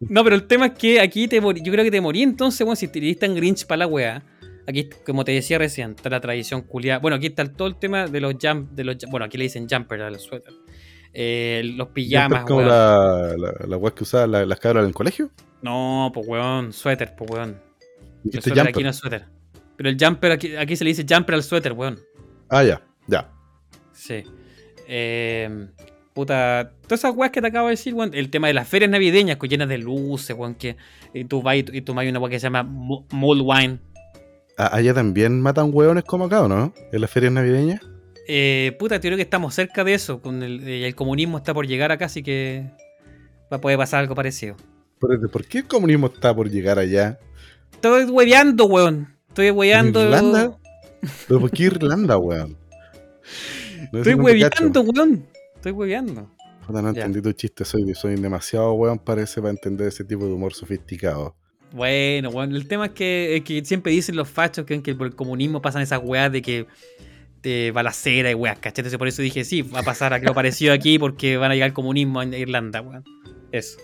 no, 0.00 0.22
pero 0.24 0.36
el 0.36 0.44
tema 0.46 0.66
es 0.66 0.72
que 0.74 1.00
aquí 1.00 1.28
te 1.28 1.40
morí. 1.40 1.60
Yo 1.64 1.72
creo 1.72 1.84
que 1.84 1.90
te 1.90 2.00
morí 2.00 2.22
entonces, 2.22 2.60
weón, 2.62 2.76
si 2.76 2.88
te 2.88 3.00
diste 3.00 3.26
tan 3.26 3.34
grinch 3.34 3.66
para 3.66 3.78
la 3.80 3.86
wea. 3.86 4.22
Aquí, 4.66 4.88
como 5.06 5.24
te 5.24 5.32
decía 5.32 5.58
recién, 5.58 5.92
está 5.92 6.10
la 6.10 6.20
tradición 6.20 6.62
culiada. 6.62 7.00
Bueno, 7.00 7.16
aquí 7.16 7.26
está 7.26 7.44
todo 7.52 7.66
el 7.66 7.76
tema 7.76 8.06
de 8.06 8.20
los 8.20 8.34
jump, 8.40 8.70
de 8.72 8.84
los, 8.84 8.96
bueno, 9.10 9.26
aquí 9.26 9.36
le 9.38 9.44
dicen 9.44 9.66
jumper 9.68 10.02
a 10.02 10.10
los 10.10 10.22
suéter. 10.22 10.52
Eh, 11.12 11.62
los 11.74 11.88
¿ya 11.88 11.92
pijamas, 11.94 12.44
como 12.44 12.58
weón. 12.58 12.68
la, 12.68 13.34
la, 13.36 13.76
la 13.78 13.90
que 13.90 14.02
usaban 14.04 14.30
la- 14.30 14.46
las 14.46 14.60
cabras 14.60 14.82
en 14.82 14.88
el 14.88 14.94
colegio? 14.94 15.30
No, 15.62 16.10
pues 16.14 16.26
weón, 16.28 16.72
suéter, 16.72 17.14
pues 17.16 17.30
weón. 17.30 17.69
El 18.24 18.42
suéter 18.42 18.68
aquí 18.68 18.82
no 18.82 18.90
es 18.90 18.96
suéter. 18.96 19.26
Pero 19.76 19.88
el 19.88 19.96
jumper, 19.98 20.32
aquí, 20.32 20.56
aquí 20.56 20.76
se 20.76 20.84
le 20.84 20.90
dice 20.90 21.06
jumper 21.08 21.36
al 21.36 21.42
suéter, 21.42 21.72
weón. 21.72 21.98
Ah, 22.48 22.62
ya. 22.62 22.82
Ya. 23.06 23.30
Sí. 23.92 24.24
Eh, 24.86 25.68
puta, 26.12 26.72
todas 26.82 27.00
esas 27.00 27.14
weas 27.16 27.32
que 27.32 27.40
te 27.40 27.46
acabo 27.46 27.68
de 27.68 27.72
decir, 27.72 27.94
weón. 27.94 28.10
El 28.12 28.30
tema 28.30 28.48
de 28.48 28.54
las 28.54 28.68
ferias 28.68 28.90
navideñas, 28.90 29.38
que 29.38 29.48
llenas 29.48 29.68
de 29.68 29.78
luces, 29.78 30.36
weón. 30.36 30.54
Que 30.54 30.76
y 31.14 31.24
tú 31.24 31.42
vas 31.42 31.56
y, 31.56 31.64
y 31.72 31.80
tomas 31.82 32.06
una 32.06 32.18
wea 32.18 32.30
que 32.30 32.38
se 32.40 32.44
llama 32.44 32.62
mulled 32.62 33.42
wine. 33.44 33.78
Ah, 34.58 34.70
Allá 34.72 34.92
también 34.92 35.40
matan 35.40 35.70
hueones 35.72 36.04
como 36.04 36.26
acá, 36.26 36.42
¿o 36.42 36.48
no? 36.48 36.74
En 36.92 37.00
las 37.00 37.10
ferias 37.10 37.32
navideñas. 37.32 37.80
Eh, 38.28 38.76
puta, 38.78 38.96
yo 38.96 39.00
creo 39.00 39.16
que 39.16 39.22
estamos 39.22 39.54
cerca 39.54 39.82
de 39.82 39.94
eso. 39.94 40.20
Con 40.20 40.42
el, 40.42 40.68
eh, 40.68 40.86
el 40.86 40.94
comunismo 40.94 41.38
está 41.38 41.54
por 41.54 41.66
llegar 41.66 41.90
acá, 41.90 42.04
así 42.04 42.22
que 42.22 42.70
va 43.50 43.56
a 43.56 43.60
poder 43.60 43.78
pasar 43.78 44.00
algo 44.00 44.14
parecido. 44.14 44.56
Pero, 45.00 45.30
¿Por 45.30 45.46
qué 45.46 45.58
el 45.58 45.66
comunismo 45.66 46.08
está 46.08 46.34
por 46.34 46.50
llegar 46.50 46.78
allá? 46.78 47.18
Estoy 47.72 48.04
hueveando, 48.04 48.66
weón. 48.66 49.14
Estoy 49.28 49.50
hueveando. 49.50 50.02
Irlanda? 50.02 50.56
¿Pero 51.28 51.40
por 51.40 51.50
qué 51.50 51.64
Irlanda, 51.64 52.18
weón? 52.18 52.56
No 53.92 53.98
Estoy 54.00 54.04
si 54.04 54.10
no 54.10 54.16
te 54.16 54.22
hueveando, 54.22 54.80
weón. 54.82 55.26
Estoy 55.56 55.72
hueveando. 55.72 56.30
Puta, 56.66 56.82
no 56.82 56.92
Ya. 56.92 57.04
entendí 57.04 57.22
tu 57.22 57.32
chiste, 57.32 57.64
soy, 57.64 57.94
soy 57.94 58.16
demasiado 58.16 58.72
weón, 58.74 58.98
parece, 58.98 59.40
para 59.40 59.50
entender 59.50 59.88
ese 59.88 60.04
tipo 60.04 60.26
de 60.26 60.32
humor 60.32 60.52
sofisticado. 60.54 61.34
Bueno, 61.72 62.30
bueno, 62.30 62.56
el 62.56 62.66
tema 62.66 62.86
es 62.86 62.92
que, 62.92 63.36
es 63.36 63.44
que 63.44 63.64
siempre 63.64 63.92
dicen 63.92 64.16
los 64.16 64.28
fachos 64.28 64.64
que, 64.66 64.82
que 64.82 64.94
por 64.94 65.06
el 65.06 65.14
comunismo 65.14 65.62
pasan 65.62 65.82
esas 65.82 66.00
weas 66.02 66.30
de 66.32 66.42
que 66.42 66.66
de 67.42 67.70
balacera 67.72 68.30
y 68.30 68.34
weas, 68.34 68.58
¿cachai? 68.58 68.82
Entonces 68.82 68.98
por 68.98 69.08
eso 69.08 69.22
dije, 69.22 69.44
sí, 69.44 69.62
va 69.62 69.80
a 69.80 69.82
pasar 69.82 70.12
algo 70.12 70.34
parecido 70.34 70.74
aquí 70.74 70.98
porque 70.98 71.36
van 71.36 71.50
a 71.50 71.54
llegar 71.54 71.68
el 71.68 71.74
comunismo 71.74 72.20
en 72.22 72.34
Irlanda, 72.34 72.82
weón. 72.82 73.04
Eso. 73.52 73.78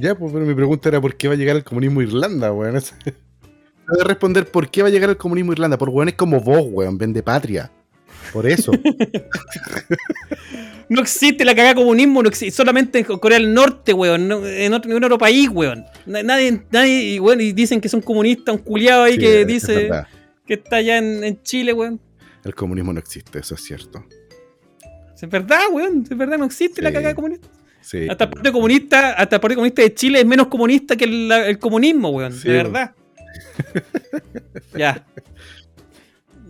Ya, 0.00 0.14
pues, 0.14 0.32
pero 0.32 0.44
mi 0.46 0.54
pregunta 0.54 0.88
era 0.88 1.00
por 1.00 1.16
qué 1.16 1.28
va 1.28 1.34
a 1.34 1.36
llegar 1.36 1.56
el 1.56 1.64
comunismo 1.64 2.00
a 2.00 2.02
Irlanda, 2.04 2.52
weón. 2.52 2.76
Esa- 2.78 2.96
Voy 3.88 4.00
a 4.00 4.04
responder 4.04 4.46
por 4.50 4.70
qué 4.70 4.82
va 4.82 4.88
a 4.88 4.90
llegar 4.90 5.08
el 5.10 5.16
comunismo 5.16 5.52
a 5.52 5.54
Irlanda. 5.54 5.78
Por 5.78 5.88
weones 5.88 6.14
como 6.14 6.40
vos, 6.40 6.66
weón, 6.70 6.98
vende 6.98 7.22
patria. 7.22 7.70
Por 8.32 8.46
eso. 8.46 8.72
No 10.90 11.02
existe 11.02 11.44
la 11.44 11.54
cagada 11.54 11.74
comunismo, 11.74 12.22
no 12.22 12.30
existe, 12.30 12.50
solamente 12.56 12.98
en 12.98 13.04
Corea 13.04 13.38
del 13.38 13.52
Norte, 13.52 13.92
weón, 13.92 14.26
no- 14.26 14.46
en 14.46 14.72
otro, 14.72 14.96
en 14.96 15.04
otro 15.04 15.18
país, 15.18 15.50
weón. 15.52 15.84
Na- 16.06 16.22
Nadie, 16.22 16.62
nadie, 16.70 17.02
y, 17.14 17.20
weón, 17.20 17.42
y 17.42 17.52
dicen 17.52 17.78
que 17.82 17.90
son 17.90 18.00
comunistas, 18.00 18.54
un 18.56 18.62
culiado 18.62 19.02
ahí 19.02 19.14
Sí, 19.14 19.18
que 19.18 19.40
es 19.42 19.46
dice 19.46 19.90
que 20.46 20.54
está 20.54 20.76
allá 20.76 20.96
en, 20.96 21.22
en 21.24 21.42
Chile, 21.42 21.74
weón. 21.74 22.00
El 22.42 22.54
comunismo 22.54 22.90
no 22.94 22.98
existe, 23.00 23.38
eso 23.38 23.54
es 23.54 23.62
cierto. 23.62 24.02
Es 25.20 25.28
verdad, 25.28 25.60
weón, 25.70 26.04
es 26.10 26.16
verdad, 26.16 26.38
no 26.38 26.46
existe 26.46 26.80
la 26.80 26.90
cagada 26.90 27.14
comunista. 27.14 27.48
Sí. 27.88 28.06
Hasta 28.06 28.24
el 28.24 28.30
Partido 28.30 28.52
Comunista, 28.52 29.12
hasta 29.12 29.36
el 29.36 29.40
Partido 29.40 29.56
Comunista 29.56 29.80
de 29.80 29.94
Chile 29.94 30.20
es 30.20 30.26
menos 30.26 30.48
comunista 30.48 30.94
que 30.94 31.06
el, 31.06 31.32
el 31.32 31.58
comunismo, 31.58 32.10
weón. 32.10 32.34
Sí, 32.34 32.46
de 32.48 32.54
verdad. 32.54 32.94
ya. 34.76 35.06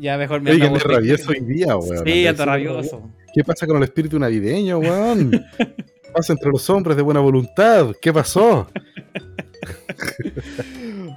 Ya 0.00 0.18
mejor 0.18 0.40
me 0.40 0.50
Oigan, 0.50 0.74
rabioso 0.80 1.30
hoy 1.30 1.38
día, 1.38 1.76
weón. 1.76 2.04
Sí, 2.04 2.10
diciendo, 2.12 2.44
rabioso. 2.44 3.10
¿Qué 3.32 3.44
pasa 3.44 3.68
con 3.68 3.76
el 3.76 3.84
espíritu 3.84 4.18
navideño, 4.18 4.78
weón? 4.78 5.30
¿Qué 5.30 6.10
pasa 6.12 6.32
entre 6.32 6.50
los 6.50 6.68
hombres 6.70 6.96
de 6.96 7.04
buena 7.04 7.20
voluntad? 7.20 7.94
¿Qué 8.02 8.12
pasó? 8.12 8.68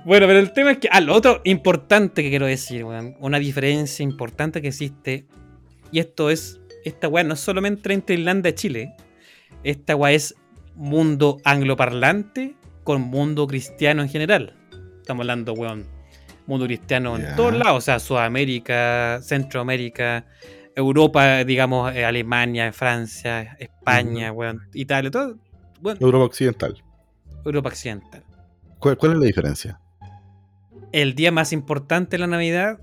Bueno, 0.03 0.25
pero 0.25 0.39
el 0.39 0.51
tema 0.51 0.71
es 0.71 0.79
que. 0.79 0.89
Ah, 0.91 0.99
lo 0.99 1.13
otro 1.13 1.41
importante 1.43 2.23
que 2.23 2.29
quiero 2.31 2.47
decir, 2.47 2.83
weón. 2.83 3.15
Una 3.19 3.37
diferencia 3.37 4.01
importante 4.01 4.59
que 4.59 4.69
existe. 4.69 5.25
Y 5.91 5.99
esto 5.99 6.31
es. 6.31 6.59
Esta 6.83 7.07
weá 7.07 7.23
no 7.23 7.35
es 7.35 7.39
solamente 7.39 7.93
entre 7.93 8.15
Irlanda 8.15 8.49
y 8.49 8.53
Chile. 8.53 8.95
Esta 9.63 9.95
weá 9.95 10.13
es 10.13 10.35
mundo 10.75 11.37
angloparlante 11.43 12.55
con 12.83 13.01
mundo 13.01 13.47
cristiano 13.47 14.01
en 14.01 14.09
general. 14.09 14.55
Estamos 14.97 15.21
hablando, 15.21 15.53
weón. 15.53 15.85
Mundo 16.47 16.65
cristiano 16.65 17.17
en 17.17 17.35
todos 17.35 17.53
lados. 17.53 17.77
O 17.77 17.81
sea, 17.81 17.99
Sudamérica, 17.99 19.19
Centroamérica, 19.21 20.25
Europa, 20.75 21.43
digamos, 21.43 21.95
eh, 21.95 22.03
Alemania, 22.03 22.73
Francia, 22.73 23.55
España, 23.59 24.31
weón, 24.31 24.61
Italia, 24.73 25.11
todo. 25.11 25.37
Europa 25.99 26.25
Occidental. 26.25 26.83
Europa 27.45 27.69
Occidental. 27.69 28.23
¿Cuál, 28.79 28.97
cuál 28.97 29.13
es 29.13 29.17
la 29.19 29.25
diferencia? 29.25 29.81
el 30.91 31.15
día 31.15 31.31
más 31.31 31.53
importante 31.53 32.11
de 32.11 32.19
la 32.19 32.27
Navidad 32.27 32.79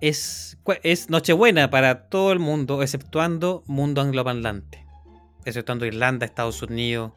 es, 0.00 0.58
es 0.82 1.10
Nochebuena 1.10 1.70
para 1.70 2.08
todo 2.08 2.32
el 2.32 2.38
mundo, 2.38 2.82
exceptuando 2.82 3.62
mundo 3.66 4.00
angloparlante. 4.00 4.84
Exceptuando 5.48 5.86
Irlanda, 5.86 6.26
Estados 6.26 6.62
Unidos, 6.62 7.12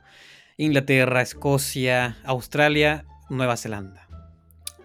Inglaterra, 0.58 1.22
Escocia, 1.22 2.18
Australia, 2.24 3.06
Nueva 3.30 3.58
Zelanda. 3.58 4.08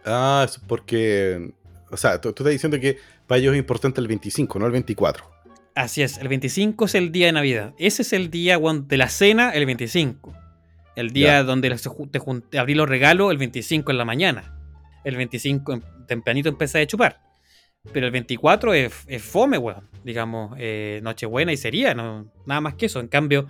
Ah, 0.05 0.45
es 0.49 0.59
porque. 0.59 1.53
O 1.91 1.97
sea, 1.97 2.21
tú, 2.21 2.33
tú 2.33 2.43
estás 2.43 2.53
diciendo 2.53 2.79
que 2.81 2.99
para 3.27 3.39
ellos 3.39 3.55
es 3.55 3.59
importante 3.59 4.01
el 4.01 4.09
25, 4.09 4.59
no 4.59 4.67
el 4.67 4.73
24. 4.73 5.37
Así 5.75 6.03
es, 6.03 6.17
el 6.19 6.29
25 6.29 6.87
es 6.87 6.95
el 6.95 7.13
día 7.13 7.27
de 7.27 7.33
Navidad. 7.33 7.75
Ese 7.79 8.03
es 8.03 8.13
el 8.13 8.31
día 8.31 8.59
de 8.59 8.97
la 8.97 9.09
cena, 9.09 9.51
el 9.51 9.67
25. 9.67 10.33
El 10.97 11.11
día 11.11 11.43
donde 11.45 11.77
te 12.49 12.59
abrí 12.59 12.75
los 12.75 12.89
regalos, 12.89 13.31
el 13.31 13.37
25 13.37 13.91
en 13.91 13.99
la 13.99 14.07
mañana. 14.07 14.57
El 15.05 15.17
25 15.17 15.75
em- 15.75 15.83
tempranito 16.07 16.49
empecé 16.49 16.81
a 16.81 16.87
chupar. 16.87 17.21
Pero 17.93 18.07
el 18.07 18.13
24 18.13 18.75
es, 18.75 18.93
es 19.07 19.23
fome, 19.23 19.59
weón. 19.59 19.89
Digamos, 20.05 20.55
eh, 20.59 21.01
Nochebuena 21.03 21.53
y 21.53 21.57
sería, 21.57 21.95
no, 21.95 22.31
nada 22.45 22.61
más 22.61 22.75
que 22.75 22.87
eso. 22.87 23.01
En 23.01 23.09
cambio, 23.09 23.47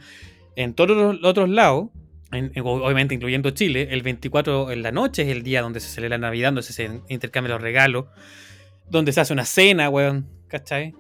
en 0.56 0.74
todos 0.74 0.96
los 0.96 1.24
otros 1.24 1.48
lados, 1.48 1.88
en- 2.32 2.52
en- 2.54 2.62
obviamente 2.64 3.14
incluyendo 3.14 3.50
Chile, 3.50 3.88
el 3.90 4.02
24 4.02 4.70
en 4.72 4.82
la 4.82 4.92
noche 4.92 5.22
es 5.22 5.28
el 5.28 5.42
día 5.42 5.62
donde 5.62 5.80
se 5.80 5.88
celebra 5.88 6.18
Navidad, 6.18 6.48
donde 6.48 6.62
se 6.62 7.00
intercambian 7.08 7.52
los 7.52 7.60
regalos, 7.62 8.06
donde 8.88 9.12
se 9.12 9.20
hace 9.20 9.32
una 9.32 9.44
cena, 9.44 9.88
weón. 9.90 10.26
¿Cachai? 10.48 10.94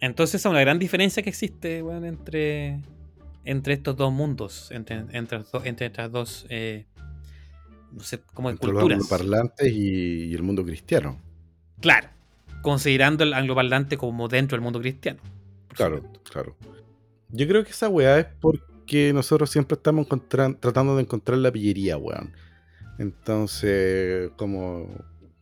Entonces 0.00 0.40
es 0.40 0.44
una 0.46 0.60
gran 0.60 0.78
diferencia 0.78 1.22
que 1.22 1.30
existe, 1.30 1.82
weón, 1.82 2.04
entre, 2.04 2.80
entre 3.44 3.74
estos 3.74 3.96
dos 3.96 4.12
mundos, 4.12 4.70
entre, 4.72 5.04
entre, 5.12 5.38
los 5.38 5.48
estas 5.64 6.12
dos, 6.12 6.46
eh, 6.50 6.86
no 7.92 8.00
sé, 8.02 8.20
como 8.34 8.50
Entre 8.50 8.66
los 8.66 8.74
culturas. 8.74 8.96
angloparlantes 8.98 9.72
y, 9.72 10.24
y 10.26 10.34
el 10.34 10.42
mundo 10.42 10.64
cristiano. 10.64 11.18
Claro, 11.80 12.08
considerando 12.62 13.24
el 13.24 13.34
angloparlante 13.34 13.96
como 13.98 14.28
dentro 14.28 14.56
del 14.56 14.62
mundo 14.62 14.80
cristiano. 14.80 15.20
Claro, 15.74 15.96
supuesto. 15.96 16.30
claro. 16.30 16.56
Yo 17.30 17.46
creo 17.48 17.64
que 17.64 17.70
esa 17.70 17.88
weá 17.88 18.18
es 18.18 18.26
porque 18.40 19.12
nosotros 19.12 19.50
siempre 19.50 19.74
estamos 19.76 20.06
tratando 20.28 20.96
de 20.96 21.02
encontrar 21.02 21.38
la 21.38 21.50
pillería, 21.52 21.96
weón. 21.96 22.32
Entonces, 22.98 24.30
como 24.36 24.86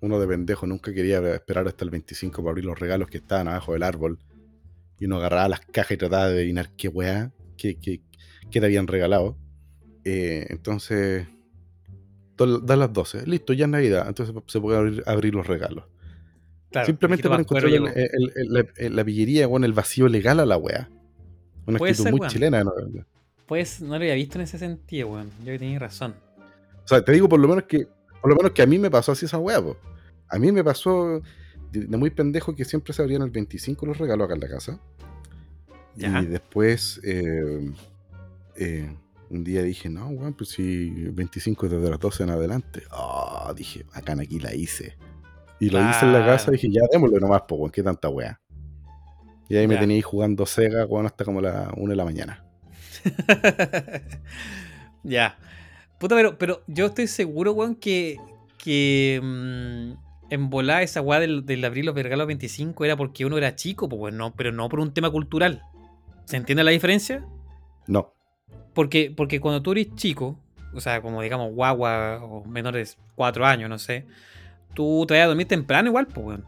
uno 0.01 0.18
de 0.21 0.27
pendejo 0.27 0.66
nunca 0.66 0.93
quería 0.95 1.18
esperar 1.35 1.66
hasta 1.68 1.85
el 1.85 1.91
25 1.91 2.43
para 2.43 2.51
abrir 2.51 2.64
los 2.64 2.79
regalos 2.79 3.09
que 3.09 3.18
estaban 3.18 3.49
abajo 3.49 3.73
del 3.75 3.83
árbol. 3.83 4.18
Y 4.99 5.07
uno 5.07 5.16
agarraba 5.16 5.49
las 5.49 5.61
cajas 5.61 5.93
y 5.93 5.97
trataba 5.97 6.29
de 6.29 6.35
adivinar 6.39 6.71
qué 6.77 6.89
weá, 6.89 7.33
qué, 7.57 7.77
qué- 7.79 8.01
qué 8.51 8.61
te 8.61 8.66
habían 8.66 8.87
regalado. 8.87 9.37
Eh, 10.05 10.47
entonces, 10.51 11.27
dan 12.39 12.79
las 12.79 12.93
12. 12.93 13.27
Listo, 13.27 13.53
ya 13.53 13.64
es 13.66 13.71
Navidad. 13.71 14.07
Entonces 14.09 14.35
se 14.47 14.61
pueden 14.61 14.81
abrir, 14.81 15.03
abrir 15.07 15.35
los 15.35 15.47
regalos. 15.47 15.85
Claro, 16.71 16.87
Simplemente 16.87 17.29
para 17.29 17.41
encontrar 17.43 17.73
el- 17.73 17.87
el- 17.89 18.68
el- 18.77 18.97
la, 18.97 19.05
pillería, 19.05 19.47
bueno, 19.47 19.66
el 19.66 19.73
vacío 19.73 20.07
legal 20.09 20.39
a 20.41 20.47
la 20.47 20.57
wea. 20.57 20.89
Una 21.66 21.79
Puede 21.79 21.91
actitud 21.93 22.05
ser, 22.05 22.12
muy 22.12 22.21
weón. 22.21 22.31
chilena. 22.33 22.64
¿no? 22.64 22.73
Pues 23.47 23.81
no 23.81 23.89
lo 23.89 23.95
había 23.97 24.14
visto 24.14 24.39
en 24.39 24.43
ese 24.43 24.59
sentido, 24.59 25.09
weón. 25.09 25.31
Yo 25.45 25.59
tenía 25.59 25.79
razón. 25.79 26.14
O 26.85 26.89
sea, 26.89 27.05
te 27.05 27.12
digo 27.12 27.29
por 27.29 27.41
lo 27.41 27.49
menos 27.49 27.64
que 27.64 27.87
por 28.21 28.31
lo 28.31 28.37
menos 28.37 28.53
que 28.53 28.62
a 28.62 28.66
mí 28.66 28.79
me 28.79 28.91
pasó 28.91 29.12
así 29.12 29.25
esa 29.27 29.39
wea, 29.39 29.61
po. 29.62 29.77
A 30.29 30.39
mí 30.39 30.53
me 30.53 30.62
pasó 30.62 31.21
de, 31.73 31.87
de 31.87 31.97
muy 31.97 32.11
pendejo 32.11 32.55
que 32.55 32.64
siempre 32.64 32.93
se 32.93 33.03
abrían 33.03 33.23
el 33.23 33.31
25 33.31 33.87
los 33.87 33.99
regalos 33.99 34.27
acá 34.27 34.35
en 34.35 34.41
la 34.41 34.49
casa. 34.49 34.81
Ya. 35.97 36.21
Y 36.23 36.27
después, 36.27 37.01
eh, 37.03 37.73
eh, 38.57 38.95
un 39.31 39.43
día 39.45 39.62
dije, 39.62 39.89
no, 39.89 40.09
weón, 40.09 40.35
pues 40.35 40.51
si 40.51 40.89
el 40.89 41.12
25 41.12 41.66
es 41.66 41.73
desde 41.73 41.91
las 41.91 41.99
12 41.99 42.23
en 42.25 42.31
adelante. 42.31 42.83
Ah, 42.91 43.53
dije, 43.57 43.85
bacán, 43.95 44.21
aquí 44.21 44.39
la 44.39 44.55
hice. 44.55 44.97
Y 45.61 45.71
lo 45.71 45.79
hice 45.89 46.07
en 46.07 46.13
la 46.15 46.25
casa 46.25 46.51
y 46.51 46.55
dije, 46.55 46.71
ya 46.71 46.81
démosle 46.91 47.21
nomás, 47.21 47.43
po, 47.43 47.57
weón, 47.57 47.71
qué 47.71 47.83
tanta 47.83 48.09
wea. 48.09 48.41
Y 49.49 49.57
ahí 49.57 49.67
me 49.69 49.75
Ya. 49.75 49.81
tenía 49.81 49.97
ahí 49.97 50.03
jugando 50.03 50.47
Sega, 50.47 50.87
weón, 50.87 51.07
hasta 51.07 51.25
como 51.25 51.41
la 51.41 51.71
1 51.77 51.91
de 51.91 51.97
la 51.97 52.05
mañana. 52.05 52.45
ya. 55.03 55.37
Puta, 55.99 56.15
pero, 56.15 56.39
pero 56.39 56.63
yo 56.67 56.87
estoy 56.87 57.07
seguro, 57.07 57.53
weón, 57.53 57.75
que, 57.75 58.17
que 58.59 59.21
mm, 59.23 59.93
en 60.33 60.51
volar 60.51 60.83
esa 60.83 61.03
weá 61.03 61.21
del, 61.21 61.45
del 61.45 61.65
abrir 61.65 61.85
los 61.85 61.95
regalos 61.95 62.27
25 62.27 62.85
era 62.85 62.97
porque 62.97 63.27
uno 63.27 63.37
era 63.37 63.55
chico, 63.55 63.89
pues 63.89 64.01
weón, 64.01 64.17
no, 64.17 64.35
pero 64.35 64.53
no 64.53 64.69
por 64.69 64.81
un 64.81 64.95
tema 64.95 65.11
cultural. 65.11 65.63
¿Se 66.25 66.37
entiende 66.37 66.63
la 66.65 66.71
diferencia? 66.71 67.27
No, 67.87 68.15
Porque, 68.73 69.13
porque 69.15 69.41
cuando 69.41 69.63
tú 69.63 69.73
eres 69.73 69.95
chico, 69.97 70.39
o 70.73 70.81
sea, 70.81 71.03
como 71.03 71.21
digamos 71.23 71.53
guagua 71.53 72.21
o 72.23 72.45
menores 72.45 72.97
de 72.97 73.03
4 73.17 73.45
años, 73.45 73.69
no 73.69 73.79
sé, 73.79 74.07
tú 74.75 75.05
te 75.07 75.14
vas 75.14 75.25
a 75.25 75.27
dormir 75.29 75.47
temprano 75.49 75.89
igual, 75.89 76.07
pues, 76.07 76.27
weón. 76.27 76.45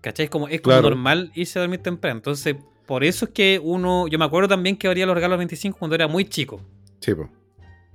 ¿Cachai? 0.00 0.24
Es 0.24 0.30
como, 0.30 0.48
es 0.48 0.60
como 0.60 0.74
Claro. 0.76 0.88
normal 0.90 1.30
irse 1.34 1.58
a 1.58 1.62
dormir 1.62 1.80
temprano. 1.82 2.16
Entonces, 2.18 2.56
por 2.86 3.04
eso 3.04 3.26
es 3.26 3.30
que 3.32 3.60
uno. 3.62 4.08
Yo 4.08 4.18
me 4.18 4.24
acuerdo 4.24 4.48
también 4.48 4.76
que 4.76 4.86
abría 4.88 5.04
los 5.06 5.14
regalos 5.14 5.36
25 5.38 5.78
cuando 5.78 5.94
era 5.94 6.08
muy 6.08 6.24
chico. 6.24 6.60
sí, 7.00 7.14
pues. 7.14 7.28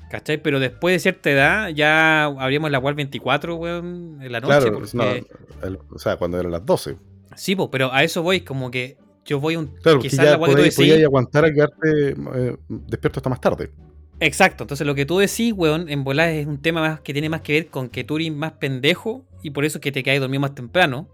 ¿Cachai? 0.10 0.38
Pero 0.42 0.60
después 0.60 0.94
de 0.94 1.00
cierta 1.00 1.32
edad 1.32 1.70
ya 1.70 2.26
abríamos 2.26 2.70
la 2.70 2.78
web 2.78 2.96
24, 2.96 3.56
weón, 3.56 4.20
en 4.22 4.32
la 4.32 4.40
noche. 4.40 4.60
Claro, 4.60 4.74
porque- 4.80 4.96
no, 4.96 5.68
el- 5.68 5.80
o 5.90 5.98
sea, 5.98 6.16
cuando 6.18 6.40
eran 6.40 6.52
las 6.52 6.64
12. 6.66 6.96
Sí, 7.36 7.56
pues, 7.56 7.70
pero 7.72 7.92
a 7.92 8.04
eso 8.04 8.22
voy, 8.22 8.42
como 8.42 8.70
que 8.70 8.98
yo 9.26 9.40
voy 9.40 9.56
un. 9.56 9.68
Claro, 9.82 10.00
quizás 10.00 10.24
la 10.26 10.38
weá 10.38 10.46
que 10.50 10.52
tú 10.52 10.58
podías, 10.58 10.76
decís- 10.78 10.92
podías 10.92 11.04
aguantar 11.06 11.46
a 11.46 11.52
quedarte 11.52 12.10
eh, 12.12 12.58
despierto 12.70 13.20
hasta 13.20 13.30
más 13.32 13.42
tarde. 13.42 13.72
Exacto, 14.20 14.64
entonces 14.64 14.88
lo 14.88 14.96
que 14.96 15.06
tú 15.06 15.18
decís, 15.18 15.54
weón, 15.56 15.90
en 15.90 16.04
volar 16.04 16.30
es 16.30 16.48
un 16.48 16.62
tema 16.62 16.82
más 16.82 17.02
que 17.02 17.12
tiene 17.12 17.30
más 17.30 17.42
que 17.42 17.54
ver 17.54 17.68
con 17.68 17.90
que 17.90 18.04
tú 18.04 18.16
eres 18.16 18.32
más 18.32 18.54
pendejo 18.54 19.26
y 19.44 19.50
por 19.50 19.66
eso 19.66 19.78
es 19.78 19.82
que 19.82 19.92
te 19.92 20.04
caes 20.04 20.20
dormido 20.20 20.42
más 20.42 20.56
temprano. 20.56 21.10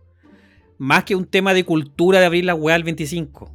Más 0.78 1.04
que 1.04 1.16
un 1.16 1.26
tema 1.26 1.54
de 1.54 1.64
cultura 1.64 2.20
de 2.20 2.26
abrir 2.26 2.46
la 2.46 2.56
weá 2.56 2.76
al 2.76 2.84
25. 2.84 3.54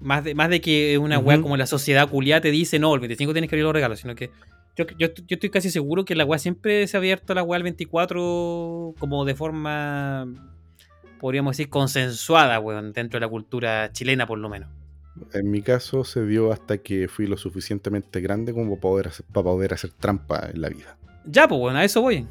Más 0.00 0.24
de, 0.24 0.34
más 0.34 0.50
de 0.50 0.60
que 0.60 0.98
una 0.98 1.18
weá 1.18 1.40
como 1.40 1.56
la 1.56 1.66
sociedad 1.66 2.08
culiada 2.08 2.42
te 2.42 2.50
dice, 2.50 2.78
no, 2.78 2.94
el 2.94 3.00
25 3.00 3.32
tienes 3.32 3.48
que 3.48 3.56
abrir 3.56 3.64
los 3.64 3.72
regalos, 3.72 4.00
sino 4.00 4.14
que 4.14 4.30
yo, 4.76 4.84
yo, 4.98 5.08
yo 5.08 5.34
estoy 5.36 5.50
casi 5.50 5.70
seguro 5.70 6.04
que 6.04 6.14
la 6.14 6.24
weá 6.24 6.38
siempre 6.38 6.86
se 6.86 6.96
ha 6.96 6.98
abierto 6.98 7.34
la 7.34 7.42
weá 7.42 7.56
al 7.56 7.62
24 7.62 8.94
como 8.98 9.24
de 9.24 9.34
forma, 9.34 10.26
podríamos 11.20 11.56
decir, 11.56 11.70
consensuada, 11.70 12.60
weón, 12.60 12.92
dentro 12.92 13.18
de 13.18 13.26
la 13.26 13.30
cultura 13.30 13.92
chilena 13.92 14.26
por 14.26 14.38
lo 14.38 14.48
menos. 14.48 14.68
En 15.32 15.50
mi 15.50 15.62
caso 15.62 16.04
se 16.04 16.26
dio 16.26 16.52
hasta 16.52 16.78
que 16.78 17.06
fui 17.08 17.26
lo 17.26 17.36
suficientemente 17.36 18.20
grande 18.20 18.52
como 18.52 18.70
para 18.76 18.80
poder 18.80 19.08
hacer, 19.08 19.26
para 19.32 19.44
poder 19.44 19.74
hacer 19.74 19.90
trampa 19.90 20.50
en 20.52 20.60
la 20.60 20.68
vida. 20.68 20.96
Ya, 21.24 21.46
pues 21.48 21.60
bueno, 21.60 21.78
a 21.78 21.84
eso 21.84 22.02
voy. 22.02 22.26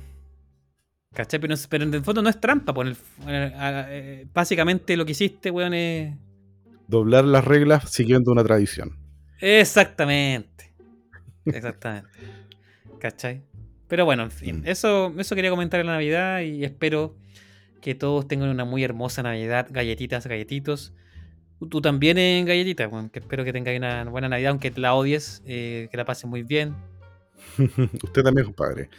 ¿Cachai? 1.13 1.39
Pero, 1.39 1.55
pero 1.69 1.83
en 1.83 1.93
el 1.93 2.03
fondo 2.03 2.21
no 2.21 2.29
es 2.29 2.39
trampa. 2.39 2.73
Pues, 2.73 2.89
el- 2.89 3.53
eh, 3.57 4.27
básicamente 4.33 4.97
lo 4.97 5.05
que 5.05 5.11
hiciste, 5.11 5.51
weón, 5.51 5.73
es. 5.73 6.15
Doblar 6.87 7.23
las 7.25 7.45
reglas 7.45 7.89
siguiendo 7.91 8.31
una 8.31 8.43
tradición. 8.43 8.97
Exactamente. 9.39 10.73
Exactamente. 11.45 12.09
¿Cachai? 12.99 13.41
Pero 13.87 14.05
bueno, 14.05 14.23
en 14.23 14.31
fin. 14.31 14.61
Mm. 14.61 14.67
Eso, 14.67 15.13
eso 15.17 15.35
quería 15.35 15.49
comentar 15.51 15.79
en 15.79 15.87
la 15.87 15.93
Navidad 15.93 16.41
y 16.41 16.63
espero 16.63 17.15
que 17.81 17.95
todos 17.95 18.27
tengan 18.27 18.49
una 18.49 18.65
muy 18.65 18.83
hermosa 18.83 19.21
Navidad. 19.23 19.67
Galletitas, 19.69 20.25
galletitos. 20.27 20.93
Tú- 21.69 21.81
también 21.81 22.17
en 22.17 22.45
galletitas, 22.45 22.91
weón. 22.91 23.09
Que 23.09 23.19
espero 23.19 23.43
que 23.43 23.53
tengas 23.53 23.75
una 23.77 24.03
buena 24.05 24.29
Navidad, 24.29 24.51
aunque 24.51 24.71
la 24.75 24.93
odies, 24.93 25.41
eh, 25.45 25.87
que 25.91 25.97
la 25.97 26.05
pases 26.05 26.25
muy 26.25 26.43
bien. 26.43 26.75
Usted 28.03 28.23
también, 28.23 28.45
compadre. 28.45 28.89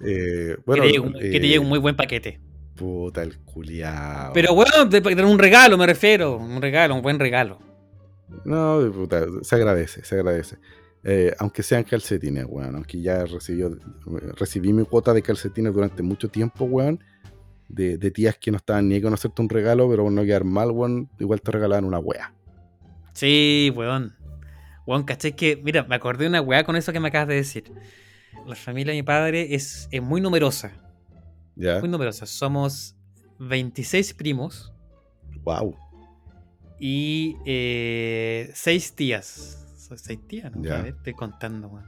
Eh, 0.00 0.56
bueno, 0.66 0.82
que, 0.82 0.88
te 0.88 0.92
llegue 0.94 1.00
un, 1.00 1.12
que 1.12 1.20
te 1.20 1.36
eh, 1.36 1.40
llegue 1.40 1.58
un 1.58 1.68
muy 1.68 1.78
buen 1.78 1.96
paquete. 1.96 2.40
Puta 2.74 3.22
el 3.22 3.38
culiao. 3.38 4.32
Pero 4.32 4.54
bueno, 4.54 4.86
de 4.86 5.24
un 5.24 5.38
regalo 5.38 5.78
me 5.78 5.86
refiero. 5.86 6.36
Un 6.36 6.60
regalo, 6.60 6.94
un 6.94 7.02
buen 7.02 7.18
regalo. 7.18 7.58
No, 8.44 8.90
puta, 8.92 9.26
se 9.42 9.54
agradece, 9.54 10.04
se 10.04 10.14
agradece. 10.14 10.56
Eh, 11.04 11.34
aunque 11.38 11.62
sean 11.62 11.84
calcetines, 11.84 12.46
weón. 12.48 12.74
Aunque 12.74 13.00
ya 13.00 13.24
recibió, 13.24 13.76
recibí 14.36 14.72
mi 14.72 14.84
cuota 14.84 15.12
de 15.12 15.22
calcetines 15.22 15.72
durante 15.72 16.02
mucho 16.02 16.28
tiempo, 16.28 16.64
weón. 16.64 17.02
De, 17.72 17.96
de 17.98 18.10
tías 18.10 18.36
que 18.38 18.50
no 18.50 18.58
estaban 18.58 18.86
ni 18.88 18.94
ahí 18.96 19.02
con 19.02 19.12
hacerte 19.14 19.40
un 19.42 19.48
regalo, 19.48 19.88
pero 19.88 20.04
por 20.04 20.12
no 20.12 20.22
quedar 20.22 20.44
mal, 20.44 20.70
weón, 20.70 21.08
igual 21.18 21.40
te 21.40 21.50
regalaban 21.50 21.84
una 21.86 21.98
wea. 21.98 22.32
Sí, 23.14 23.72
weón. 23.74 24.14
Weón, 24.86 25.04
caché 25.04 25.32
que, 25.32 25.56
mira, 25.56 25.82
me 25.84 25.94
acordé 25.94 26.24
de 26.24 26.28
una 26.28 26.40
weá 26.42 26.64
con 26.64 26.76
eso 26.76 26.92
que 26.92 27.00
me 27.00 27.08
acabas 27.08 27.28
de 27.28 27.34
decir. 27.36 27.72
La 28.46 28.54
familia 28.56 28.92
de 28.92 28.98
mi 28.98 29.02
padre 29.02 29.54
es, 29.54 29.88
es 29.90 30.02
muy 30.02 30.20
numerosa. 30.20 30.72
¿Ya? 31.56 31.80
Muy 31.80 31.88
numerosa. 31.88 32.26
Somos 32.26 32.94
26 33.38 34.14
primos 34.14 34.72
Wow. 35.44 35.74
y 36.78 37.36
6 38.54 38.92
tías. 38.94 39.58
Son 39.78 39.96
6 39.98 40.20
tías, 40.28 40.54
¿no? 40.54 40.62
Ya. 40.62 40.78
A 40.78 40.82
ver, 40.82 40.94
estoy 40.96 41.14
contando, 41.14 41.68
weón. 41.68 41.86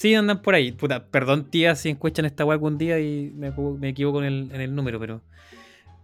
Sí, 0.00 0.14
andan 0.14 0.40
por 0.40 0.54
ahí. 0.54 0.72
Puta, 0.72 1.04
perdón, 1.08 1.50
tías, 1.50 1.78
si 1.78 1.90
escuchan 1.90 2.24
esta 2.24 2.46
weá 2.46 2.54
algún 2.54 2.78
día 2.78 2.98
y 2.98 3.30
me, 3.36 3.48
equivo- 3.52 3.76
me 3.78 3.90
equivoco 3.90 4.20
en 4.22 4.24
el, 4.24 4.50
en 4.50 4.60
el 4.62 4.74
número, 4.74 4.98
pero. 4.98 5.20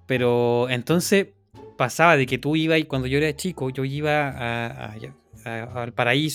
Pero 0.07 0.69
entonces 0.69 1.29
pasaba 1.79 2.19
de 2.19 2.27
que 2.27 2.37
tú 2.37 2.57
ibas 2.57 2.79
y 2.79 2.85
cuando 2.85 3.09
yo 3.09 3.17
era 3.17 3.35
chico, 3.35 3.71
yo 3.71 3.87
iba 3.87 4.29
a, 4.29 4.67
a- 4.67 4.93
a- 5.45 5.95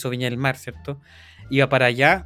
Viña 0.09 0.27
del 0.27 0.39
Mar, 0.39 0.57
¿cierto? 0.57 0.99
Iba 1.51 1.69
para 1.69 1.85
allá, 1.85 2.25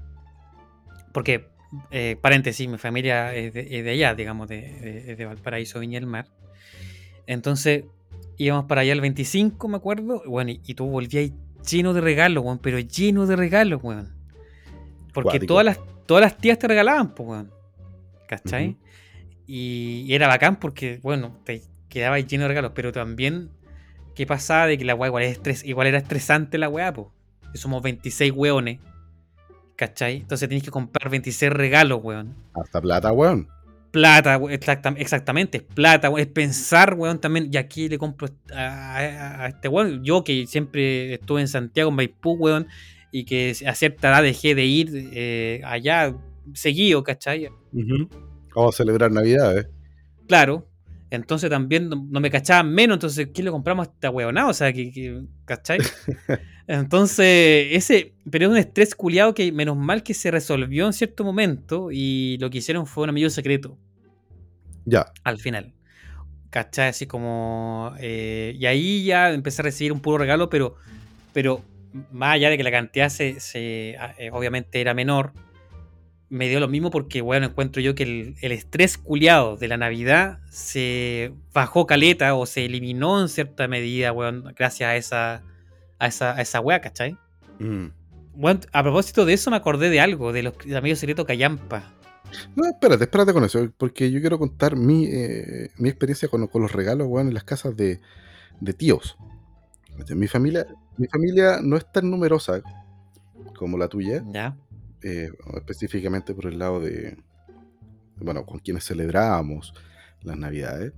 porque, 1.13 1.49
eh, 1.91 2.15
paréntesis, 2.21 2.69
mi 2.69 2.77
familia 2.77 3.35
es 3.35 3.53
de, 3.53 3.63
allá, 3.91 4.15
digamos, 4.15 4.47
de, 4.47 4.61
de- 4.61 5.15
Valparaíso, 5.25 5.81
Viña 5.81 5.99
del 5.99 6.07
Mar. 6.07 6.27
Entonces 7.27 7.83
íbamos 8.37 8.67
para 8.67 8.81
allá 8.81 8.93
el 8.93 9.01
25, 9.01 9.67
me 9.67 9.75
acuerdo, 9.75 10.23
bueno, 10.27 10.51
y, 10.51 10.61
y 10.65 10.75
tú 10.75 10.85
volvías 10.85 11.29
lleno 11.69 11.93
de 11.93 11.99
regalos, 11.99 12.41
weón, 12.45 12.59
pero 12.59 12.79
lleno 12.79 13.25
de 13.27 13.35
regalos, 13.35 13.83
weón. 13.83 14.14
Porque 15.23 15.39
todas 15.47 15.65
las, 15.65 15.79
todas 16.05 16.21
las 16.21 16.37
tías 16.37 16.59
te 16.59 16.67
regalaban, 16.67 17.15
pues, 17.15 17.27
weón. 17.29 17.51
¿Cachai? 18.27 18.77
Y, 19.47 20.03
y 20.07 20.13
era 20.15 20.27
bacán 20.27 20.55
porque, 20.59 20.99
bueno, 21.03 21.37
te 21.43 21.61
quedabas 21.89 22.25
lleno 22.27 22.43
de 22.43 22.47
regalos, 22.49 22.71
pero 22.75 22.91
también, 22.91 23.49
¿qué 24.15 24.25
pasaba 24.25 24.65
de 24.67 24.77
que 24.77 24.85
la 24.85 24.95
weá 24.95 25.07
igual, 25.09 25.23
es 25.23 25.39
estres- 25.41 25.63
igual 25.65 25.87
era 25.87 25.97
estresante 25.99 26.57
la 26.57 26.67
weá, 26.69 26.91
pues? 26.93 27.07
Somos 27.53 27.81
26 27.83 28.31
weones, 28.35 28.79
¿cachai? 29.75 30.17
Entonces 30.17 30.47
tenés 30.49 30.63
que 30.63 30.71
comprar 30.71 31.09
26 31.09 31.51
regalos, 31.51 31.99
weón. 32.03 32.35
Hasta 32.53 32.81
plata, 32.81 33.11
weón. 33.11 33.47
Plata, 33.91 34.37
we- 34.37 34.53
exactam- 34.59 34.95
exactamente, 34.97 35.59
es 35.59 35.63
plata, 35.63 36.09
weón, 36.09 36.21
es 36.21 36.27
pensar, 36.27 36.95
weón, 36.95 37.19
también, 37.21 37.49
y 37.53 37.57
aquí 37.57 37.87
le 37.87 37.97
compro 37.97 38.27
a, 38.53 38.97
a- 38.97 39.43
a 39.43 39.47
este 39.47 39.67
weón, 39.69 40.03
yo 40.03 40.23
que 40.23 40.47
siempre 40.47 41.13
estuve 41.13 41.41
en 41.41 41.47
Santiago, 41.47 41.91
en 41.91 41.95
Maipú, 41.95 42.33
weón, 42.33 42.67
y 43.17 43.23
que 43.23 43.55
a 43.65 43.73
cierta 43.75 44.09
edad 44.09 44.21
dejé 44.23 44.55
de 44.55 44.65
ir 44.65 44.89
eh, 45.13 45.61
allá 45.63 46.13
seguido, 46.53 47.01
¿cachai? 47.01 47.47
Ujú. 47.71 48.09
Vamos 48.53 48.75
a 48.75 48.77
celebrar 48.77 49.09
Navidad, 49.11 49.57
¿eh? 49.57 49.67
Claro. 50.27 50.67
Entonces 51.11 51.49
también 51.49 51.87
no, 51.87 52.05
no 52.09 52.19
me 52.19 52.29
cachaban 52.29 52.73
menos, 52.73 52.95
entonces, 52.95 53.29
¿qué 53.33 53.41
le 53.41 53.51
compramos 53.51 53.87
a 53.87 53.91
esta 53.91 54.09
huevonada? 54.09 54.49
O 54.49 54.53
sea, 54.53 54.73
que, 54.73 54.91
que- 54.91 55.23
¿cachai? 55.45 55.79
Entonces, 56.67 57.67
ese, 57.71 58.15
pero 58.29 58.45
es 58.47 58.51
un 58.51 58.57
estrés 58.57 58.95
culiado 58.95 59.33
que 59.33 59.49
menos 59.51 59.77
mal 59.77 60.03
que 60.03 60.13
se 60.13 60.29
resolvió 60.31 60.85
en 60.87 60.93
cierto 60.93 61.23
momento 61.23 61.89
y 61.91 62.37
lo 62.39 62.49
que 62.49 62.57
hicieron 62.57 62.85
fue 62.87 63.03
un 63.03 63.11
amigo 63.11 63.29
secreto 63.29 63.77
Ya. 64.85 65.05
al 65.23 65.37
final. 65.39 65.73
¿Cachai? 66.49 66.89
Así 66.89 67.05
como... 67.05 67.93
eh, 67.99 68.55
y 68.59 68.65
ahí 68.65 69.05
ya 69.05 69.31
empecé 69.31 69.61
a 69.61 69.63
recibir 69.63 69.93
un 69.93 70.01
puro 70.01 70.17
regalo, 70.17 70.49
pero, 70.49 70.75
pero 71.33 71.61
más 72.11 72.35
allá 72.35 72.49
de 72.49 72.57
que 72.57 72.63
la 72.63 72.71
cantidad 72.71 73.09
se, 73.09 73.39
se, 73.39 73.95
ah, 73.99 74.13
eh, 74.17 74.29
obviamente 74.31 74.81
era 74.81 74.93
menor, 74.93 75.33
me 76.29 76.49
dio 76.49 76.59
lo 76.59 76.67
mismo 76.67 76.89
porque, 76.91 77.21
bueno, 77.21 77.47
encuentro 77.47 77.81
yo 77.81 77.95
que 77.95 78.03
el, 78.03 78.35
el 78.41 78.51
estrés 78.51 78.97
culiado 78.97 79.57
de 79.57 79.67
la 79.67 79.77
Navidad 79.77 80.39
se 80.49 81.33
bajó 81.53 81.85
caleta 81.85 82.35
o 82.35 82.45
se 82.45 82.65
eliminó 82.65 83.21
en 83.21 83.29
cierta 83.29 83.67
medida, 83.67 84.11
weón, 84.11 84.53
gracias 84.55 84.89
a 84.89 84.95
esa, 84.95 85.43
a 85.99 86.07
esa, 86.07 86.35
a 86.35 86.41
esa 86.41 86.59
wea, 86.59 86.81
¿cachai? 86.81 87.17
Mm. 87.59 87.87
Bueno, 88.35 88.59
a 88.73 88.83
propósito 88.83 89.25
de 89.25 89.33
eso 89.33 89.49
me 89.49 89.57
acordé 89.57 89.89
de 89.89 90.01
algo, 90.01 90.33
de 90.33 90.43
los 90.43 90.57
del 90.57 90.75
amigo 90.75 90.95
secreto 90.95 91.25
Callampa. 91.25 91.93
No, 92.55 92.65
espérate, 92.65 93.05
espérate 93.05 93.31
con 93.31 93.45
eso, 93.45 93.71
porque 93.77 94.11
yo 94.11 94.19
quiero 94.19 94.37
contar 94.37 94.75
mi, 94.75 95.05
eh, 95.05 95.69
mi 95.77 95.87
experiencia 95.87 96.27
con, 96.27 96.47
con 96.47 96.61
los 96.61 96.71
regalos, 96.71 97.07
weón, 97.07 97.27
en 97.29 97.33
las 97.33 97.45
casas 97.45 97.77
de, 97.77 98.01
de 98.59 98.73
tíos. 98.73 99.17
Mi 100.09 100.27
familia, 100.27 100.67
mi 100.97 101.07
familia 101.07 101.59
no 101.61 101.77
es 101.77 101.91
tan 101.91 102.09
numerosa 102.09 102.61
como 103.57 103.77
la 103.77 103.87
tuya, 103.87 104.23
¿Ya? 104.27 104.55
eh, 105.03 105.29
específicamente 105.55 106.33
por 106.33 106.45
el 106.47 106.59
lado 106.59 106.79
de, 106.79 107.17
bueno, 108.17 108.45
con 108.45 108.59
quienes 108.59 108.85
celebrábamos 108.85 109.73
las 110.21 110.37
navidades, 110.37 110.93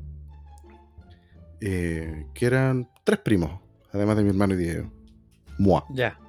eh, 1.61 2.25
que 2.33 2.45
eran 2.45 2.89
tres 3.03 3.19
primos, 3.19 3.59
además 3.91 4.17
de 4.17 4.23
mi 4.23 4.29
hermano 4.29 4.53
y 4.53 4.57
Diego. 4.57 4.91
Mua. 5.57 5.85
Ya. 5.89 6.19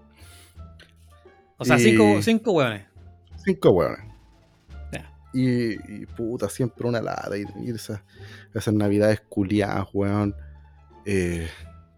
O 1.58 1.64
sea, 1.64 1.76
Y- 1.78 1.80
cinco, 1.82 2.22
cinco 2.22 2.52
hueones. 2.52 2.86
Cinco 3.44 3.70
hueones. 3.70 4.00
Ya. 4.92 5.12
Y, 5.34 5.72
y 6.02 6.06
puta, 6.06 6.48
siempre 6.48 6.88
una 6.88 7.00
lata. 7.02 7.36
Y, 7.36 7.44
y 7.62 7.70
esas, 7.70 8.00
esas 8.54 8.72
navidades 8.74 9.20
culiadas, 9.28 9.86
weón. 9.92 10.34
eh, 11.04 11.48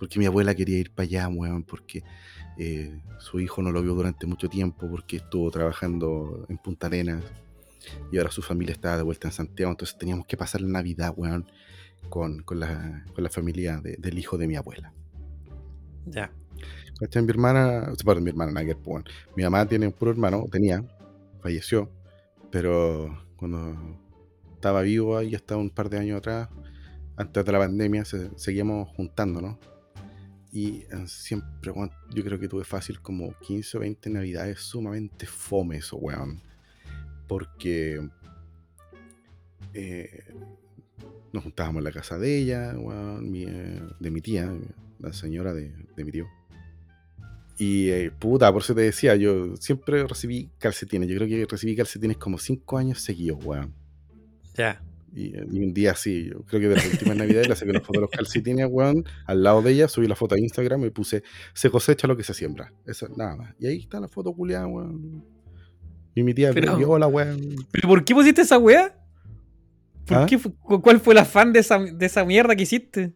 porque 0.01 0.19
mi 0.19 0.27
abuela 0.27 0.55
quería 0.57 0.79
ir 0.79 0.91
para 0.91 1.05
allá, 1.05 1.29
weón. 1.29 1.63
Porque 1.63 2.03
eh, 2.59 3.01
su 3.19 3.39
hijo 3.39 3.63
no 3.63 3.71
lo 3.71 3.81
vio 3.83 3.95
durante 3.95 4.27
mucho 4.27 4.49
tiempo. 4.49 4.89
Porque 4.91 5.19
estuvo 5.19 5.49
trabajando 5.53 6.45
en 6.49 6.59
Punta 6.59 6.89
Arenas. 6.89 7.23
Y 8.11 8.19
ahora 8.19 8.31
su 8.33 8.43
familia 8.43 8.73
estaba 8.73 8.97
de 8.97 9.03
vuelta 9.05 9.29
en 9.29 9.33
Santiago. 9.33 9.71
Entonces 9.71 9.97
teníamos 9.97 10.27
que 10.27 10.37
pasar 10.37 10.61
la 10.63 10.69
Navidad, 10.69 11.13
weón. 11.17 11.47
Con, 12.09 12.43
con 12.43 12.59
la, 12.59 13.05
con 13.15 13.23
la 13.23 13.31
familia 13.31 13.79
de- 13.81 13.97
del 13.99 14.19
hijo 14.19 14.37
de 14.39 14.49
mi 14.49 14.57
abuela. 14.57 14.93
Ya. 16.07 16.33
¿Cachai? 16.99 17.23
Mi 17.23 17.31
hermana, 17.31 17.93
perdón, 18.05 18.25
mi 18.25 18.31
hermana, 18.31 18.53
ver, 18.63 18.77
pues, 18.77 18.85
bueno. 18.87 19.05
Mi 19.37 19.43
mamá 19.43 19.67
tiene 19.67 19.87
un 19.87 19.93
puro 19.93 20.11
hermano, 20.11 20.45
tenía, 20.51 20.83
falleció, 21.41 21.91
pero 22.51 23.23
cuando 23.37 23.99
estaba 24.55 24.83
vivo, 24.83 25.17
ahí 25.17 25.35
hasta 25.35 25.57
un 25.57 25.71
par 25.71 25.89
de 25.89 25.99
años 25.99 26.19
atrás, 26.19 26.49
antes 27.17 27.45
de 27.45 27.53
la 27.53 27.59
pandemia, 27.59 28.05
se- 28.05 28.31
seguíamos 28.37 28.89
juntándonos. 28.97 29.57
Y 30.53 30.85
eh, 30.91 31.07
siempre, 31.07 31.73
yo 32.11 32.25
creo 32.25 32.39
que 32.39 32.49
tuve 32.49 32.65
fácil 32.65 33.01
como 33.01 33.39
15 33.41 33.77
o 33.77 33.81
20 33.81 34.11
navidades 34.11 34.61
sumamente 34.61 35.27
fome 35.27 35.77
eso, 35.77 35.97
weón. 35.97 36.43
Porque 37.29 38.01
eh, 39.73 40.25
nos 41.33 41.45
juntábamos 41.45 41.81
en 41.81 41.85
la 41.85 41.93
casa 41.93 42.19
de 42.19 42.39
ella, 42.39 42.75
weón, 42.77 43.33
eh, 43.37 43.81
de 44.01 44.11
mi 44.11 44.21
tía, 44.21 44.53
la 44.99 45.13
señora 45.13 45.55
de, 45.55 45.73
de 45.97 46.05
mi 46.05 46.11
tío. 46.11 46.27
Y 47.57 48.09
puta, 48.11 48.51
por 48.53 48.63
eso 48.63 48.75
te 48.75 48.81
decía, 48.81 49.15
yo 49.17 49.55
siempre 49.57 50.07
recibí 50.07 50.51
calcetines. 50.59 51.09
Yo 51.09 51.17
creo 51.17 51.29
que 51.29 51.47
recibí 51.47 51.77
calcetines 51.77 52.17
como 52.17 52.39
5 52.39 52.79
años 52.79 53.01
seguidos, 53.03 53.45
weón. 53.45 53.75
Ya. 54.55 54.83
Y, 55.15 55.35
y 55.37 55.59
un 55.65 55.75
día 55.75 55.95
sí, 55.97 56.31
yo 56.31 56.43
creo 56.45 56.61
que 56.61 56.69
de 56.69 56.77
las 56.77 56.87
últimas 56.93 57.17
navidades 57.17 57.49
le 57.49 57.57
saqué 57.57 57.71
una 57.71 57.81
foto 57.81 57.99
de 57.99 58.03
los 58.03 58.11
calcetines, 58.11 58.67
weón, 58.71 59.05
al 59.27 59.43
lado 59.43 59.61
de 59.63 59.73
ella, 59.73 59.89
subí 59.89 60.07
la 60.07 60.15
foto 60.15 60.37
a 60.37 60.39
Instagram 60.39 60.85
y 60.85 60.91
puse, 60.91 61.23
se 61.53 61.69
cosecha 61.71 62.07
lo 62.07 62.17
que 62.17 62.23
se 62.23 62.33
siembra. 62.35 62.73
Eso, 62.87 63.09
nada 63.17 63.35
más. 63.37 63.55
Y 63.59 63.67
ahí 63.67 63.79
está 63.81 63.99
la 63.99 64.09
foto 64.09 64.33
culiada, 64.33 64.67
weón. 64.69 65.25
Y 66.15 66.23
mi 66.23 66.33
tía 66.35 66.53
Pero- 66.53 66.77
vio 66.77 66.99
la 66.99 67.07
weón. 67.09 67.41
¿Pero 67.73 67.89
por 67.89 68.05
qué 68.05 68.15
pusiste 68.15 68.43
esa 68.43 68.59
wea? 68.59 68.97
¿Por 70.07 70.17
¿Ah? 70.19 70.27
qué 70.27 70.39
¿Cuál 70.83 71.01
fue 71.01 71.15
el 71.15 71.19
afán 71.19 71.53
de 71.53 71.61
esa, 71.61 71.79
de 71.79 72.07
esa 72.07 72.25
mierda 72.25 72.55
que 72.57 72.63
hiciste? 72.65 73.13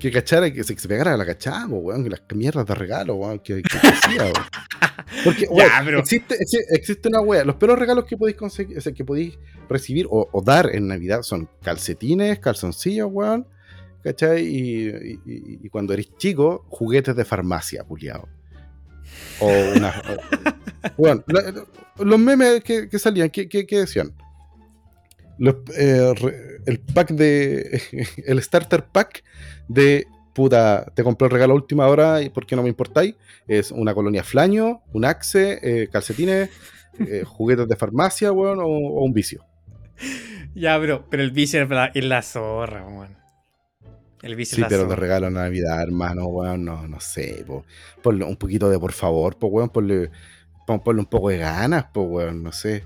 Que 0.00 0.10
cachara, 0.10 0.50
que 0.52 0.64
se, 0.64 0.74
que 0.74 0.80
se 0.80 0.88
pegara 0.88 1.16
la 1.16 1.26
cachada, 1.26 1.66
weón, 1.68 2.02
que 2.02 2.10
las 2.10 2.22
mierdas 2.34 2.66
de 2.66 2.74
regalo, 2.74 3.14
weón, 3.16 3.38
que, 3.38 3.62
que 3.62 3.76
hacía, 3.78 4.22
weón. 4.24 4.34
Porque, 5.24 5.42
Ya, 5.42 5.50
weón, 5.50 5.70
pero- 5.84 5.98
existe, 6.00 6.36
exi- 6.38 6.64
existe 6.70 7.08
una 7.08 7.20
wea. 7.20 7.44
Los 7.44 7.56
peores 7.56 7.78
regalos 7.78 8.04
que 8.06 8.16
podéis 8.16 8.36
conseguir, 8.36 8.78
o 8.78 8.80
sea, 8.80 8.92
que 8.92 9.04
podéis 9.04 9.38
recibir 9.68 10.06
o, 10.10 10.28
o 10.32 10.42
dar 10.42 10.74
en 10.74 10.88
Navidad 10.88 11.22
son 11.22 11.48
calcetines, 11.62 12.38
calzoncillos, 12.38 13.08
weón. 13.12 13.46
¿Cachai? 14.02 14.42
Y, 14.46 14.88
y- 14.88 15.20
y- 15.26 15.58
y 15.62 15.68
cuando 15.68 15.92
eres 15.92 16.16
chico, 16.16 16.64
juguetes 16.70 17.14
de 17.14 17.24
farmacia, 17.26 17.84
puliado. 17.84 18.26
O 19.40 19.48
una. 19.76 19.90
o- 19.90 20.92
weón, 20.96 21.22
la- 21.26 21.64
los 22.02 22.18
memes 22.18 22.64
que, 22.64 22.88
que 22.88 22.98
salían, 22.98 23.28
¿qué, 23.28 23.46
qué, 23.48 23.66
qué 23.66 23.80
decían? 23.80 24.14
Los, 25.40 25.56
eh, 25.76 26.12
el 26.66 26.78
pack 26.80 27.10
de. 27.10 27.82
El 28.26 28.40
starter 28.42 28.84
pack 28.84 29.24
de. 29.68 30.06
Puta, 30.32 30.86
te 30.94 31.02
compré 31.02 31.26
el 31.26 31.32
regalo 31.32 31.52
a 31.54 31.56
última 31.56 31.88
hora 31.88 32.22
y 32.22 32.28
porque 32.30 32.54
no 32.54 32.62
me 32.62 32.68
importáis. 32.68 33.16
Es 33.48 33.72
una 33.72 33.92
colonia 33.94 34.22
flaño, 34.22 34.80
un 34.92 35.04
axe, 35.04 35.58
eh, 35.62 35.88
calcetines, 35.90 36.48
eh, 37.00 37.24
juguetes 37.26 37.66
de 37.66 37.74
farmacia, 37.74 38.30
weón, 38.30 38.60
o, 38.60 38.64
o 38.66 39.04
un 39.04 39.12
vicio. 39.12 39.44
Ya, 40.54 40.78
pero, 40.80 41.06
pero 41.10 41.22
el 41.24 41.32
vicio 41.32 41.62
es 41.62 41.68
la, 41.68 41.86
es 41.86 42.04
la 42.04 42.22
zorra, 42.22 42.86
weón. 42.86 43.16
El 44.22 44.36
vicio 44.36 44.56
Sí, 44.56 44.60
es 44.60 44.62
la 44.62 44.68
pero 44.68 44.82
zorra. 44.84 44.96
regalo 44.96 45.26
a 45.26 45.30
Navidad, 45.30 45.82
hermano, 45.82 46.26
weón, 46.26 46.64
no, 46.64 46.86
no 46.86 47.00
sé, 47.00 47.42
po. 47.46 47.64
Ponle 48.02 48.24
un 48.24 48.36
poquito 48.36 48.68
de 48.70 48.78
por 48.78 48.92
favor, 48.92 49.36
po, 49.36 49.48
weón, 49.48 49.70
ponle, 49.70 50.10
pon- 50.66 50.80
ponle 50.80 51.00
un 51.00 51.06
poco 51.08 51.30
de 51.30 51.38
ganas, 51.38 51.84
po, 51.92 52.02
weón, 52.02 52.42
no 52.42 52.52
sé. 52.52 52.84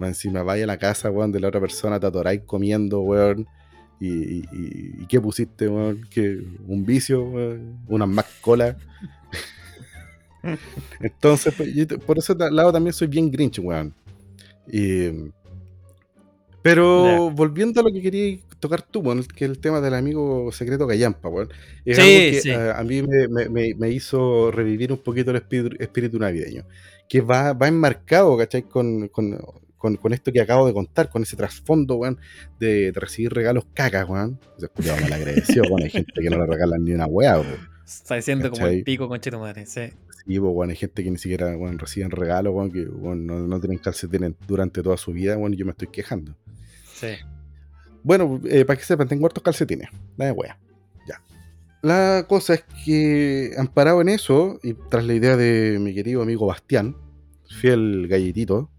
Más 0.00 0.08
encima 0.08 0.42
vaya 0.42 0.64
a 0.64 0.66
la 0.66 0.78
casa, 0.78 1.10
weón, 1.10 1.30
de 1.30 1.38
la 1.38 1.46
otra 1.48 1.60
persona, 1.60 2.00
te 2.00 2.06
atoráis 2.06 2.40
comiendo, 2.46 3.00
weón. 3.00 3.46
Y, 4.00 4.08
y, 4.08 4.38
y- 4.52 4.94
¿y 5.02 5.06
qué 5.06 5.20
pusiste, 5.20 5.68
weón? 5.68 6.06
¿Qué, 6.10 6.40
¿Un 6.66 6.84
vicio, 6.84 7.22
weón? 7.22 7.78
¿Una 7.86 8.06
más 8.06 8.24
cola? 8.40 8.76
Entonces, 11.00 11.54
pues, 11.54 11.68
por 12.06 12.18
ese 12.18 12.34
lado 12.34 12.72
también 12.72 12.92
soy 12.94 13.08
bien 13.08 13.30
grinch, 13.30 13.58
weón. 13.58 13.94
Y- 14.66 15.30
pero 16.62 17.30
volviendo 17.30 17.80
a 17.80 17.84
lo 17.84 17.90
que 17.92 18.02
quería 18.02 18.38
tocar 18.58 18.82
tú, 18.82 19.00
weón, 19.00 19.22
que 19.24 19.46
el 19.46 19.58
tema 19.58 19.80
del 19.80 19.94
amigo 19.94 20.52
secreto 20.52 20.86
Gallampa, 20.86 21.28
weón. 21.28 21.48
Es 21.84 21.96
Sí, 21.96 22.02
algo 22.02 22.18
que 22.18 22.40
sí. 22.40 22.50
eh, 22.50 22.72
a 22.74 22.82
mí 22.84 23.02
me, 23.02 23.28
me- 23.28 23.48
me- 23.48 23.74
me 23.74 23.90
hizo 23.90 24.50
revivir 24.50 24.92
un 24.92 24.98
poquito 24.98 25.30
el 25.30 25.38
espíritu, 25.38 25.76
espíritu 25.78 26.18
navideño. 26.18 26.64
Que 27.08 27.20
va, 27.22 27.52
va 27.54 27.68
enmarcado, 27.68 28.36
¿cachai? 28.36 28.62
Con, 28.62 29.08
con, 29.08 29.38
con- 29.80 29.96
con 29.96 30.12
esto 30.12 30.30
que 30.30 30.40
acabo 30.40 30.66
de 30.66 30.72
contar, 30.74 31.08
con 31.08 31.22
ese 31.22 31.36
trasfondo, 31.36 31.96
weón, 31.96 32.18
de, 32.60 32.92
de 32.92 33.00
recibir 33.00 33.32
regalos 33.32 33.64
cacas, 33.74 34.08
weón. 34.08 34.38
Se 34.58 34.66
escucha 34.66 34.94
mal 35.00 35.12
agradecido, 35.12 35.64
weón. 35.64 35.82
Hay 35.82 35.90
gente 35.90 36.12
que 36.20 36.30
no 36.30 36.38
le 36.38 36.46
regalan 36.46 36.84
ni 36.84 36.92
una 36.92 37.06
weá, 37.06 37.40
weón. 37.40 37.68
Está 37.84 38.14
diciendo 38.14 38.50
como 38.50 38.66
el 38.66 38.84
pico, 38.84 39.08
tu 39.18 39.38
madre. 39.38 39.66
Sí. 39.66 39.80
Sí, 40.26 40.38
pues, 40.38 40.52
weón, 40.54 40.70
hay 40.70 40.76
gente 40.76 41.02
que 41.02 41.10
ni 41.10 41.16
siquiera 41.18 41.56
weón, 41.56 41.78
reciben 41.78 42.10
regalos, 42.10 42.54
weón, 42.54 42.70
que 42.70 42.84
no, 42.84 43.14
no 43.16 43.60
tienen 43.60 43.78
calcetines 43.78 44.34
durante 44.46 44.82
toda 44.82 44.96
su 44.98 45.12
vida, 45.12 45.36
weón, 45.36 45.54
y 45.54 45.56
yo 45.56 45.64
me 45.64 45.72
estoy 45.72 45.88
quejando. 45.88 46.36
Sí. 46.94 47.08
Bueno, 48.02 48.40
eh, 48.44 48.64
para 48.64 48.78
que 48.78 48.84
sepan, 48.84 49.08
tengo 49.08 49.26
hartos 49.26 49.42
calcetines. 49.42 49.88
Nada 50.16 50.30
de 50.32 50.36
wea. 50.38 50.58
Ya. 51.08 51.22
la 51.82 52.26
cosa 52.28 52.54
es 52.54 52.64
que, 52.84 53.52
amparado 53.58 54.00
en 54.02 54.10
eso, 54.10 54.60
y 54.62 54.74
tras 54.74 55.04
la 55.04 55.14
idea 55.14 55.36
de 55.36 55.78
mi 55.80 55.94
querido 55.94 56.22
amigo 56.22 56.46
Bastián, 56.46 56.96
fiel 57.48 58.06
galletito, 58.08 58.70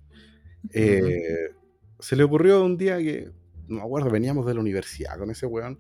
eh, 0.74 1.52
se 2.00 2.16
le 2.16 2.24
ocurrió 2.24 2.64
un 2.64 2.78
día 2.78 2.98
que, 2.98 3.32
no 3.68 3.78
me 3.78 3.82
acuerdo, 3.82 4.10
veníamos 4.10 4.46
de 4.46 4.54
la 4.54 4.60
universidad 4.60 5.18
con 5.18 5.30
ese 5.32 5.46
weón, 5.46 5.80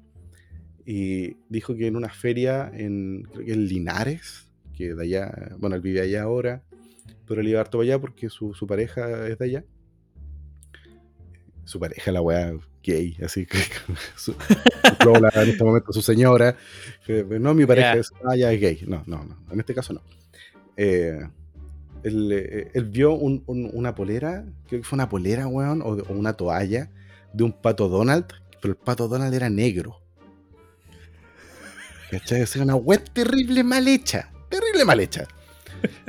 y 0.85 1.37
dijo 1.49 1.75
que 1.75 1.87
en 1.87 1.95
una 1.95 2.09
feria 2.09 2.71
en, 2.73 3.23
creo 3.31 3.45
que 3.45 3.53
en 3.53 3.67
Linares, 3.67 4.47
que 4.75 4.93
de 4.95 5.03
allá, 5.03 5.55
bueno, 5.59 5.75
él 5.75 5.81
vive 5.81 6.01
allá 6.01 6.23
ahora, 6.23 6.63
pero 7.27 7.41
él 7.41 7.47
iba 7.47 7.61
harto 7.61 7.77
para 7.77 7.89
allá 7.89 7.99
porque 7.99 8.29
su, 8.29 8.53
su 8.53 8.67
pareja 8.67 9.27
es 9.27 9.37
de 9.37 9.45
allá. 9.45 9.65
Su 11.63 11.79
pareja, 11.79 12.11
la 12.11 12.21
weá 12.21 12.53
gay, 12.83 13.15
así 13.23 13.45
que 13.45 13.57
su, 14.15 14.35
en 15.05 15.49
este 15.49 15.63
momento 15.63 15.93
su 15.93 16.01
señora, 16.01 16.57
que, 17.05 17.23
no 17.23 17.53
mi 17.53 17.65
pareja 17.65 17.93
es, 17.93 18.11
ah, 18.25 18.35
ya 18.35 18.51
es 18.51 18.59
gay, 18.59 18.83
no, 18.87 19.03
no, 19.05 19.23
no, 19.23 19.37
en 19.51 19.59
este 19.59 19.73
caso 19.73 19.93
no. 19.93 20.01
Eh, 20.75 21.19
él, 22.03 22.31
eh, 22.31 22.71
él 22.73 22.85
vio 22.85 23.13
un- 23.13 23.43
un- 23.47 23.69
una 23.73 23.93
polera, 23.95 24.45
creo 24.67 24.81
que 24.81 24.87
fue 24.87 24.95
una 24.97 25.09
polera, 25.09 25.47
weón, 25.47 25.81
o, 25.81 25.87
o 25.89 26.13
una 26.13 26.33
toalla 26.33 26.89
de 27.33 27.43
un 27.43 27.53
pato 27.53 27.87
Donald, 27.89 28.25
pero 28.61 28.73
el 28.73 28.77
pato 28.77 29.07
Donald 29.07 29.33
era 29.33 29.49
negro. 29.49 29.97
¿Cachai? 32.11 32.41
O 32.41 32.47
sea, 32.47 32.63
una 32.63 32.75
web 32.75 33.01
terrible 33.13 33.63
mal 33.63 33.87
hecha, 33.87 34.29
terrible 34.49 34.83
mal 34.85 34.99
hecha. 34.99 35.27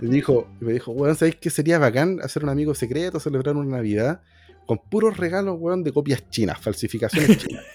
Y 0.02 0.06
dijo, 0.06 0.48
me 0.60 0.72
dijo, 0.72 0.90
weón, 0.92 1.14
¿sabéis 1.16 1.36
qué 1.36 1.48
sería 1.48 1.78
bacán 1.78 2.18
hacer 2.22 2.42
un 2.42 2.50
amigo 2.50 2.74
secreto, 2.74 3.20
celebrar 3.20 3.56
una 3.56 3.76
Navidad 3.76 4.20
con 4.66 4.78
puros 4.78 5.16
regalos, 5.16 5.56
weón, 5.58 5.82
de 5.84 5.92
copias 5.92 6.28
chinas, 6.30 6.58
falsificaciones 6.60 7.38
chinas? 7.38 7.64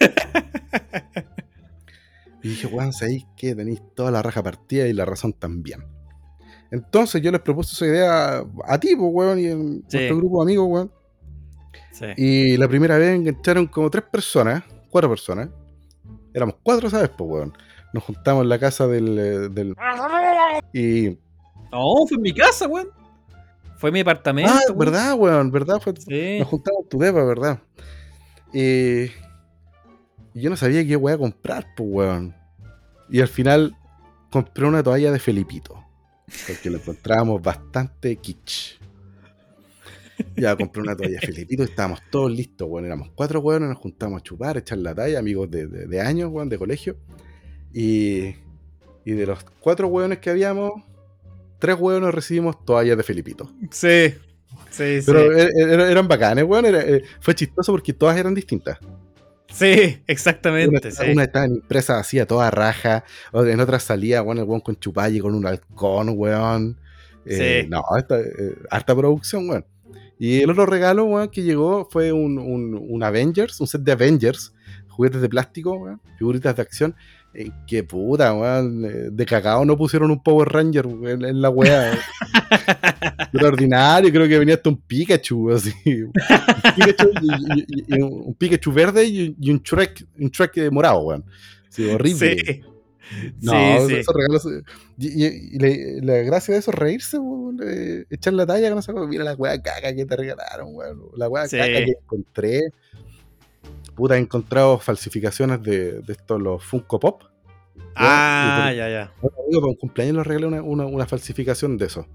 Y 2.40 2.50
dije, 2.50 2.68
weón, 2.68 2.92
¿sabéis 2.92 3.26
qué? 3.36 3.54
Tenéis 3.54 3.80
toda 3.96 4.12
la 4.12 4.22
raja 4.22 4.42
partida 4.44 4.86
y 4.86 4.92
la 4.92 5.04
razón 5.04 5.32
también. 5.32 5.80
Entonces 6.70 7.22
yo 7.22 7.30
les 7.32 7.40
propuse 7.40 7.74
esa 7.74 7.86
idea 7.86 8.44
a 8.66 8.78
ti, 8.80 8.94
pues, 8.96 9.10
weón, 9.12 9.38
y 9.38 9.46
en 9.46 9.84
Sí. 9.88 9.96
nuestro 9.96 10.16
grupo 10.18 10.44
de 10.44 10.50
amigos, 10.50 10.66
weón. 10.68 10.92
Sí. 11.92 12.06
Y 12.16 12.56
la 12.56 12.68
primera 12.68 12.96
vez 12.98 13.16
engancharon 13.16 13.66
como 13.66 13.90
tres 13.90 14.04
personas, 14.04 14.62
cuatro 14.90 15.08
personas. 15.10 15.48
Éramos 16.34 16.56
cuatro, 16.62 16.88
¿sabes? 16.90 17.08
Pues, 17.10 17.30
weón. 17.30 17.52
Nos 17.92 18.04
juntamos 18.04 18.42
en 18.42 18.48
la 18.50 18.58
casa 18.58 18.86
del. 18.86 19.18
eh, 19.18 19.48
del- 19.48 19.74
y. 20.72 21.18
No, 21.72 22.06
fue 22.06 22.16
en 22.16 22.22
mi 22.22 22.34
casa, 22.34 22.68
weón. 22.68 22.88
Fue 23.78 23.88
en 23.90 23.94
mi 23.94 24.00
apartamento. 24.00 24.52
Ah, 24.52 24.60
weón. 24.68 24.78
¿verdad, 24.78 25.14
weón? 25.14 25.50
¿Verdad? 25.50 25.80
Fue- 25.80 25.94
Sí. 25.96 26.38
Nos 26.38 26.48
juntamos 26.48 26.82
en 26.82 26.88
tu 26.88 26.98
depa, 26.98 27.24
¿verdad? 27.24 27.58
Y. 28.52 29.06
yo 30.34 30.50
no 30.50 30.56
sabía 30.56 30.86
qué 30.86 30.96
weá 30.96 31.16
comprar, 31.18 31.66
pues, 31.76 31.88
weón. 31.90 32.34
Y 33.10 33.20
al 33.20 33.28
final 33.28 33.74
compré 34.30 34.66
una 34.66 34.82
toalla 34.82 35.10
de 35.10 35.18
Felipito. 35.18 35.82
Porque 36.46 36.70
lo 36.70 36.76
encontrábamos 36.78 37.42
bastante 37.42 38.16
kitsch. 38.16 38.78
Ya 40.36 40.56
compré 40.56 40.82
una 40.82 40.96
toalla 40.96 41.18
de 41.20 41.26
Felipito 41.26 41.62
y 41.62 41.66
estábamos 41.66 42.00
todos 42.10 42.30
listos, 42.30 42.68
weón. 42.68 42.84
Éramos 42.86 43.10
cuatro 43.14 43.40
weones, 43.40 43.68
nos 43.68 43.78
juntamos 43.78 44.20
a 44.20 44.22
chupar, 44.24 44.56
a 44.56 44.60
echar 44.60 44.78
la 44.78 44.94
talla, 44.94 45.18
amigos 45.18 45.50
de, 45.50 45.66
de- 45.66 45.86
de 45.86 46.00
años, 46.00 46.30
weón, 46.32 46.48
de 46.48 46.58
colegio. 46.58 46.96
Y, 47.72 48.34
y 49.04 49.12
de 49.12 49.26
los 49.26 49.44
cuatro 49.60 49.86
weones 49.88 50.18
que 50.18 50.30
habíamos, 50.30 50.72
tres 51.58 51.76
weones 51.78 52.12
recibimos 52.14 52.64
toallas 52.64 52.96
de 52.96 53.02
Felipito. 53.02 53.50
Sí. 53.70 54.14
Sí, 54.70 55.00
sí. 55.00 55.04
Pero 55.06 55.20
er- 55.32 55.50
er- 55.54 55.90
eran 55.90 56.08
bacanes, 56.08 56.44
weón. 56.44 56.66
era- 56.66 56.82
eh, 56.82 57.02
fue 57.20 57.34
chistoso 57.34 57.72
porque 57.72 57.92
todas 57.92 58.16
eran 58.16 58.34
distintas. 58.34 58.78
Sí, 59.50 60.02
exactamente. 60.06 60.90
una 61.10 61.24
estaba 61.24 61.46
impresa 61.46 61.98
así 61.98 62.18
a 62.18 62.26
toda 62.26 62.50
raja, 62.50 63.04
o 63.32 63.44
en 63.44 63.60
otras 63.60 63.82
salía, 63.82 64.22
weón, 64.22 64.38
el 64.38 64.44
weón 64.44 64.60
con 64.60 64.76
chupalle, 64.78 65.20
con 65.20 65.34
un 65.34 65.46
halcón, 65.46 66.10
weón. 66.16 66.78
Eh, 67.24 67.62
Sí. 67.64 67.68
No, 67.68 67.82
esta, 67.96 68.20
eh, 68.20 68.56
harta 68.70 68.94
producción, 68.94 69.48
weón. 69.48 69.64
Y 70.18 70.42
el 70.42 70.50
otro 70.50 70.66
regalo, 70.66 71.04
weón, 71.04 71.28
que 71.28 71.42
llegó 71.42 71.88
fue 71.90 72.12
un, 72.12 72.38
un, 72.38 72.74
un 72.74 73.02
Avengers, 73.02 73.60
un 73.60 73.66
set 73.66 73.82
de 73.82 73.92
Avengers, 73.92 74.52
juguetes 74.88 75.20
de 75.20 75.28
plástico, 75.28 75.72
weón, 75.76 76.00
figuritas 76.18 76.56
de 76.56 76.62
acción. 76.62 76.94
Eh, 77.34 77.50
que 77.66 77.84
puta, 77.84 78.32
weón, 78.34 78.84
eh, 78.84 79.08
de 79.12 79.26
cagado 79.26 79.64
no 79.64 79.76
pusieron 79.76 80.10
un 80.10 80.22
Power 80.22 80.48
Ranger 80.48 80.86
en 80.86 81.40
la 81.42 81.50
weá. 81.50 81.92
Era 83.32 83.46
ordinario, 83.48 84.10
creo 84.10 84.26
que 84.26 84.38
venía 84.38 84.54
hasta 84.54 84.70
un 84.70 84.80
Pikachu, 84.80 85.50
así. 85.52 85.72
Un 85.84 86.12
Pikachu, 86.74 87.10
y, 87.22 87.60
y- 87.60 87.84
y 87.96 88.00
un 88.00 88.34
Pikachu 88.34 88.72
verde 88.72 89.04
y, 89.04 89.50
un 89.50 89.58
Shrek, 89.62 90.06
un 90.18 90.28
Shrek 90.30 90.56
eh, 90.56 90.70
morado, 90.70 91.00
weón. 91.00 91.24
Sí, 91.68 91.86
horrible. 91.88 92.36
Sí. 92.44 92.60
No, 93.40 93.52
sí, 93.52 93.88
sí. 93.88 93.94
esos 93.96 94.14
regalos. 94.14 94.46
eh, 94.46 94.62
Y, 94.98 95.24
y- 95.26 95.56
y 95.56 96.00
la 96.00 96.14
gracia 96.18 96.54
de 96.54 96.60
eso 96.60 96.70
es 96.70 96.76
reírse, 96.78 97.18
weón, 97.18 97.58
eh, 97.64 98.04
echar 98.10 98.32
la 98.32 98.46
talla 98.46 98.76
esa 98.78 98.92
weá. 98.92 99.06
Mira 99.06 99.24
la 99.24 99.34
weá 99.34 99.60
caca 99.62 99.94
que 99.94 100.04
te 100.06 100.16
regalaron, 100.16 100.74
weón. 100.74 101.02
La 101.16 101.28
weá 101.28 101.46
Sí. 101.46 101.56
caca 101.58 101.68
que 101.84 101.94
encontré. 102.02 102.60
Puta, 103.94 104.16
he 104.16 104.20
encontrado 104.20 104.78
falsificaciones 104.78 105.62
de, 105.62 106.00
de 106.00 106.12
estos, 106.12 106.40
los 106.40 106.62
Funko 106.64 107.00
Pop. 107.00 107.22
Ah, 107.96 108.72
ya, 108.74 108.88
ya. 108.88 109.02
a 109.02 109.26
un 109.26 109.32
amigo 109.46 109.60
para 109.60 109.70
un 109.72 109.76
cumpleaños 109.76 110.16
le 110.16 110.22
regalé 110.24 110.46
una, 110.46 110.62
una, 110.62 110.86
una 110.86 111.06
falsificación 111.06 111.76
de 111.76 111.86
eso. 111.86 112.06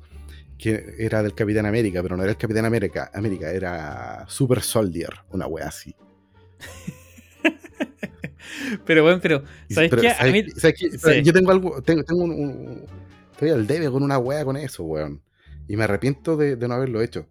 Que 0.58 0.96
era 1.00 1.22
del 1.24 1.34
Capitán 1.34 1.66
América, 1.66 2.02
pero 2.02 2.16
no 2.16 2.24
era 2.24 2.32
el 2.32 2.38
Capitán 2.38 2.64
América, 2.66 3.12
América 3.14 3.52
era 3.52 4.24
Super 4.30 4.62
Soldier, 4.62 5.10
una 5.32 5.46
weá 5.48 5.68
así. 5.68 5.94
Pero 8.86 9.04
bueno, 9.04 9.20
pero, 9.22 9.44
¿sabes 9.70 9.90
pero, 9.90 10.02
qué? 10.02 10.10
A 10.10 10.16
¿sabes 10.16 10.34
mí- 10.34 10.44
qué? 10.46 10.52
¿sabes 10.60 10.76
qué? 10.80 10.90
Pero 11.02 11.14
Sí. 11.16 11.24
Yo 11.24 11.34
tengo 11.34 11.52
algo, 11.52 11.82
tengo, 11.82 12.04
tengo 12.04 12.24
un, 12.24 12.32
un- 12.32 12.86
Estoy 13.32 13.50
al 13.50 13.66
debe 13.68 13.90
con 13.90 14.04
una 14.04 14.18
wea 14.20 14.46
con 14.46 14.56
eso, 14.58 14.84
weón. 14.84 15.22
Y 15.68 15.76
me 15.76 15.84
arrepiento 15.86 16.38
de, 16.38 16.56
de 16.56 16.68
no 16.68 16.76
haberlo 16.76 17.02
hecho. 17.02 17.28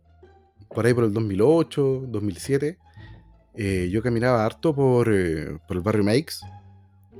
Por 0.68 0.84
ahí 0.84 0.94
por 0.94 1.04
el 1.04 1.12
2008, 1.12 2.04
2007, 2.08 2.78
eh, 3.54 3.88
yo 3.90 4.02
caminaba 4.02 4.44
harto 4.44 4.74
por, 4.74 5.12
eh, 5.12 5.58
por 5.66 5.76
el 5.76 5.82
barrio 5.82 6.04
Makes 6.04 6.36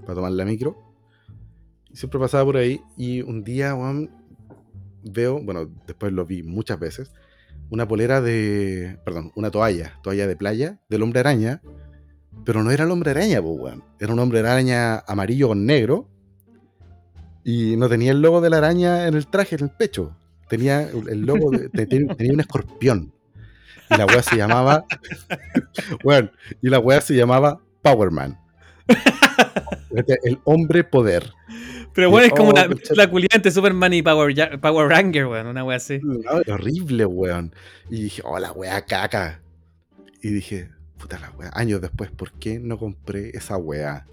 para 0.03 0.15
tomar 0.15 0.33
la 0.33 0.45
micro. 0.45 0.77
Siempre 1.93 2.19
pasaba 2.19 2.45
por 2.45 2.57
ahí. 2.57 2.81
Y 2.97 3.21
un 3.23 3.45
día, 3.45 3.75
veo, 5.05 5.43
bueno, 5.43 5.69
después 5.87 6.13
lo 6.13 6.25
vi 6.25 6.43
muchas 6.43 6.79
veces, 6.79 7.13
una 7.71 7.87
polera 7.87 8.21
de. 8.21 8.99
Perdón, 9.05 9.33
una 9.37 9.51
toalla, 9.51 9.99
toalla 10.03 10.27
de 10.27 10.37
playa 10.37 10.81
del 10.89 11.03
hombre 11.03 11.21
araña. 11.21 11.61
Pero 12.45 12.65
no 12.65 12.71
era 12.71 12.85
el 12.85 12.91
hombre 12.91 13.11
araña, 13.11 13.43
pues. 13.43 13.75
Era 14.01 14.13
un 14.13 14.19
hombre 14.19 14.41
araña 14.41 14.99
amarillo 15.01 15.49
con 15.49 15.67
negro. 15.67 16.09
Y 17.45 17.77
no 17.77 17.89
tenía 17.89 18.13
el 18.13 18.23
logo 18.23 18.41
de 18.41 18.51
la 18.51 18.59
araña 18.59 19.07
en 19.09 19.15
el 19.15 19.27
traje, 19.27 19.57
en 19.57 19.65
el 19.65 19.71
pecho. 19.71 20.17
Tenía 20.49 20.83
el 20.89 21.23
logo, 21.23 21.51
de- 21.51 21.69
te- 21.69 21.87
te- 21.87 22.05
tenía 22.17 22.33
un 22.33 22.41
escorpión. 22.41 23.13
Y 23.91 23.97
la 23.97 24.07
weá 24.07 24.23
se 24.23 24.37
llamaba. 24.37 24.85
Bueno, 26.03 26.31
y 26.61 26.69
la 26.69 26.79
weá 26.79 27.01
se 27.01 27.15
llamaba 27.15 27.61
Power 27.83 28.11
Man. 28.11 28.39
El 30.25 30.39
hombre 30.45 30.85
poder. 30.85 31.33
Pero 31.95 32.11
bueno, 32.11 32.27
es 32.27 32.33
como 32.33 32.51
Oh, 32.51 32.55
la, 32.55 32.69
la 32.95 33.11
culiada 33.11 33.37
entre 33.37 33.53
Superman 33.53 33.93
y 33.93 34.03
Power, 34.03 34.61
Power 34.61 34.89
Ranger, 34.89 35.27
weón. 35.27 35.47
Una 35.47 35.65
wea 35.65 35.77
así. 35.77 36.01
No, 36.03 36.21
horrible, 36.53 37.05
weón. 37.05 37.55
Y 37.91 38.05
dije, 38.05 38.23
oh, 38.25 38.39
la 38.39 38.53
weá 38.53 38.85
caca. 38.87 39.43
Y 40.23 40.29
dije, 40.29 40.71
puta 40.99 41.19
la 41.19 41.31
weá. 41.33 41.51
Años 41.55 41.81
después, 41.81 42.11
¿por 42.11 42.33
qué 42.33 42.59
no 42.59 42.79
compré 42.79 43.31
esa 43.31 43.57
weá? 43.57 44.07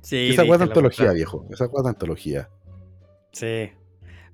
Sí. 0.00 0.30
esa 0.30 0.42
diste 0.42 0.58
de 0.58 0.64
antología, 0.64 1.12
viejo. 1.12 1.46
Esa 1.50 1.66
weá 1.66 1.82
de 1.82 1.88
antología. 1.90 2.48
Sí. 3.32 3.70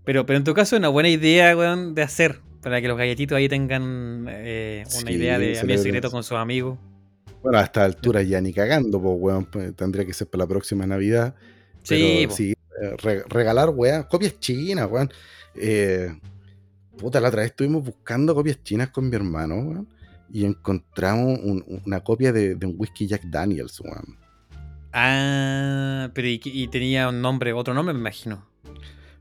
Pero, 0.04 0.26
pero 0.26 0.36
en 0.38 0.44
tu 0.44 0.54
caso 0.54 0.76
una 0.76 0.88
buena 0.88 1.08
idea, 1.08 1.56
weón, 1.56 1.94
de 1.94 2.02
hacer. 2.02 2.40
Para 2.62 2.80
que 2.80 2.88
los 2.88 2.96
galletitos 2.96 3.36
ahí 3.36 3.48
tengan 3.48 4.26
eh, 4.28 4.84
una 4.86 5.10
Sí, 5.10 5.14
idea 5.14 5.38
de 5.38 5.58
amigo 5.58 5.82
secreto 5.82 6.10
con 6.10 6.22
sus 6.22 6.38
amigos. 6.38 6.78
Bueno, 7.42 7.58
a 7.58 7.62
esta 7.62 7.84
altura 7.84 8.22
ya 8.22 8.40
ni 8.40 8.52
cagando, 8.52 9.00
pues, 9.02 9.16
weón. 9.18 9.44
pues, 9.46 9.74
Tendría 9.74 10.04
que 10.06 10.12
ser 10.14 10.28
para 10.28 10.44
la 10.44 10.48
próxima 10.48 10.86
Navidad. 10.86 11.34
Sí, 11.82 12.24
Pero 12.24 12.36
sí, 12.36 12.52
eh, 12.52 12.96
re- 13.02 13.24
regalar, 13.28 13.70
weá, 13.70 14.06
copias 14.08 14.38
chinas, 14.38 14.88
weón. 14.90 15.10
Eh, 15.56 16.08
puta, 16.96 17.20
la 17.20 17.28
otra 17.28 17.40
vez 17.42 17.50
estuvimos 17.50 17.84
buscando 17.84 18.34
copias 18.34 18.62
chinas 18.62 18.90
con 18.90 19.08
mi 19.10 19.16
hermano, 19.16 19.56
weón. 19.56 19.88
Y 20.32 20.44
encontramos 20.44 21.40
un- 21.42 21.82
una 21.84 22.00
copia 22.00 22.32
de, 22.32 22.54
de 22.54 22.66
un 22.66 22.74
whisky 22.78 23.08
Jack 23.08 23.24
Daniels, 23.24 23.80
weón. 23.80 24.16
Ah, 24.92 26.10
pero 26.14 26.28
y, 26.28 26.40
y 26.44 26.68
tenía 26.68 27.08
un 27.08 27.20
nombre, 27.22 27.52
otro 27.52 27.74
nombre, 27.74 27.92
me 27.94 28.00
imagino. 28.00 28.46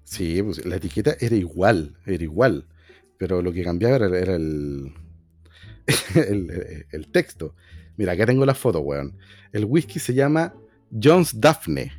Sí, 0.03 0.41
pues 0.43 0.65
la 0.65 0.75
etiqueta 0.75 1.15
era 1.19 1.35
igual, 1.35 1.95
era 2.05 2.23
igual. 2.23 2.65
Pero 3.21 3.39
lo 3.43 3.53
que 3.53 3.63
cambiaba 3.63 3.97
era, 3.97 4.07
era 4.17 4.33
el, 4.35 4.91
el, 6.15 6.85
el 6.91 7.07
texto. 7.11 7.53
Mira, 7.95 8.13
acá 8.13 8.25
tengo 8.25 8.43
la 8.47 8.55
foto, 8.55 8.79
weón. 8.79 9.15
El 9.51 9.65
whisky 9.65 9.99
se 9.99 10.15
llama 10.15 10.55
Jones 10.91 11.39
Daphne. 11.39 11.91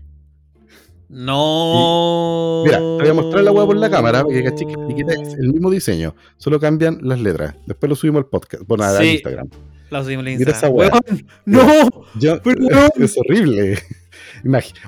No. 1.09 2.63
Mira, 2.65 2.79
te 2.79 2.83
voy 2.83 3.09
a 3.09 3.15
mostrar 3.15 3.45
la 3.45 3.53
weá 3.53 3.67
por 3.67 3.77
la 3.77 3.89
cámara, 3.89 4.23
porque 4.25 4.43
caché 4.43 4.67
que 4.67 4.73
la 4.77 4.85
etiqueta 4.87 5.13
es 5.13 5.35
el 5.35 5.53
mismo 5.53 5.71
diseño, 5.71 6.17
solo 6.39 6.59
cambian 6.59 6.99
las 7.03 7.21
letras. 7.21 7.55
Después 7.69 7.89
lo 7.89 7.95
subimos 7.95 8.25
al 8.25 8.27
podcast, 8.27 8.65
bueno, 8.67 8.83
al 8.83 8.99
Sí. 9.01 9.11
Instagram. 9.13 9.49
La 9.91 10.03
subimos 10.03 10.27
en 10.27 10.39
Mira 10.39 10.51
Instagram. 10.51 10.59
esa 10.59 10.69
weá. 10.71 10.91
Weón, 11.07 11.27
¡No! 11.45 12.05
Yo- 12.19 12.41
es 12.97 13.17
horrible. 13.17 13.79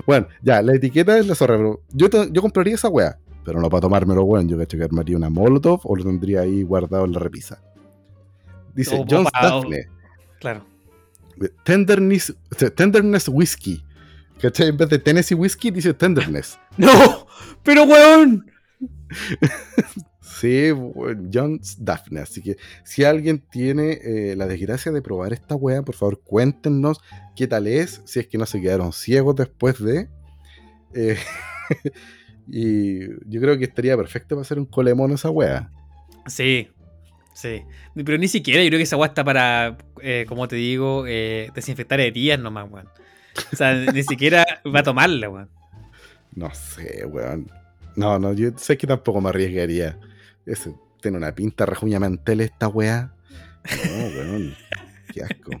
Bueno, 0.05 0.27
ya, 0.41 0.61
la 0.61 0.75
etiqueta 0.75 1.17
es 1.17 1.27
la 1.27 1.35
zorra, 1.35 1.55
pero 1.55 1.81
yo, 1.93 2.09
te- 2.09 2.29
yo 2.31 2.41
compraría 2.41 2.75
esa 2.75 2.89
weá, 2.89 3.17
pero 3.45 3.61
no 3.61 3.69
para 3.69 3.81
tomármelo, 3.81 4.23
weón. 4.23 4.49
Yo 4.49 4.57
cacho 4.57 4.77
que 4.77 4.83
armaría 4.83 5.15
una 5.15 5.29
Molotov 5.29 5.81
o 5.83 5.95
lo 5.95 6.03
tendría 6.03 6.41
ahí 6.41 6.63
guardado 6.63 7.05
en 7.05 7.13
la 7.13 7.19
repisa. 7.19 7.61
Dice 8.73 9.05
John 9.09 9.25
Daphne, 9.31 9.87
Claro. 10.39 10.65
tenderness, 11.63 12.35
tenderness 12.75 13.29
Whiskey. 13.29 13.81
¿Cachai? 14.41 14.67
En 14.69 14.77
vez 14.77 14.89
de 14.89 14.99
Tennessee 14.99 15.33
Whiskey, 15.35 15.71
dice 15.71 15.93
Tenderness. 15.93 16.59
¡No! 16.77 17.25
¡Pero 17.63 17.83
weón! 17.83 18.45
Sí, 20.21 20.71
John 21.33 21.61
Daphne. 21.79 22.19
Así 22.19 22.41
que 22.41 22.57
si 22.83 23.05
alguien 23.05 23.39
tiene 23.49 23.99
eh, 24.03 24.35
la 24.35 24.47
desgracia 24.47 24.91
de 24.91 25.01
probar 25.01 25.31
esta 25.31 25.55
weá, 25.55 25.81
por 25.83 25.95
favor 25.95 26.19
cuéntenos 26.21 26.99
qué 27.35 27.47
tal 27.47 27.67
es, 27.67 28.01
si 28.03 28.19
es 28.19 28.27
que 28.27 28.37
no 28.37 28.45
se 28.45 28.59
quedaron 28.59 28.91
ciegos 28.91 29.35
después 29.37 29.81
de. 29.81 30.09
Eh, 30.93 31.17
y 32.47 33.07
yo 33.29 33.41
creo 33.41 33.57
que 33.57 33.65
estaría 33.65 33.97
perfecto 33.97 34.35
para 34.35 34.41
hacer 34.41 34.59
un 34.59 34.65
colemón 34.65 35.11
esa 35.11 35.29
weá. 35.29 35.71
Sí. 36.27 36.69
Sí. 37.33 37.63
Pero 37.93 38.17
ni 38.17 38.27
siquiera, 38.27 38.63
yo 38.63 38.69
creo 38.69 38.79
que 38.79 38.83
esa 38.83 38.97
weá 38.97 39.07
está 39.07 39.23
para, 39.23 39.77
eh, 40.01 40.25
como 40.27 40.47
te 40.47 40.55
digo, 40.55 41.05
eh, 41.07 41.51
desinfectar 41.53 41.99
heridas 41.99 42.39
nomás, 42.39 42.69
weón. 42.69 42.87
O 43.51 43.55
sea, 43.55 43.73
ni 43.73 44.03
siquiera 44.03 44.45
va 44.73 44.79
a 44.79 44.83
tomarla, 44.83 45.29
weón. 45.29 45.49
No 46.35 46.53
sé, 46.53 47.05
weón. 47.05 47.51
No, 47.95 48.19
no, 48.19 48.33
yo 48.33 48.51
sé 48.57 48.77
que 48.77 48.87
tampoco 48.87 49.21
me 49.21 49.29
arriesgaría. 49.29 49.99
Ese, 50.45 50.73
tiene 51.01 51.17
una 51.17 51.33
pinta 51.33 51.65
rejuña 51.65 51.99
mantel 51.99 52.41
esta 52.41 52.67
weá. 52.67 53.13
No, 53.85 54.05
weón. 54.07 54.55
Qué 55.13 55.23
asco. 55.23 55.51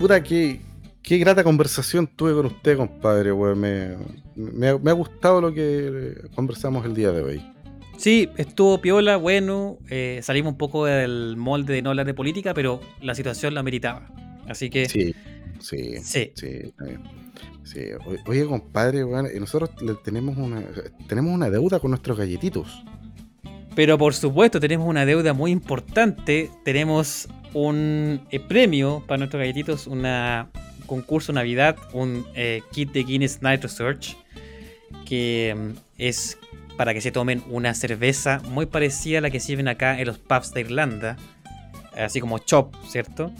Puta, 0.00 0.22
qué, 0.22 0.60
qué 1.02 1.18
grata 1.18 1.44
conversación 1.44 2.06
tuve 2.06 2.32
con 2.32 2.46
usted, 2.46 2.76
compadre. 2.76 3.32
Me, 3.34 3.96
me 4.34 4.68
ha- 4.68 4.78
me 4.78 4.90
ha 4.90 4.94
gustado 4.94 5.40
lo 5.42 5.52
que 5.52 6.14
conversamos 6.34 6.84
el 6.86 6.94
día 6.94 7.12
de 7.12 7.22
hoy. 7.22 7.42
Sí, 7.98 8.30
estuvo 8.38 8.80
piola, 8.80 9.18
bueno. 9.18 9.76
eh, 9.90 10.20
salimos 10.22 10.52
un 10.52 10.58
poco 10.58 10.86
del 10.86 11.36
molde 11.36 11.74
de 11.74 11.82
no 11.82 11.90
hablar 11.90 12.06
de 12.06 12.14
política, 12.14 12.54
pero 12.54 12.80
la 13.02 13.14
situación 13.14 13.52
la 13.54 13.62
meritaba. 13.62 14.08
Así 14.48 14.70
que, 14.70 14.88
sí. 14.88 15.14
Sí, 15.60 15.96
sí, 16.02 16.32
sí. 16.34 16.72
Sí, 17.62 17.80
Oye, 18.26 18.46
compadre, 18.46 19.04
weón, 19.04 19.26
eh, 19.26 19.38
nosotros 19.38 19.70
tenemos 20.02 20.36
una, 20.38 20.62
tenemos 21.06 21.32
una 21.32 21.50
deuda 21.50 21.78
con 21.78 21.90
nuestros 21.90 22.16
galletitos. 22.18 22.82
Pero 23.76 23.96
por 23.98 24.14
supuesto, 24.14 24.58
tenemos 24.58 24.88
una 24.88 25.04
deuda 25.06 25.34
muy 25.34 25.52
importante. 25.52 26.50
Tenemos 26.64 27.28
un 27.54 28.20
eh, 28.30 28.40
premio 28.40 29.02
para 29.06 29.18
nuestros 29.18 29.40
galletitos, 29.40 29.86
un 29.86 30.06
concurso 30.86 31.32
Navidad, 31.32 31.76
un 31.92 32.26
eh, 32.34 32.62
kit 32.72 32.92
de 32.92 33.04
Guinness 33.04 33.42
Night 33.42 33.62
Research, 33.62 34.16
que 35.04 35.54
mm, 35.56 35.70
es 35.98 36.38
para 36.76 36.94
que 36.94 37.00
se 37.00 37.12
tomen 37.12 37.42
una 37.50 37.74
cerveza 37.74 38.40
muy 38.48 38.66
parecida 38.66 39.18
a 39.18 39.20
la 39.20 39.30
que 39.30 39.38
sirven 39.40 39.68
acá 39.68 40.00
en 40.00 40.06
los 40.06 40.18
pubs 40.18 40.52
de 40.54 40.62
Irlanda, 40.62 41.16
así 41.96 42.20
como 42.20 42.38
Chop, 42.38 42.74
¿cierto? 42.88 43.30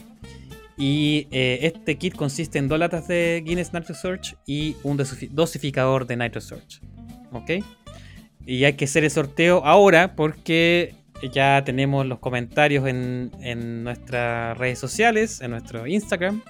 Y 0.76 1.26
eh, 1.30 1.58
este 1.62 1.96
kit 1.96 2.14
consiste 2.14 2.58
en 2.58 2.68
dos 2.68 2.78
latas 2.78 3.06
de 3.08 3.42
Guinness 3.44 3.72
Night 3.72 3.86
Research 3.88 4.36
y 4.46 4.76
un 4.82 4.98
dosi- 4.98 5.28
dosificador 5.30 6.06
de 6.06 6.16
Night 6.16 6.34
Research. 6.34 6.80
¿Ok? 7.32 7.64
Y 8.46 8.64
hay 8.64 8.72
que 8.74 8.86
hacer 8.86 9.04
el 9.04 9.10
sorteo 9.10 9.62
ahora 9.64 10.16
porque 10.16 10.94
ya 11.28 11.62
tenemos 11.64 12.06
los 12.06 12.18
comentarios 12.18 12.86
en, 12.86 13.30
en 13.40 13.84
nuestras 13.84 14.56
redes 14.56 14.78
sociales, 14.78 15.40
en 15.40 15.50
nuestro 15.50 15.86
Instagram. 15.86 16.42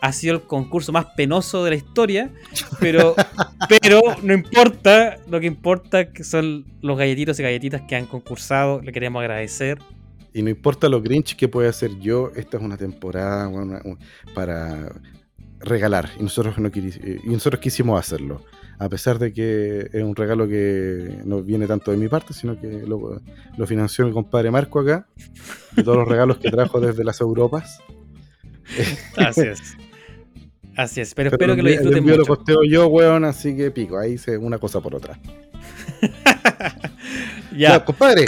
Ha 0.00 0.12
sido 0.12 0.34
el 0.34 0.42
concurso 0.42 0.92
más 0.92 1.06
penoso 1.16 1.64
de 1.64 1.70
la 1.70 1.76
historia, 1.76 2.30
pero, 2.80 3.14
pero 3.68 4.00
no 4.22 4.34
importa, 4.34 5.16
lo 5.28 5.40
que 5.40 5.46
importa 5.46 6.12
que 6.12 6.24
son 6.24 6.66
los 6.82 6.98
galletitos 6.98 7.40
y 7.40 7.42
galletitas 7.42 7.82
que 7.82 7.96
han 7.96 8.06
concursado, 8.06 8.80
le 8.82 8.92
queremos 8.92 9.20
agradecer. 9.20 9.78
Y 10.32 10.42
no 10.42 10.50
importa 10.50 10.88
lo 10.88 11.00
grinch 11.00 11.36
que 11.36 11.48
pueda 11.48 11.70
hacer 11.70 11.98
yo, 12.00 12.32
esta 12.34 12.56
es 12.56 12.62
una 12.62 12.76
temporada 12.76 13.50
para 14.34 14.92
regalar. 15.60 16.10
Y 16.18 16.24
nosotros, 16.24 16.58
no 16.58 16.68
y 16.74 17.20
nosotros 17.26 17.60
quisimos 17.60 17.98
hacerlo. 17.98 18.42
A 18.78 18.88
pesar 18.88 19.18
de 19.18 19.32
que 19.32 19.88
es 19.92 20.02
un 20.02 20.16
regalo 20.16 20.48
que 20.48 21.20
no 21.24 21.42
viene 21.42 21.66
tanto 21.66 21.90
de 21.90 21.96
mi 21.96 22.08
parte, 22.08 22.32
sino 22.34 22.60
que 22.60 22.82
lo, 22.86 23.20
lo 23.56 23.66
financió 23.66 24.04
mi 24.06 24.12
compadre 24.12 24.50
Marco 24.50 24.80
acá. 24.80 25.06
De 25.76 25.82
todos 25.82 25.98
los 25.98 26.08
regalos 26.08 26.38
que 26.38 26.50
trajo 26.50 26.80
desde 26.80 27.04
las 27.04 27.20
Europas. 27.20 27.78
Así 29.16 29.42
es. 29.42 29.60
Así 30.76 31.00
es, 31.00 31.14
pero, 31.14 31.30
Pero 31.30 31.52
espero 31.52 31.56
que 31.56 31.62
lo 31.62 31.68
disfruten 31.70 32.02
mucho. 32.04 32.16
lo 32.16 32.26
costeo 32.26 32.58
yo, 32.68 32.88
weón, 32.88 33.24
así 33.24 33.56
que 33.56 33.70
pico. 33.70 33.96
Ahí 33.96 34.14
hice 34.14 34.36
una 34.36 34.58
cosa 34.58 34.80
por 34.80 34.94
otra. 34.96 35.18
Ya, 37.56 37.68
ya, 37.70 37.84
compadre. 37.84 38.24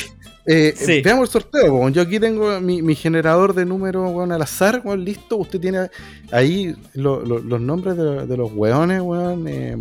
eh, 0.46 0.72
Sí. 0.76 1.02
Veamos 1.02 1.28
el 1.28 1.32
sorteo, 1.42 1.74
weón. 1.74 1.92
Yo 1.92 2.02
aquí 2.02 2.20
tengo 2.20 2.60
mi, 2.60 2.80
mi 2.82 2.94
generador 2.94 3.52
de 3.54 3.64
números, 3.64 4.12
weón, 4.14 4.30
al 4.30 4.42
azar, 4.42 4.82
weón, 4.84 5.04
listo. 5.04 5.36
Usted 5.36 5.58
tiene 5.60 5.90
ahí 6.30 6.76
lo- 6.94 7.24
lo- 7.24 7.40
los 7.40 7.60
nombres 7.60 7.96
de, 7.96 8.26
de 8.26 8.36
los 8.36 8.52
weones, 8.52 9.00
weón, 9.02 9.48
eh, 9.48 9.76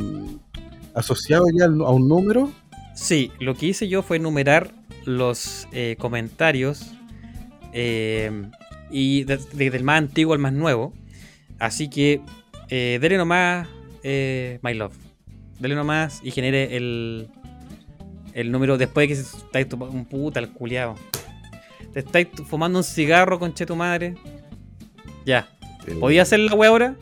asociados 0.95 1.49
ya 1.53 1.65
a 1.65 1.69
un 1.91 2.07
número. 2.07 2.51
Sí, 2.95 3.31
lo 3.39 3.55
que 3.55 3.67
hice 3.67 3.87
yo 3.87 4.01
fue 4.01 4.19
numerar 4.19 4.71
los 5.05 5.67
eh, 5.73 5.95
comentarios 5.99 6.91
eh, 7.73 8.31
y 8.89 9.23
de- 9.25 9.37
desde 9.53 9.77
el 9.77 9.83
más 9.83 9.97
antiguo 9.97 10.33
al 10.33 10.39
más 10.39 10.53
nuevo. 10.53 10.93
Así 11.59 11.89
que 11.89 12.21
eh, 12.69 12.97
dele 13.01 13.17
nomás, 13.17 13.67
eh, 14.03 14.59
My 14.61 14.73
Love. 14.73 14.95
Dele 15.59 15.75
nomás 15.75 16.19
y 16.23 16.31
genere 16.31 16.75
el, 16.75 17.27
el 18.33 18.51
número 18.51 18.77
después 18.77 19.07
de 19.07 19.15
que 19.15 19.21
se 19.21 19.37
estáis 19.37 19.69
tomando 19.69 19.95
un 19.95 20.05
puta 20.05 20.39
el 20.39 20.49
culiao. 20.49 20.95
Te 21.93 21.99
estáis 21.99 22.27
fumando 22.47 22.79
un 22.79 22.83
cigarro, 22.83 23.39
conche 23.39 23.65
tu 23.65 23.75
madre. 23.75 24.15
Ya. 25.25 25.47
¿Podía 25.99 26.23
hacer 26.23 26.39
la 26.39 26.53
wea 26.55 26.69
ahora? 26.69 26.95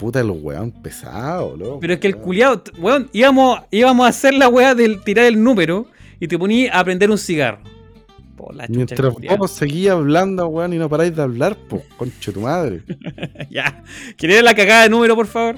Puta, 0.00 0.22
los 0.24 0.38
weón 0.40 0.70
pesado, 0.72 1.56
loco. 1.56 1.78
Pero 1.80 1.92
es 1.94 2.00
que 2.00 2.06
el 2.08 2.14
t- 2.16 2.72
weón, 2.78 3.08
íbamos, 3.12 3.60
íbamos 3.70 4.06
a 4.06 4.08
hacer 4.08 4.32
la 4.34 4.48
weá 4.48 4.74
del 4.74 5.02
tirar 5.02 5.26
el 5.26 5.42
número 5.42 5.86
y 6.18 6.26
te 6.26 6.38
ponía 6.38 6.72
a 6.78 6.82
prender 6.82 7.10
un 7.10 7.18
cigarro. 7.18 7.60
Por 8.36 8.54
la 8.54 8.66
Mientras 8.68 9.14
vos 9.38 9.50
seguís 9.50 9.90
hablando, 9.90 10.46
weón, 10.48 10.72
y 10.72 10.78
no 10.78 10.88
paráis 10.88 11.14
de 11.14 11.20
hablar, 11.20 11.54
pues, 11.68 11.82
conche 11.98 12.32
tu 12.32 12.40
madre. 12.40 12.80
ya. 13.50 13.84
¿Quieres 14.16 14.42
la 14.42 14.54
cagada 14.54 14.84
de 14.84 14.88
número, 14.88 15.14
por 15.14 15.26
favor? 15.26 15.56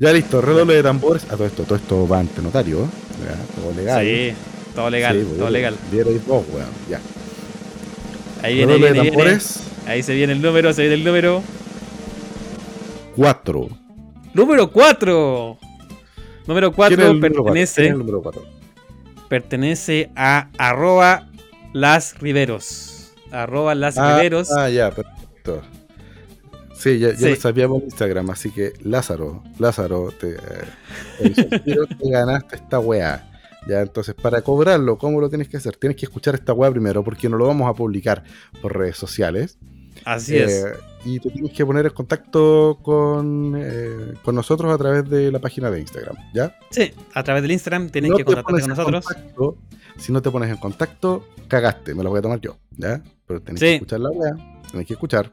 Ya 0.00 0.10
listo, 0.12 0.40
redoble 0.40 0.74
de 0.76 0.82
tambores. 0.82 1.24
A 1.24 1.36
todo 1.36 1.46
esto, 1.46 1.64
todo 1.64 1.76
esto 1.76 2.08
va 2.08 2.20
ante 2.20 2.40
notario, 2.40 2.84
¿eh? 2.84 2.88
Ya, 3.26 3.60
todo 3.62 3.72
legal. 3.74 4.04
Sí, 4.04 4.32
todo 4.74 4.88
legal, 4.90 5.16
Sí, 5.20 5.26
todo 5.34 5.40
weón. 5.42 5.52
legal. 5.52 5.74
Vos, 6.26 6.44
weón, 6.52 6.68
ya. 6.88 7.00
Ahí 8.42 8.54
viene, 8.54 8.72
Redoble 8.72 8.86
de 8.86 8.92
viene, 8.92 9.10
viene. 9.10 9.10
tambores, 9.10 9.60
Ahí 9.86 10.02
se 10.02 10.14
viene 10.14 10.32
el 10.32 10.40
número, 10.42 10.72
se 10.72 10.80
viene 10.82 10.94
el 10.96 11.04
número. 11.04 11.42
4. 13.16 13.68
Número 14.34 14.70
4. 14.70 15.58
Número 16.46 16.72
4 16.72 17.20
pertenece, 17.20 17.90
número 17.92 18.22
4? 18.22 18.42
pertenece 19.28 20.10
a 20.16 20.50
arroba 20.58 21.28
las 21.72 22.18
riveros. 22.20 23.12
Arroba 23.30 23.74
las 23.74 23.96
Ah, 23.98 24.16
riveros. 24.16 24.50
ah, 24.52 24.68
ya, 24.68 24.90
perfecto. 24.90 25.62
Sí, 26.76 26.98
ya, 26.98 27.10
ya 27.12 27.16
Sí. 27.16 27.30
lo 27.30 27.36
sabía 27.36 27.68
por 27.68 27.82
Instagram, 27.82 28.30
así 28.30 28.50
que 28.50 28.72
Lázaro, 28.82 29.42
Lázaro, 29.58 30.12
te, 30.12 30.32
eh, 30.34 30.38
el 31.20 31.34
suspiro, 31.34 31.86
te 31.86 31.96
ganaste 32.10 32.56
esta 32.56 32.78
weá. 32.78 33.30
Ya, 33.66 33.80
entonces, 33.80 34.14
para 34.14 34.42
cobrarlo, 34.42 34.98
¿cómo 34.98 35.20
lo 35.20 35.30
tienes 35.30 35.48
que 35.48 35.56
hacer? 35.56 35.76
Tienes 35.76 35.96
que 35.96 36.04
escuchar 36.04 36.34
esta 36.34 36.52
weá 36.52 36.70
primero, 36.70 37.02
porque 37.02 37.28
no 37.30 37.38
lo 37.38 37.46
vamos 37.46 37.70
a 37.70 37.72
publicar 37.74 38.22
por 38.60 38.76
redes 38.76 38.98
sociales. 38.98 39.56
Así 40.04 40.36
es. 40.36 40.64
Eh, 40.64 40.72
y 41.06 41.20
te 41.20 41.30
tienes 41.30 41.52
que 41.52 41.64
poner 41.66 41.84
en 41.86 41.92
contacto 41.92 42.78
con, 42.82 43.54
eh, 43.56 44.14
con 44.22 44.34
nosotros 44.34 44.72
a 44.72 44.78
través 44.78 45.08
de 45.08 45.30
la 45.30 45.38
página 45.38 45.70
de 45.70 45.80
Instagram, 45.80 46.16
¿ya? 46.34 46.56
Sí, 46.70 46.92
a 47.12 47.22
través 47.22 47.42
del 47.42 47.52
Instagram 47.52 47.90
tienes 47.90 48.10
No 48.10 48.16
que 48.16 48.24
te 48.24 48.26
contactarte 48.34 48.60
con 48.62 48.68
nosotros. 48.70 49.04
contacto, 49.06 49.58
si 49.98 50.12
no 50.12 50.22
te 50.22 50.30
pones 50.30 50.50
en 50.50 50.56
contacto, 50.56 51.28
cagaste, 51.48 51.94
me 51.94 52.02
lo 52.02 52.10
voy 52.10 52.18
a 52.20 52.22
tomar 52.22 52.40
yo, 52.40 52.56
¿ya? 52.76 53.02
Pero 53.26 53.40
tenés 53.42 53.60
Sí. 53.60 53.66
que 53.66 53.74
escuchar 53.74 54.00
la 54.00 54.10
weá, 54.10 54.60
tenés 54.70 54.86
que 54.86 54.92
escuchar. 54.94 55.32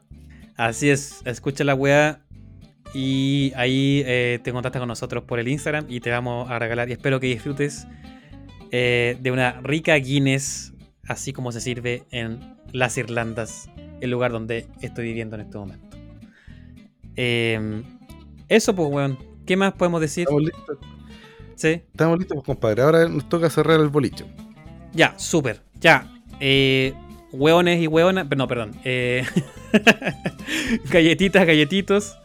Así 0.58 0.90
es, 0.90 1.22
escucha 1.26 1.64
la 1.64 1.74
weá 1.76 2.22
y 2.94 3.54
ahí 3.56 4.04
eh, 4.06 4.40
te 4.44 4.52
contactas 4.52 4.80
con 4.82 4.88
nosotros 4.90 5.24
por 5.24 5.40
el 5.40 5.48
Instagram 5.48 5.86
y 5.88 6.02
te 6.02 6.10
vamos 6.12 6.50
a 6.52 6.60
regalar 6.60 6.90
y 6.90 6.94
espero 6.94 7.20
que 7.22 7.28
disfrutes 7.28 7.88
eh, 8.72 9.18
de 9.22 9.32
una 9.32 9.62
rica 9.62 9.96
Guinness, 9.96 10.74
así 11.08 11.32
como 11.34 11.52
se 11.54 11.62
sirve 11.62 12.04
en 12.12 12.58
las 12.74 12.98
Irlandas, 12.98 13.70
el 14.02 14.12
lugar 14.12 14.32
donde 14.32 14.68
estoy 14.82 15.06
viviendo 15.06 15.36
en 15.36 15.41
este 15.43 15.58
momento. 15.58 15.97
Eh, 17.16 17.84
eso 18.49 18.76
pues, 18.76 18.89
weón. 18.91 19.18
¿Qué 19.45 19.56
más 19.58 19.74
podemos 19.74 20.02
decir? 20.02 20.24
Estamos 20.24 20.43
listos. 20.43 20.78
Sí. 21.56 21.68
Estamos 21.70 22.20
listos, 22.20 22.36
pues, 22.36 22.45
compadre. 22.45 22.82
Ahora 22.82 23.08
nos 23.08 23.28
toca 23.30 23.49
cerrar 23.49 23.80
el 23.80 23.89
boliche. 23.89 24.26
Ya, 24.93 25.14
súper. 25.18 25.62
Ya. 25.80 26.12
Eh, 26.39 26.93
hueones 27.32 27.82
y 27.82 27.88
hueonas. 27.88 28.28
No, 28.36 28.47
perdón. 28.47 28.72
Eh, 28.84 29.24
galletitas, 30.91 31.45
galletitos. 31.45 32.18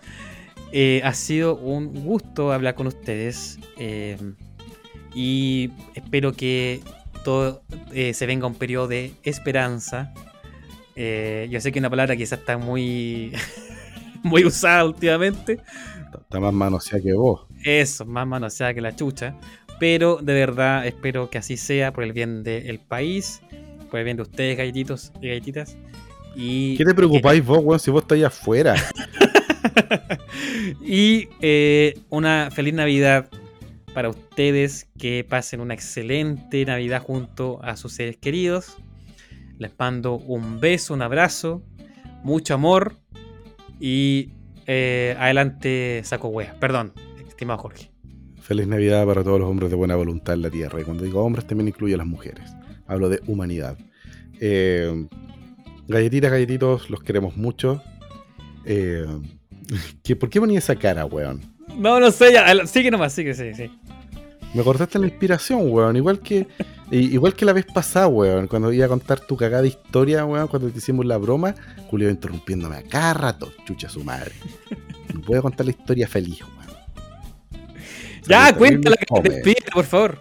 Eh, 0.72 1.00
ha 1.04 1.14
sido 1.14 1.56
un 1.56 2.04
gusto 2.04 2.52
hablar 2.52 2.74
con 2.74 2.86
ustedes. 2.86 3.58
eh, 3.78 4.16
y 5.14 5.70
espero 5.94 6.34
que 6.34 6.82
todo 7.24 7.62
eh, 7.92 8.12
se 8.12 8.26
venga 8.26 8.46
un 8.46 8.54
periodo 8.54 8.86
de 8.86 9.14
esperanza. 9.22 10.12
Eh, 10.96 11.46
yo 11.50 11.60
sé 11.60 11.70
que 11.72 11.78
una 11.78 11.90
palabra 11.90 12.16
quizás 12.16 12.40
está 12.40 12.56
muy, 12.58 13.32
muy 14.22 14.44
usada 14.44 14.84
últimamente. 14.84 15.60
Está 16.18 16.40
más 16.40 16.52
manoseada 16.52 17.02
que 17.02 17.12
vos. 17.12 17.46
Eso, 17.62 18.04
más 18.06 18.26
manoseada 18.26 18.74
que 18.74 18.80
la 18.80 18.96
chucha. 18.96 19.36
Pero 19.78 20.18
de 20.22 20.32
verdad 20.32 20.86
espero 20.86 21.28
que 21.28 21.38
así 21.38 21.56
sea 21.56 21.92
por 21.92 22.02
el 22.02 22.12
bien 22.12 22.42
del 22.42 22.80
país, 22.80 23.42
por 23.90 24.00
el 24.00 24.04
bien 24.04 24.16
de 24.16 24.22
ustedes, 24.22 24.56
galletitos 24.56 25.12
y 25.20 25.28
galletitas. 25.28 25.76
Y, 26.34 26.76
¿Qué 26.76 26.84
te 26.84 26.94
preocupáis 26.94 27.44
vos, 27.44 27.60
weón, 27.62 27.80
si 27.80 27.90
vos 27.90 28.02
estáis 28.02 28.24
afuera? 28.24 28.74
y 30.82 31.28
eh, 31.40 31.98
una 32.08 32.50
feliz 32.50 32.74
Navidad 32.74 33.28
para 33.94 34.10
ustedes, 34.10 34.88
que 34.98 35.24
pasen 35.26 35.60
una 35.60 35.72
excelente 35.72 36.64
Navidad 36.66 37.02
junto 37.02 37.58
a 37.62 37.76
sus 37.76 37.94
seres 37.94 38.18
queridos. 38.18 38.76
Les 39.58 39.72
mando 39.78 40.16
un 40.16 40.60
beso, 40.60 40.94
un 40.94 41.02
abrazo, 41.02 41.62
mucho 42.22 42.54
amor 42.54 42.94
y 43.80 44.30
eh, 44.66 45.16
adelante 45.18 46.02
saco 46.04 46.28
wea. 46.28 46.54
Perdón, 46.60 46.92
estimado 47.26 47.58
Jorge. 47.60 47.90
Feliz 48.40 48.66
Navidad 48.68 49.06
para 49.06 49.24
todos 49.24 49.40
los 49.40 49.48
hombres 49.48 49.70
de 49.70 49.76
buena 49.76 49.96
voluntad 49.96 50.34
en 50.34 50.42
la 50.42 50.50
tierra. 50.50 50.80
Y 50.80 50.84
cuando 50.84 51.04
digo 51.04 51.22
hombres 51.24 51.46
también 51.46 51.68
incluye 51.68 51.94
a 51.94 51.98
las 51.98 52.06
mujeres. 52.06 52.52
Hablo 52.86 53.08
de 53.08 53.20
humanidad. 53.26 53.76
Eh, 54.40 55.06
galletitas, 55.88 56.30
galletitos, 56.30 56.90
los 56.90 57.02
queremos 57.02 57.36
mucho. 57.36 57.82
Eh, 58.64 59.04
¿qué- 60.04 60.16
¿Por 60.16 60.28
qué 60.30 60.38
ponía 60.40 60.58
esa 60.58 60.76
cara, 60.76 61.04
weón? 61.06 61.40
No, 61.76 61.98
no 62.00 62.10
sé, 62.10 62.32
ya, 62.32 62.66
sigue 62.66 62.90
nomás, 62.90 63.12
sigue, 63.12 63.34
sí, 63.34 63.52
sí. 63.54 63.70
Me 64.54 64.62
cortaste 64.62 64.98
la 64.98 65.06
inspiración, 65.06 65.60
weón. 65.70 65.96
Igual 65.96 66.20
que, 66.20 66.46
igual 66.90 67.34
que 67.34 67.44
la 67.44 67.52
vez 67.52 67.66
pasada, 67.66 68.06
weón. 68.08 68.46
Cuando 68.46 68.72
iba 68.72 68.86
a 68.86 68.88
contar 68.88 69.20
tu 69.20 69.36
cagada 69.36 69.66
historia, 69.66 70.24
weón. 70.24 70.48
Cuando 70.48 70.68
te 70.70 70.78
hicimos 70.78 71.04
la 71.04 71.16
broma. 71.18 71.54
Julio 71.90 72.08
interrumpiéndome 72.10 72.76
a 72.76 72.82
cada 72.82 73.14
rato. 73.14 73.52
Chucha 73.66 73.88
su 73.88 74.02
madre. 74.02 74.32
No 75.14 75.20
puedo 75.20 75.42
contar 75.42 75.66
la 75.66 75.70
historia 75.72 76.08
feliz, 76.08 76.40
weón. 76.42 76.56
Ya, 78.28 78.52
cuéntala, 78.56 78.96
que 78.96 79.20
te 79.22 79.28
despídete, 79.28 79.70
por 79.72 79.84
favor. 79.84 80.20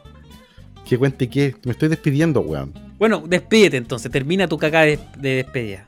¿Qué 0.88 0.98
cuente 0.98 1.28
qué? 1.30 1.56
Me 1.66 1.72
estoy 1.72 1.90
despidiendo, 1.90 2.42
weón. 2.42 2.72
Bueno, 3.00 3.24
despídete 3.28 3.78
entonces, 3.78 4.12
termina 4.12 4.48
tu 4.48 4.58
caca 4.58 4.82
de, 4.82 5.00
de 5.18 5.30
despedida. 5.38 5.88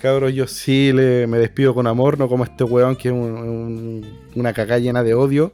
Cabros, 0.00 0.32
yo 0.32 0.46
sí 0.46 0.92
le, 0.94 1.26
me 1.26 1.38
despido 1.38 1.74
con 1.74 1.86
amor, 1.86 2.18
no 2.18 2.28
como 2.28 2.44
este 2.44 2.64
weón 2.64 2.96
que 2.96 3.08
es 3.08 3.12
un- 3.14 3.20
un- 3.36 4.18
una 4.34 4.52
cagada 4.52 4.78
llena 4.78 5.02
de 5.02 5.12
odio. 5.14 5.52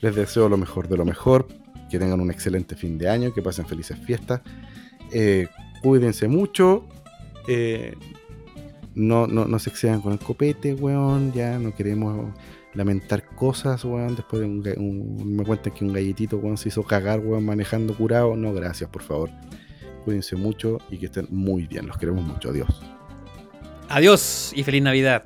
Les 0.00 0.14
deseo 0.14 0.48
lo 0.48 0.56
mejor 0.56 0.88
de 0.88 0.96
lo 0.96 1.04
mejor, 1.04 1.46
que 1.90 1.98
tengan 1.98 2.20
un 2.20 2.30
excelente 2.30 2.76
fin 2.76 2.96
de 2.96 3.08
año, 3.08 3.34
que 3.34 3.42
pasen 3.42 3.66
felices 3.66 3.98
fiestas. 3.98 4.40
Eh, 5.12 5.48
cuídense 5.82 6.28
mucho. 6.28 6.86
eh, 7.48 7.94
no, 8.94 9.26
no, 9.26 9.44
no 9.44 9.58
se 9.58 9.70
excedan 9.70 10.00
con 10.00 10.12
el 10.12 10.18
copete, 10.18 10.74
weón. 10.74 11.32
Ya 11.32 11.58
no 11.58 11.74
queremos 11.74 12.32
lamentar 12.74 13.24
cosas, 13.36 13.84
weón. 13.84 14.16
Después 14.16 14.40
de 14.40 14.46
un, 14.48 14.64
un- 14.78 15.36
me 15.36 15.44
cuentan 15.44 15.72
que 15.72 15.84
un 15.84 15.92
galletito, 15.92 16.38
weón, 16.38 16.56
se 16.56 16.68
hizo 16.70 16.82
cagar, 16.82 17.20
weón, 17.20 17.44
manejando 17.44 17.94
curado. 17.96 18.36
No, 18.36 18.52
gracias, 18.52 18.88
por 18.90 19.02
favor. 19.02 19.30
Cuídense 20.04 20.34
mucho 20.36 20.78
y 20.90 20.96
que 20.98 21.06
estén 21.06 21.26
muy 21.30 21.66
bien. 21.66 21.86
Los 21.86 21.98
queremos 21.98 22.24
mucho. 22.24 22.50
Adiós. 22.50 22.68
Adiós 23.88 24.52
y 24.54 24.62
feliz 24.64 24.82
Navidad. 24.82 25.24